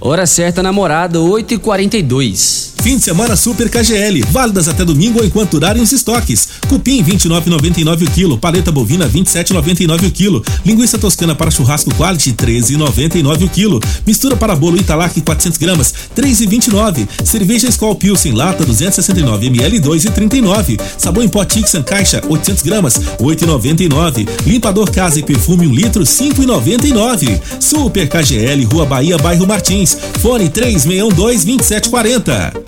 [0.00, 2.77] Hora certa, namorada, 8h42.
[2.82, 6.48] Fim de semana Super KGL, válidas até domingo enquanto durarem os estoques.
[6.68, 13.44] Cupim 29,99 o quilo, paleta bovina 27,99 o quilo, linguiça toscana para churrasco quality 13,99
[13.44, 19.80] o quilo, mistura para bolo Italac 400 gramas 3,29, cerveja Skol Pilsen lata 269 ml
[19.80, 26.02] 2,39, sabão em pó Tixan caixa 800 gramas 8,99, limpador casa e perfume 1 litro
[26.04, 27.40] 5,99.
[27.60, 32.67] Super KGL, Rua Bahia, bairro Martins, fone 3612 2740.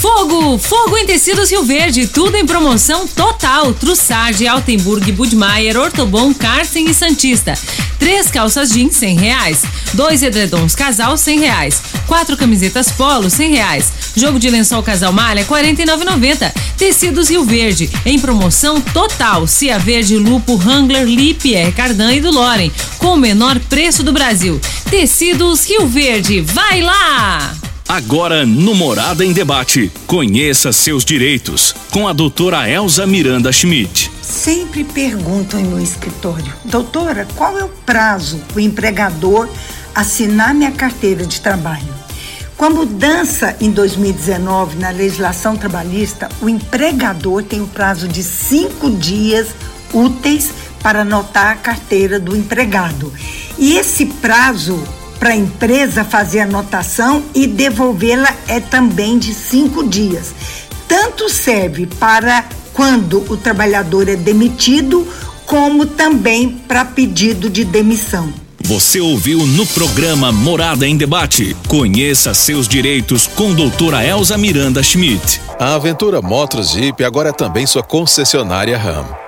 [0.00, 3.74] Fogo, fogo em tecidos Rio Verde, tudo em promoção total.
[3.74, 7.54] Trussardi, Altenburg, Budmeier, Ortobon, Carsten e Santista.
[7.98, 9.62] Três calças jeans, cem reais.
[9.94, 11.82] Dois edredons casal, cem reais.
[12.06, 13.92] Quatro camisetas polo, cem reais.
[14.14, 15.86] Jogo de lençol casal malha, quarenta e.
[16.76, 19.48] Tecidos Rio Verde, em promoção total.
[19.48, 24.60] Cia Verde, Lupo, Wrangler, Lipier, Cardan e do Loren, com o menor preço do Brasil.
[24.88, 27.67] Tecidos Rio Verde, vai lá!
[27.88, 29.90] Agora no Morada em Debate.
[30.06, 34.12] Conheça seus direitos com a doutora Elza Miranda Schmidt.
[34.20, 39.48] Sempre perguntam meu escritório, doutora, qual é o prazo o empregador
[39.94, 41.88] assinar minha carteira de trabalho?
[42.58, 48.90] Com a mudança em 2019 na legislação trabalhista, o empregador tem o prazo de cinco
[48.90, 49.48] dias
[49.94, 50.50] úteis
[50.82, 53.10] para anotar a carteira do empregado.
[53.56, 54.78] E esse prazo
[55.18, 60.34] para a empresa fazer a anotação e devolvê-la é também de cinco dias.
[60.86, 65.06] Tanto serve para quando o trabalhador é demitido,
[65.44, 68.32] como também para pedido de demissão.
[68.64, 71.56] Você ouviu no programa Morada em Debate.
[71.68, 75.40] Conheça seus direitos com doutora Elza Miranda Schmidt.
[75.58, 79.27] A Aventura Motos Jeep agora é também sua concessionária RAM.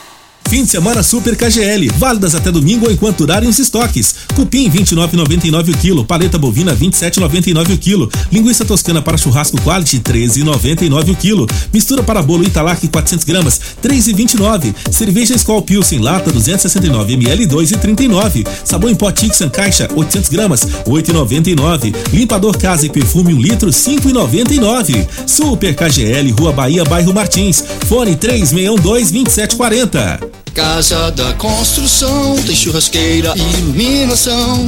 [0.51, 4.13] Fim de semana Super KGL, válidas até domingo ou enquanto durarem os estoques.
[4.35, 11.11] Cupim 29,99 o quilo, paleta bovina 27,99 o quilo, linguiça toscana para churrasco quality 13,99
[11.13, 17.47] o quilo, mistura para bolo Italac 400 gramas 3,29, cerveja Skol Pilsen lata 269 ml
[17.47, 23.69] 2,39, sabão em pó Tixan caixa 800 gramas 8,99, limpador casa e perfume 1 litro
[23.69, 25.07] 5,99.
[25.25, 30.40] Super KGL, Rua Bahia, bairro Martins, fone 3612 2740.
[30.53, 34.67] Casa da Construção tem churrasqueira e iluminação.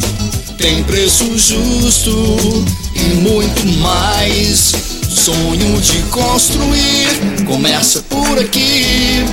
[0.57, 4.73] Tem preço justo e muito mais.
[5.13, 7.07] Sonho de construir
[7.45, 9.23] começa por aqui.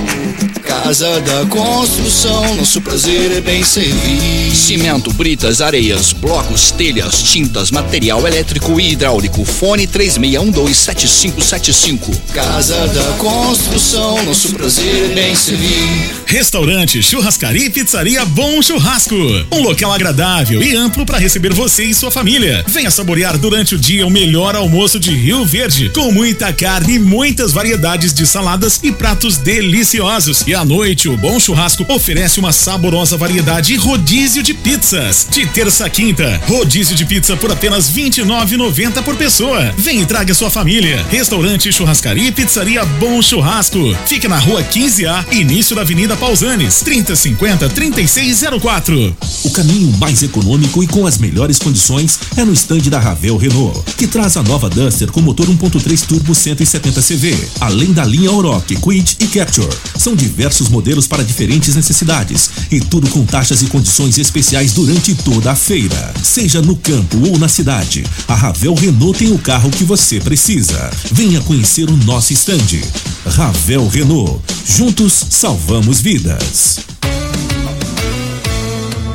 [0.63, 4.55] Casa da Construção, nosso prazer é bem servir.
[4.55, 9.43] Cimento, britas, areias, blocos, telhas, tintas, material elétrico e hidráulico.
[9.43, 12.15] Fone 36127575.
[12.33, 16.11] Casa da Construção, nosso prazer é bem servir.
[16.27, 19.15] Restaurante, churrascaria e pizzaria Bom Churrasco.
[19.51, 22.63] Um local agradável e amplo para receber você e sua família.
[22.67, 25.70] Venha saborear durante o dia o melhor almoço de Rio Verde.
[25.93, 30.43] Com muita carne e muitas variedades de saladas e pratos deliciosos.
[30.45, 35.25] E à noite, o Bom Churrasco oferece uma saborosa variedade e rodízio de pizzas.
[35.31, 39.73] De terça a quinta, rodízio de pizza por apenas R$ 29,90 por pessoa.
[39.77, 41.05] Vem e traga sua família.
[41.09, 43.95] Restaurante Churrascaria e Pizzaria Bom Churrasco.
[44.05, 49.15] Fica na rua 15A, início da Avenida Pausanes, 3050 3604.
[49.45, 53.79] O caminho mais econômico e com as melhores condições é no estande da Ravel Renault,
[53.95, 58.75] que traz a nova Duster com motor 1.3 turbo 170 CV, além da linha Oroch,
[58.75, 59.69] Quid e Capture.
[59.95, 65.51] São diversos modelos para diferentes necessidades e tudo com taxas e condições especiais durante toda
[65.51, 66.13] a feira.
[66.23, 70.89] Seja no campo ou na cidade, a Ravel Renault tem o carro que você precisa.
[71.11, 72.81] Venha conhecer o nosso estande.
[73.25, 74.41] Ravel Renault.
[74.65, 76.79] Juntos salvamos vidas.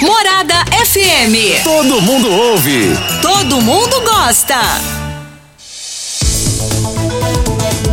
[0.00, 1.62] Morada FM.
[1.64, 2.96] Todo mundo ouve.
[3.20, 4.60] Todo mundo gosta.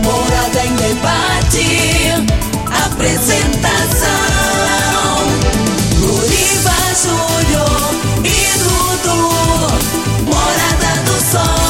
[0.03, 1.65] Morada em debate.
[2.85, 4.09] Apresentação.
[5.99, 9.29] Luriva Júnior e Dudu.
[10.25, 11.68] Morada do Sol.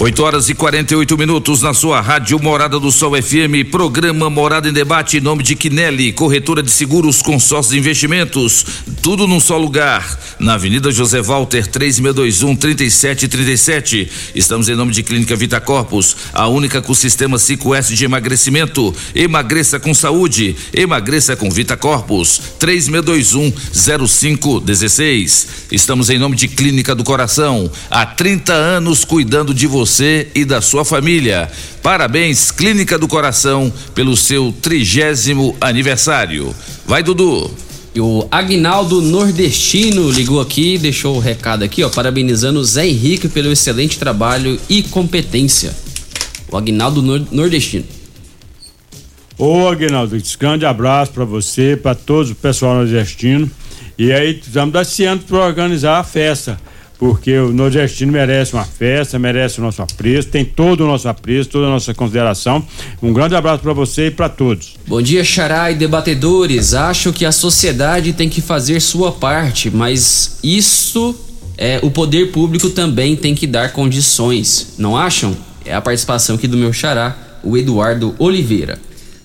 [0.00, 4.72] 8 horas e 48 minutos na sua rádio Morada do Sol FM, programa Morada em
[4.72, 8.64] Debate em nome de Quinelli, corretora de seguros, consórcios de investimentos,
[9.02, 14.08] tudo num só lugar, na Avenida José Walter 3621 3737.
[14.36, 18.94] Estamos em nome de Clínica Vita Corpus, a única com sistema 5S de emagrecimento.
[19.16, 23.52] Emagreça com saúde, emagreça com Vita Corpus 3621
[23.98, 25.48] 0516.
[25.72, 30.44] Estamos em nome de Clínica do Coração, há 30 anos cuidando de você você e
[30.44, 31.50] da sua família.
[31.82, 36.54] Parabéns, Clínica do Coração, pelo seu trigésimo aniversário.
[36.86, 37.50] Vai, Dudu.
[37.94, 42.86] E o Agnaldo Nordestino ligou aqui e deixou o recado aqui, ó, parabenizando o Zé
[42.86, 45.74] Henrique pelo excelente trabalho e competência.
[46.52, 47.86] O Agnaldo Nor Nordestino.
[49.38, 53.50] Ô, Aguinaldo, grande abraço para você, para todo o pessoal nordestino.
[53.96, 56.60] E aí, vamos dar esse ano para organizar a festa
[56.98, 61.48] porque o nordestino merece uma festa, merece o nosso apreço, tem todo o nosso apreço,
[61.48, 62.64] toda a nossa consideração.
[63.00, 64.74] Um grande abraço para você e para todos.
[64.86, 66.74] Bom dia, Xará e debatedores.
[66.74, 71.14] Acho que a sociedade tem que fazer sua parte, mas isso
[71.56, 75.36] é o poder público também tem que dar condições, não acham?
[75.64, 78.78] É a participação aqui do meu xará, o Eduardo Oliveira.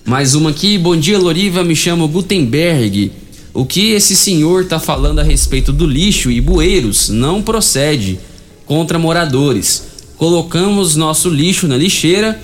[0.04, 3.10] Mais uma aqui, bom dia Loriva, me chamo Gutenberg
[3.54, 8.18] o que esse senhor está falando a respeito do lixo e bueiros não procede
[8.66, 9.86] contra moradores.
[10.16, 12.40] Colocamos nosso lixo na lixeira,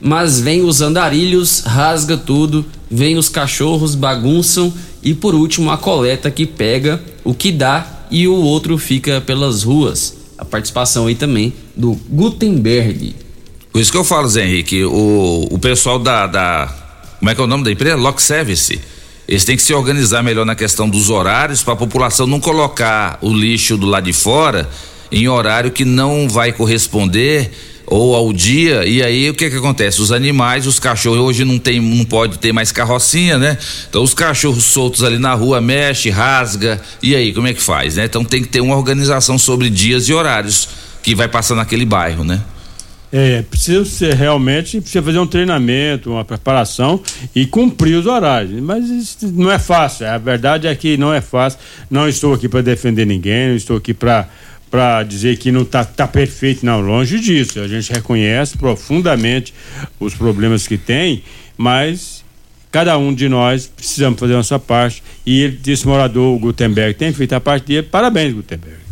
[0.00, 4.72] mas vem os andarilhos, rasga tudo, vem os cachorros, bagunçam
[5.02, 9.64] e por último a coleta que pega o que dá e o outro fica pelas
[9.64, 10.16] ruas.
[10.38, 13.14] A participação aí também do Gutenberg.
[13.70, 16.74] Por isso que eu falo, Zé Henrique, o, o pessoal da, da.
[17.18, 17.96] Como é que é o nome da empresa?
[17.96, 18.80] Lock Service
[19.26, 23.18] eles têm que se organizar melhor na questão dos horários para a população não colocar
[23.22, 24.68] o lixo do lado de fora
[25.10, 27.50] em horário que não vai corresponder
[27.86, 28.84] ou ao dia.
[28.86, 30.00] E aí o que que acontece?
[30.00, 33.56] Os animais os cachorros hoje não tem não pode ter mais carrocinha né?
[33.88, 36.80] Então os cachorros soltos ali na rua mexe rasga.
[37.02, 38.04] E aí como é que faz né?
[38.04, 40.68] Então tem que ter uma organização sobre dias e horários
[41.02, 42.42] que vai passar naquele bairro né
[43.16, 47.00] é, precisa ser realmente, precisa fazer um treinamento, uma preparação
[47.32, 48.60] e cumprir os horários.
[48.60, 50.08] Mas isso não é fácil.
[50.08, 51.60] A verdade é que não é fácil.
[51.88, 54.28] Não estou aqui para defender ninguém, não estou aqui para
[54.68, 57.60] para dizer que não está tá perfeito, não, longe disso.
[57.60, 59.54] A gente reconhece profundamente
[60.00, 61.22] os problemas que tem,
[61.56, 62.24] mas
[62.72, 65.00] cada um de nós precisamos fazer a nossa parte.
[65.24, 67.84] E ele, esse morador, o Gutenberg, tem feito a parte dele.
[67.84, 68.83] Parabéns, Gutenberg.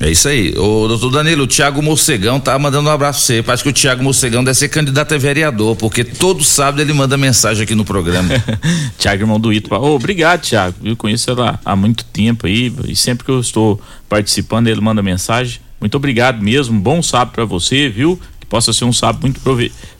[0.00, 0.50] É isso aí.
[0.56, 3.42] O doutor Danilo, o Tiago Morcegão tá mandando um abraço pra você.
[3.42, 7.16] Parece que o Tiago Morcegão deve ser candidato a vereador, porque todo sábado ele manda
[7.16, 8.28] mensagem aqui no programa.
[8.96, 9.74] Tiago, irmão do Ito.
[9.74, 10.76] Oh, obrigado, Tiago.
[10.84, 15.02] Eu conheço ela há muito tempo aí e sempre que eu estou participando ele manda
[15.02, 15.60] mensagem.
[15.80, 16.78] Muito obrigado mesmo.
[16.78, 18.20] Bom sábado para você, viu?
[18.38, 19.40] Que possa ser um sábado muito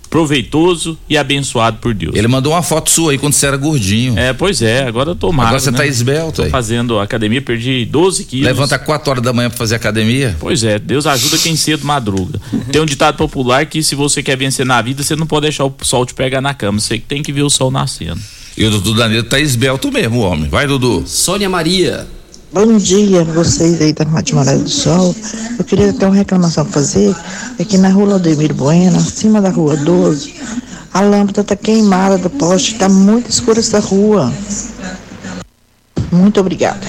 [0.09, 2.15] proveitoso e abençoado por Deus.
[2.15, 4.19] Ele mandou uma foto sua aí quando você era gordinho.
[4.19, 5.79] É, pois é, agora eu tô magro, Agora você né?
[5.79, 6.51] tá esbelto Tô aí.
[6.51, 8.47] fazendo academia, perdi 12 quilos.
[8.47, 10.37] Levanta 4 horas da manhã pra fazer academia.
[10.41, 12.41] Pois é, Deus ajuda quem cedo madruga.
[12.73, 15.65] Tem um ditado popular que se você quer vencer na vida, você não pode deixar
[15.65, 18.21] o sol te pegar na cama, você que tem que ver o sol nascendo.
[18.57, 20.49] E o Dudu Danilo tá esbelto mesmo, o homem.
[20.49, 21.05] Vai, Dudu.
[21.07, 22.07] Sônia Maria.
[22.51, 25.15] Bom dia, vocês aí da Rádio Morada do Sol.
[25.59, 27.15] Eu queria ter uma reclamação pra fazer.
[27.61, 30.35] Aqui na rua Laudemiro Bueno, acima da rua 12,
[30.95, 34.33] a lâmpada tá queimada do poste, tá muito escura essa rua.
[36.11, 36.81] Muito obrigada.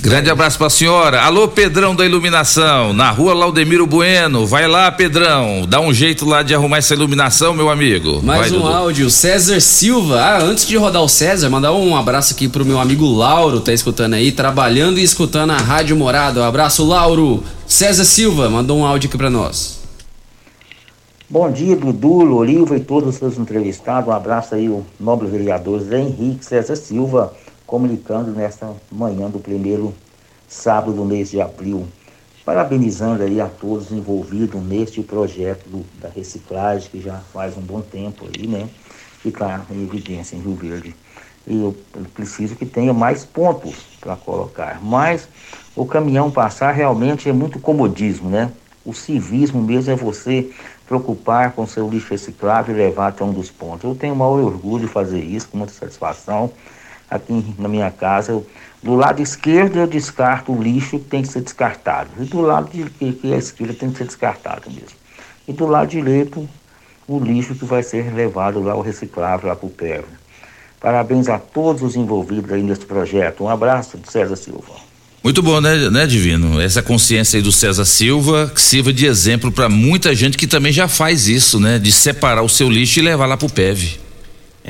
[0.00, 1.20] Grande abraço pra senhora.
[1.22, 4.46] Alô, Pedrão da Iluminação, na rua Laudemiro Bueno.
[4.46, 5.66] Vai lá, Pedrão.
[5.68, 8.22] Dá um jeito lá de arrumar essa iluminação, meu amigo.
[8.22, 8.74] Mais Vai, um Dudu.
[8.74, 10.20] áudio, César Silva.
[10.20, 13.72] Ah, antes de rodar o César, mandar um abraço aqui pro meu amigo Lauro, tá
[13.72, 16.40] escutando aí, trabalhando e escutando a Rádio Morada.
[16.40, 17.42] Um abraço, Lauro.
[17.66, 19.78] César Silva mandou um áudio aqui pra nós.
[21.30, 24.08] Bom dia, Dudu, Loriva e todos os seus entrevistados.
[24.08, 27.34] Um abraço aí, o nobre vereador Zé Henrique César Silva,
[27.68, 29.94] comunicando nesta manhã do primeiro
[30.48, 31.86] sábado do mês de abril.
[32.42, 37.82] Parabenizando aí a todos envolvidos neste projeto do- da reciclagem, que já faz um bom
[37.82, 38.70] tempo aí, né?
[39.22, 40.94] Que está em evidência em Rio Verde.
[41.46, 41.76] E eu
[42.14, 44.82] preciso que tenha mais pontos para colocar.
[44.82, 45.28] Mas
[45.76, 48.50] o caminhão passar realmente é muito comodismo, né?
[48.82, 50.50] O civismo mesmo é você
[50.86, 53.84] preocupar com seu lixo reciclável e levar até um dos pontos.
[53.84, 56.50] Eu tenho o maior orgulho de fazer isso, com muita satisfação.
[57.10, 58.46] Aqui na minha casa, eu-
[58.82, 62.10] do lado esquerdo eu descarto o lixo que tem que ser descartado.
[62.20, 64.96] E do lado de, que, que é a esquerda tem que ser descartado mesmo.
[65.48, 66.48] E do lado direito,
[67.06, 70.04] o lixo que vai ser levado lá, o reciclável, lá para o PEV.
[70.80, 73.42] Parabéns a todos os envolvidos aí nesse projeto.
[73.42, 74.74] Um abraço de César Silva.
[75.24, 76.60] Muito bom, né, né, Divino?
[76.60, 80.70] Essa consciência aí do César Silva que sirva de exemplo pra muita gente que também
[80.70, 81.78] já faz isso, né?
[81.80, 83.98] De separar o seu lixo e levar lá pro PEV.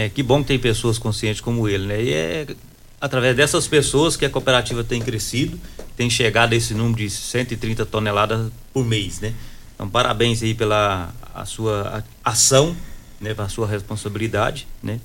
[0.00, 2.00] É, que bom que tem pessoas conscientes como ele, né?
[2.00, 2.46] E é
[3.00, 5.58] através dessas pessoas que a cooperativa tem crescido,
[5.96, 9.34] tem chegado a esse número de 130 toneladas por mês, né?
[9.74, 12.76] Então, parabéns aí pela a sua ação,
[13.20, 13.34] né?
[13.34, 15.00] Pela sua responsabilidade, né?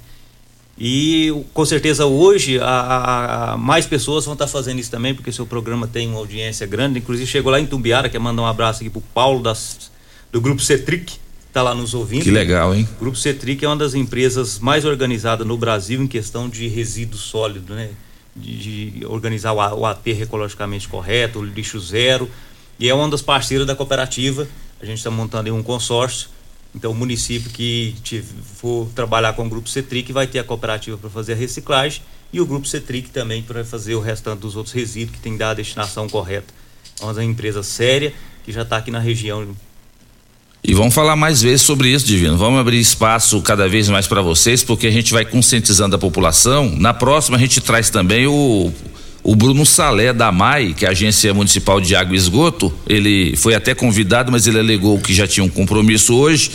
[0.77, 5.31] E com certeza hoje a, a- a- mais pessoas vão estar fazendo isso também, porque
[5.31, 6.99] seu programa tem uma audiência grande.
[6.99, 9.91] Inclusive chegou lá em Tumbiara, quer mandar um abraço aqui pro Paulo das,
[10.31, 11.17] do Grupo Cetric,
[11.53, 12.23] tá lá nos ouvindo.
[12.23, 12.87] Que legal, hein?
[12.97, 17.17] O Grupo Cetric é uma das empresas mais organizadas no Brasil em questão de resíduo
[17.17, 17.91] sólido, né?
[18.35, 22.27] De, de organizar o, o aterro ecologicamente correto, o lixo zero.
[22.79, 24.47] E é uma das parceiras da cooperativa.
[24.81, 26.29] A gente está montando um consórcio.
[26.75, 27.93] Então, o município que
[28.55, 32.01] for trabalhar com o Grupo Cetric vai ter a cooperativa para fazer a reciclagem
[32.33, 35.37] e o Grupo Cetric também para fazer o restante dos outros resíduos que tem que
[35.37, 36.51] dar a destinação correta.
[36.99, 38.11] É uma empresa séria
[38.43, 39.55] que já está aqui na região
[40.65, 42.37] E vamos falar mais vezes sobre isso, Divino.
[42.37, 46.73] Vamos abrir espaço cada vez mais para vocês, porque a gente vai conscientizando a população.
[46.77, 48.71] Na próxima, a gente traz também o,
[49.21, 52.73] o Bruno Salé da MAI, que é a Agência Municipal de Água e Esgoto.
[52.87, 56.49] Ele foi até convidado, mas ele alegou que já tinha um compromisso hoje.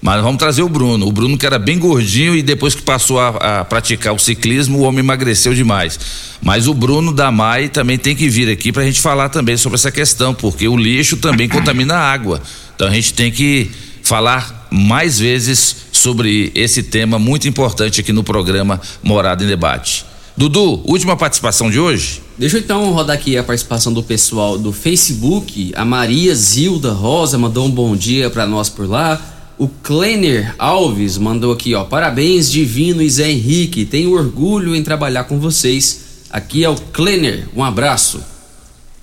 [0.00, 1.08] Mas vamos trazer o Bruno.
[1.08, 4.78] O Bruno que era bem gordinho e depois que passou a, a praticar o ciclismo,
[4.78, 5.98] o homem emagreceu demais.
[6.40, 9.56] Mas o Bruno da MAI também tem que vir aqui para a gente falar também
[9.56, 12.40] sobre essa questão, porque o lixo também contamina a água.
[12.78, 13.68] Então a gente tem que
[14.04, 20.06] falar mais vezes sobre esse tema muito importante aqui no programa Morada em Debate.
[20.36, 22.22] Dudu, última participação de hoje?
[22.38, 25.72] Deixa eu então rodar aqui a participação do pessoal do Facebook.
[25.74, 29.20] A Maria Zilda Rosa mandou um bom dia pra nós por lá.
[29.58, 31.82] O Kleiner Alves mandou aqui, ó.
[31.82, 33.84] Parabéns, Divino e Zé Henrique.
[33.86, 36.02] Tenho orgulho em trabalhar com vocês.
[36.30, 37.48] Aqui é o Kleiner.
[37.56, 38.20] Um abraço.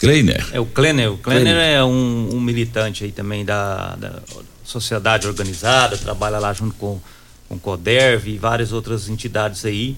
[0.06, 0.48] Kleiner.
[0.52, 1.12] É o Kleiner.
[1.12, 1.76] O Kleiner Kleiner.
[1.76, 4.22] é um, um militante aí também da, da
[4.64, 7.00] sociedade organizada, trabalha lá junto com,
[7.48, 9.96] com o CODERV e várias outras entidades aí.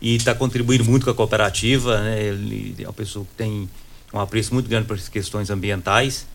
[0.00, 2.22] E está contribuindo muito com a cooperativa, né?
[2.22, 3.68] Ele é uma pessoa que tem
[4.12, 6.26] um apreço muito grande para as questões ambientais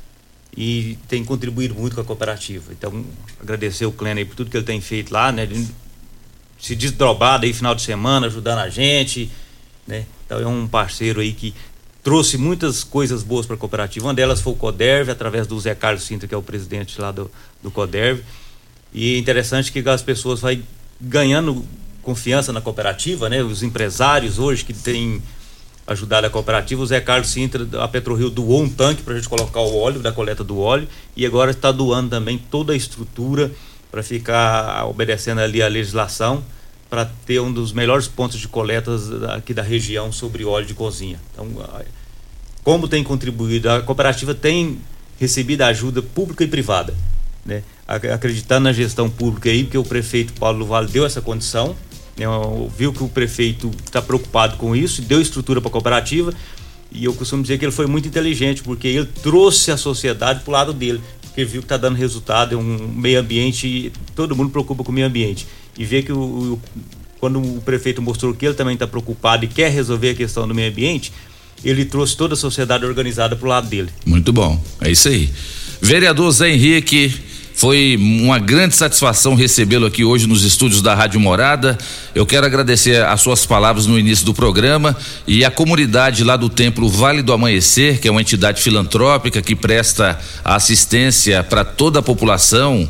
[0.55, 2.71] e tem contribuído muito com a cooperativa.
[2.71, 3.05] Então,
[3.41, 5.43] agradecer o Kleiner por tudo que ele tem feito lá, né?
[5.43, 5.67] Ele
[6.59, 9.29] se desdobrado aí final de semana, ajudando a gente,
[9.87, 10.05] né?
[10.25, 11.53] Então é um parceiro aí que
[12.03, 14.05] trouxe muitas coisas boas para a cooperativa.
[14.05, 17.11] Uma delas foi o Coderv, através do Zé Carlos Sintra, que é o presidente lá
[17.11, 17.31] do,
[17.61, 18.21] do Coderv.
[18.93, 20.61] E é interessante que as pessoas vai
[20.99, 21.65] ganhando
[22.01, 23.41] confiança na cooperativa, né?
[23.41, 25.23] Os empresários hoje que têm
[25.87, 29.27] ajudado a cooperativa, o Zé Carlos Sintra, a PetroRio doou um tanque para a gente
[29.27, 33.51] colocar o óleo, da coleta do óleo, e agora está doando também toda a estrutura
[33.91, 36.43] para ficar obedecendo ali a legislação,
[36.93, 41.19] para ter um dos melhores pontos de coletas aqui da região sobre óleo de cozinha.
[41.33, 41.47] Então,
[42.63, 44.77] como tem contribuído, a cooperativa tem
[45.19, 46.93] recebido ajuda pública e privada.
[47.43, 47.63] né?
[47.87, 51.75] Ac- Acreditando na gestão pública aí, porque o prefeito Paulo Vale deu essa condição,
[52.15, 52.25] né?
[52.77, 56.31] viu que o prefeito está preocupado com isso, deu estrutura para a cooperativa,
[56.91, 60.49] e eu costumo dizer que ele foi muito inteligente, porque ele trouxe a sociedade para
[60.51, 64.51] o lado dele, porque viu que está dando resultado, é um meio ambiente, todo mundo
[64.51, 65.47] preocupa com o meio ambiente.
[65.77, 66.61] E vê que o, o-
[67.19, 70.53] quando o prefeito mostrou que ele também está preocupado e quer resolver a questão do
[70.53, 71.11] meio ambiente,
[71.63, 73.89] ele trouxe toda a sociedade organizada para o lado dele.
[74.05, 75.29] Muito bom, é isso aí.
[75.81, 77.13] Vereador Zé Henrique,
[77.55, 81.77] foi uma grande satisfação recebê-lo aqui hoje nos estúdios da Rádio Morada.
[82.13, 84.97] Eu quero agradecer as suas palavras no início do programa
[85.27, 89.55] e a comunidade lá do Templo Vale do Amanhecer, que é uma entidade filantrópica que
[89.55, 92.89] presta assistência para toda a população.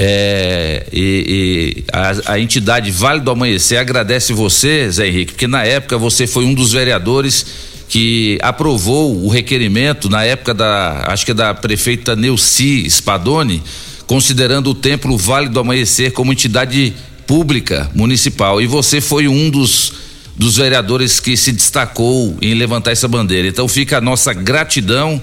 [0.00, 5.64] É, e, e a, a entidade Vale do Amanhecer agradece você, Zé Henrique, porque na
[5.64, 7.44] época você foi um dos vereadores
[7.88, 13.60] que aprovou o requerimento na época da, acho que é da prefeita Neuci Spadoni,
[14.06, 16.94] considerando o Templo Vale do Amanhecer como entidade
[17.26, 18.60] pública municipal.
[18.60, 19.92] E você foi um dos
[20.38, 23.48] dos vereadores que se destacou em levantar essa bandeira.
[23.48, 25.20] Então fica a nossa gratidão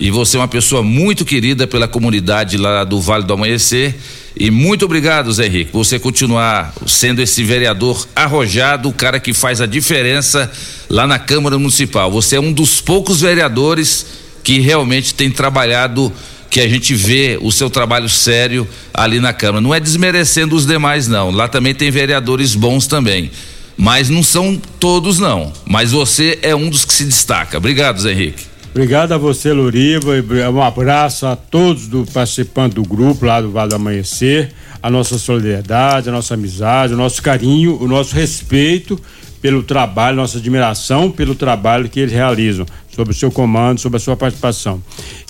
[0.00, 3.96] e você é uma pessoa muito querida pela comunidade lá do Vale do Amanhecer.
[4.36, 9.34] E muito obrigado, Zé Henrique, por você continuar sendo esse vereador arrojado, o cara que
[9.34, 10.48] faz a diferença
[10.88, 12.12] lá na Câmara Municipal.
[12.12, 14.06] Você é um dos poucos vereadores
[14.44, 16.12] que realmente tem trabalhado,
[16.48, 19.60] que a gente vê o seu trabalho sério ali na Câmara.
[19.60, 21.32] Não é desmerecendo os demais, não.
[21.32, 23.32] Lá também tem vereadores bons também.
[23.76, 25.52] Mas não são todos, não.
[25.66, 27.58] Mas você é um dos que se destaca.
[27.58, 28.57] Obrigado, Zé Henrique.
[28.78, 30.16] Obrigado a você, Loriva.
[30.16, 34.52] e Um abraço a todos do participantes do grupo lá do Vale do Amanhecer.
[34.80, 38.96] A nossa solidariedade, a nossa amizade, o nosso carinho, o nosso respeito
[39.42, 42.64] pelo trabalho, nossa admiração pelo trabalho que eles realizam,
[42.94, 44.80] sob o seu comando, sob a sua participação.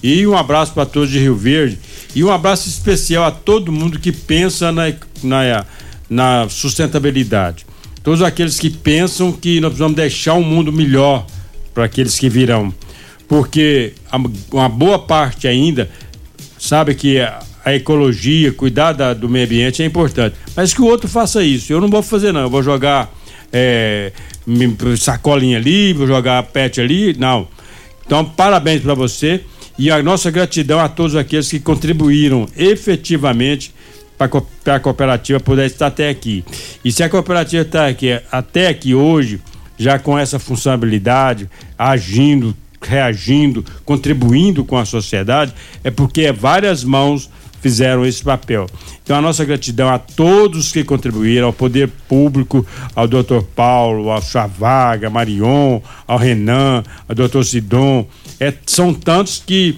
[0.03, 1.79] E um abraço para todos de Rio Verde
[2.15, 4.93] e um abraço especial a todo mundo que pensa na,
[5.23, 5.65] na,
[6.11, 7.65] na sustentabilidade.
[8.03, 11.27] Todos aqueles que pensam que nós precisamos deixar um mundo melhor
[11.73, 12.75] para aqueles que virão
[13.29, 13.93] porque
[14.51, 15.89] uma boa parte ainda
[16.59, 20.87] sabe que a, a ecologia, cuidar da- do meio ambiente é importante, mas que o
[20.87, 21.73] outro faça isso.
[21.73, 23.13] Eu não vou fazer não, eu vou jogar
[23.53, 24.13] é,
[24.97, 27.47] sacolinha ali, vou jogar pet ali, não.
[28.07, 29.43] Então parabéns para você
[29.79, 33.73] e a nossa gratidão a todos aqueles que contribuíram efetivamente
[34.17, 36.45] para a cooperativa poder estar até aqui.
[36.85, 39.41] E se a cooperativa está aqui até aqui hoje,
[39.79, 41.49] já com essa funcionalidade,
[41.79, 45.53] agindo, reagindo, contribuindo com a sociedade,
[45.83, 47.31] é porque várias mãos
[47.61, 48.67] fizeram esse papel.
[49.03, 52.65] Então a nossa gratidão a todos que contribuíram, ao poder público,
[52.95, 58.07] ao doutor Paulo, ao Chavaga, Marion, ao Renan, ao doutor Sidon,
[58.39, 59.77] é, são tantos que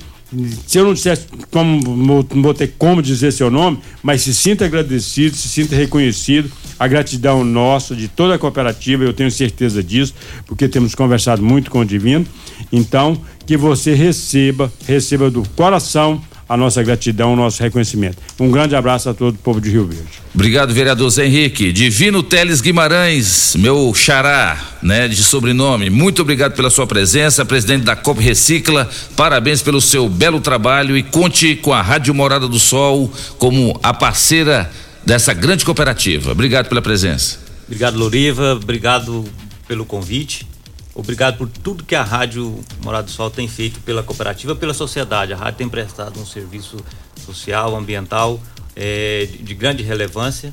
[0.67, 5.37] se eu não dissesse como, vou ter como dizer seu nome, mas se sinta agradecido,
[5.37, 10.15] se sinta reconhecido, a gratidão nossa, de toda a cooperativa, eu tenho certeza disso,
[10.47, 12.25] porque temos conversado muito com o Divino.
[12.73, 18.17] Então, que você receba, receba do coração a nossa gratidão, o nosso reconhecimento.
[18.41, 20.11] Um grande abraço a todo o povo de Rio Verde.
[20.35, 21.71] Obrigado, vereador Zé Henrique.
[21.71, 25.89] Divino Teles Guimarães, meu xará, né, de sobrenome.
[25.91, 28.91] Muito obrigado pela sua presença, presidente da COP Recicla.
[29.15, 33.09] Parabéns pelo seu belo trabalho e conte com a Rádio Morada do Sol
[33.39, 34.69] como a parceira
[35.07, 36.33] dessa grande cooperativa.
[36.33, 37.39] Obrigado pela presença.
[37.69, 38.55] Obrigado, Loriva.
[38.55, 39.25] Obrigado
[39.69, 40.50] pelo convite.
[40.95, 45.33] Obrigado por tudo que a Rádio Morado do Sol tem feito pela cooperativa, pela sociedade.
[45.33, 46.77] A rádio tem prestado um serviço
[47.25, 48.41] social, ambiental
[48.75, 50.53] eh, de, de grande relevância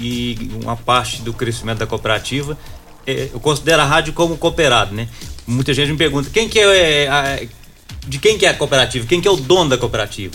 [0.00, 2.56] e uma parte do crescimento da cooperativa.
[3.06, 5.08] eh, eu considero a rádio como cooperado, né?
[5.46, 7.46] Muita gente me pergunta quem que é a-
[8.06, 10.34] de quem que é a cooperativa, quem que é o dono da cooperativa.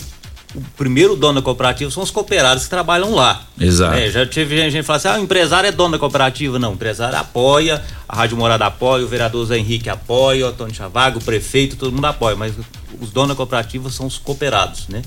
[0.53, 3.43] O primeiro dono da cooperativa são os cooperados que trabalham lá.
[3.59, 3.95] Exato.
[3.97, 6.59] É, já tive gente que fala assim: ah, o empresário é dono da cooperativa.
[6.59, 10.75] Não, o empresário apoia, a Rádio Morada apoia, o vereador Zé Henrique apoia, o Antônio
[10.75, 12.53] Chavago, o prefeito, todo mundo apoia, mas
[12.99, 15.01] os donos da cooperativa são os cooperados, né?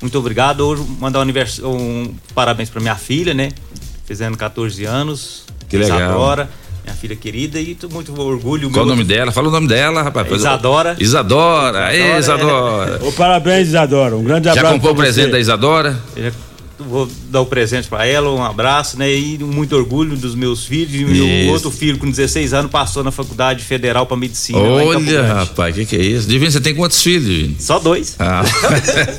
[0.00, 0.60] Muito obrigado.
[0.60, 3.50] Hoje mandar um, um parabéns para minha filha, né?
[4.06, 5.44] Fazendo 14 anos.
[5.68, 5.98] Que legal.
[5.98, 6.50] Isadora,
[6.88, 8.70] minha filha querida, e tô muito orgulho.
[8.70, 9.30] Qual o nome dela?
[9.30, 10.30] Fala o nome dela, rapaz.
[10.32, 10.96] Isadora.
[10.98, 12.18] Isadora.
[12.18, 13.00] Isadora.
[13.04, 14.16] Ô, parabéns, Isadora.
[14.16, 14.74] Um grande Já abraço.
[14.74, 15.98] comprou o presente da Isadora?
[16.16, 16.32] Já
[16.78, 19.12] vou dar o presente para ela, um abraço, né?
[19.12, 20.94] E muito orgulho dos meus filhos.
[20.94, 21.52] E o meu Isso.
[21.52, 24.58] outro filho, com 16 anos, passou na faculdade federal para medicina.
[24.58, 26.28] lá em Campo Olha, rapaz, o que, que é isso?
[26.28, 27.56] Divino, você tem quantos filhos, Divino?
[27.58, 28.14] Só dois.
[28.18, 28.42] Ah.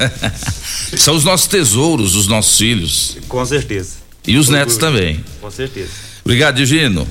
[0.98, 3.18] São os nossos tesouros, os nossos filhos.
[3.28, 3.98] Com certeza.
[4.26, 4.94] E os netos Orgulho.
[4.94, 5.26] também.
[5.42, 5.90] Com certeza.
[6.24, 7.08] Obrigado, Divino.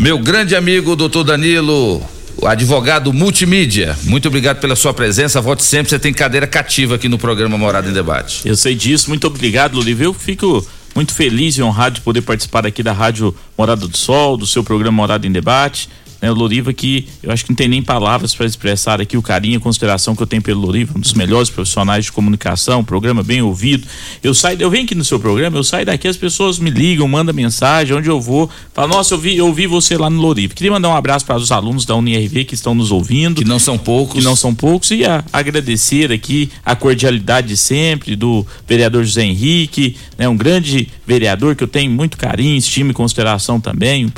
[0.00, 2.02] Meu grande amigo, doutor Danilo,
[2.42, 3.94] advogado multimídia.
[4.04, 5.42] Muito obrigado pela sua presença.
[5.42, 5.90] Volte sempre.
[5.90, 8.48] Você tem cadeira cativa aqui no programa Morada em Debate.
[8.48, 9.10] Eu sei disso.
[9.10, 10.04] Muito obrigado, Loliva.
[10.04, 14.38] Eu fico muito feliz e honrado de poder participar aqui da Rádio Morada do Sol,
[14.38, 15.90] do seu programa Morada em Debate.
[16.20, 19.22] Né, o Loriva que eu acho que não tem nem palavras para expressar aqui o
[19.22, 23.22] carinho e consideração que eu tenho pelo Loriva, um dos melhores profissionais de comunicação, programa
[23.22, 23.86] bem ouvido.
[24.22, 27.08] Eu saio, eu venho aqui no seu programa, eu saio daqui, as pessoas me ligam,
[27.08, 30.54] mandam mensagem, onde eu vou, falam, nossa, eu vi, eu vi você lá no Loriva.
[30.54, 33.42] Queria mandar um abraço para os alunos da UNIRV que estão nos ouvindo.
[33.42, 34.14] Que não são poucos.
[34.14, 39.24] Que não são poucos, e a, agradecer aqui a cordialidade de sempre do vereador José
[39.24, 44.12] Henrique, né, um grande vereador que eu tenho muito carinho, estima e consideração também,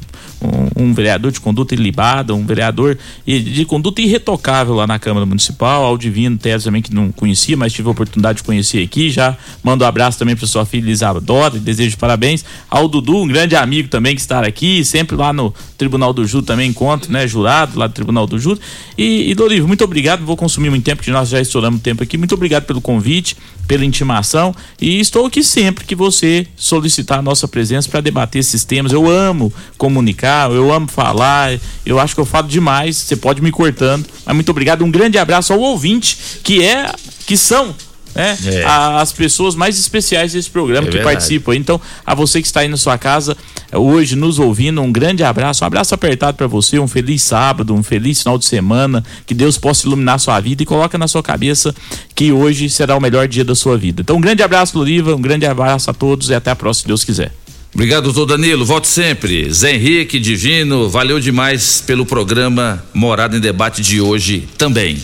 [0.76, 5.96] um, vereador de conduta ilibada, um vereador de conduta irretocável lá na Câmara Municipal, ao
[5.96, 9.84] Divino Teres também que não conhecia, mas tive a oportunidade de conhecer aqui, já mando
[9.84, 12.44] um abraço também para sua filha Isadora e desejo parabéns.
[12.68, 16.46] Ao Dudu, um grande amigo também que está aqui, sempre lá no Tribunal do Júri
[16.46, 18.60] também encontro, né, jurado lá do Tribunal do Júri
[18.96, 22.02] e, e Dorivo, muito obrigado, não vou consumir muito tempo, que nós já estouramos tempo
[22.02, 23.36] aqui, muito obrigado pelo convite,
[23.66, 24.54] pela intimação.
[24.80, 29.10] E estou aqui sempre que você solicitar a nossa presença para debater esses temas, eu
[29.10, 34.06] amo comunicar, eu amo falar, eu acho que eu falo demais, você pode me cortando,
[34.24, 36.92] mas muito obrigado, um grande abraço ao ouvinte, que é,
[37.26, 37.74] que são
[38.14, 38.36] né?
[38.44, 38.64] É.
[38.64, 41.14] as pessoas mais especiais desse programa É que verdade.
[41.14, 41.54] participam.
[41.54, 43.36] Então, a você que está aí na sua casa
[43.70, 47.74] eh, hoje nos ouvindo, um grande abraço, um abraço apertado para você, um feliz sábado,
[47.74, 51.22] um feliz final de semana, que Deus possa iluminar sua vida e coloca na sua
[51.22, 51.74] cabeça
[52.14, 54.02] que hoje será o melhor dia da sua vida.
[54.02, 56.88] Então, um grande abraço, Loriva, um grande abraço a todos e até a próxima, se
[56.88, 57.32] Deus quiser.
[57.74, 58.64] Obrigado, doutor Danilo.
[58.64, 59.50] Volte sempre.
[59.52, 64.98] Zé Henrique, Divino, valeu demais pelo programa Morada em Debate de hoje também.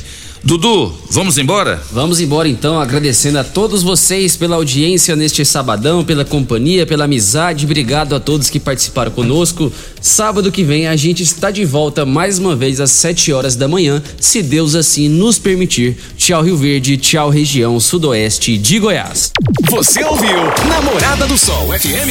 [0.44, 1.82] Dudu, vamos embora?
[1.90, 7.64] Vamos embora então, agradecendo a todos vocês pela audiência neste sabadão, pela companhia, pela amizade.
[7.64, 9.72] Obrigado a todos que participaram conosco.
[10.00, 13.66] Sábado que vem a gente está de volta mais uma vez às 7 horas da
[13.66, 15.96] manhã, se Deus assim nos permitir.
[16.16, 19.32] Tchau Rio Verde, tchau região sudoeste de Goiás.
[19.70, 20.38] Você ouviu
[20.68, 22.06] Namorada do Sol FM.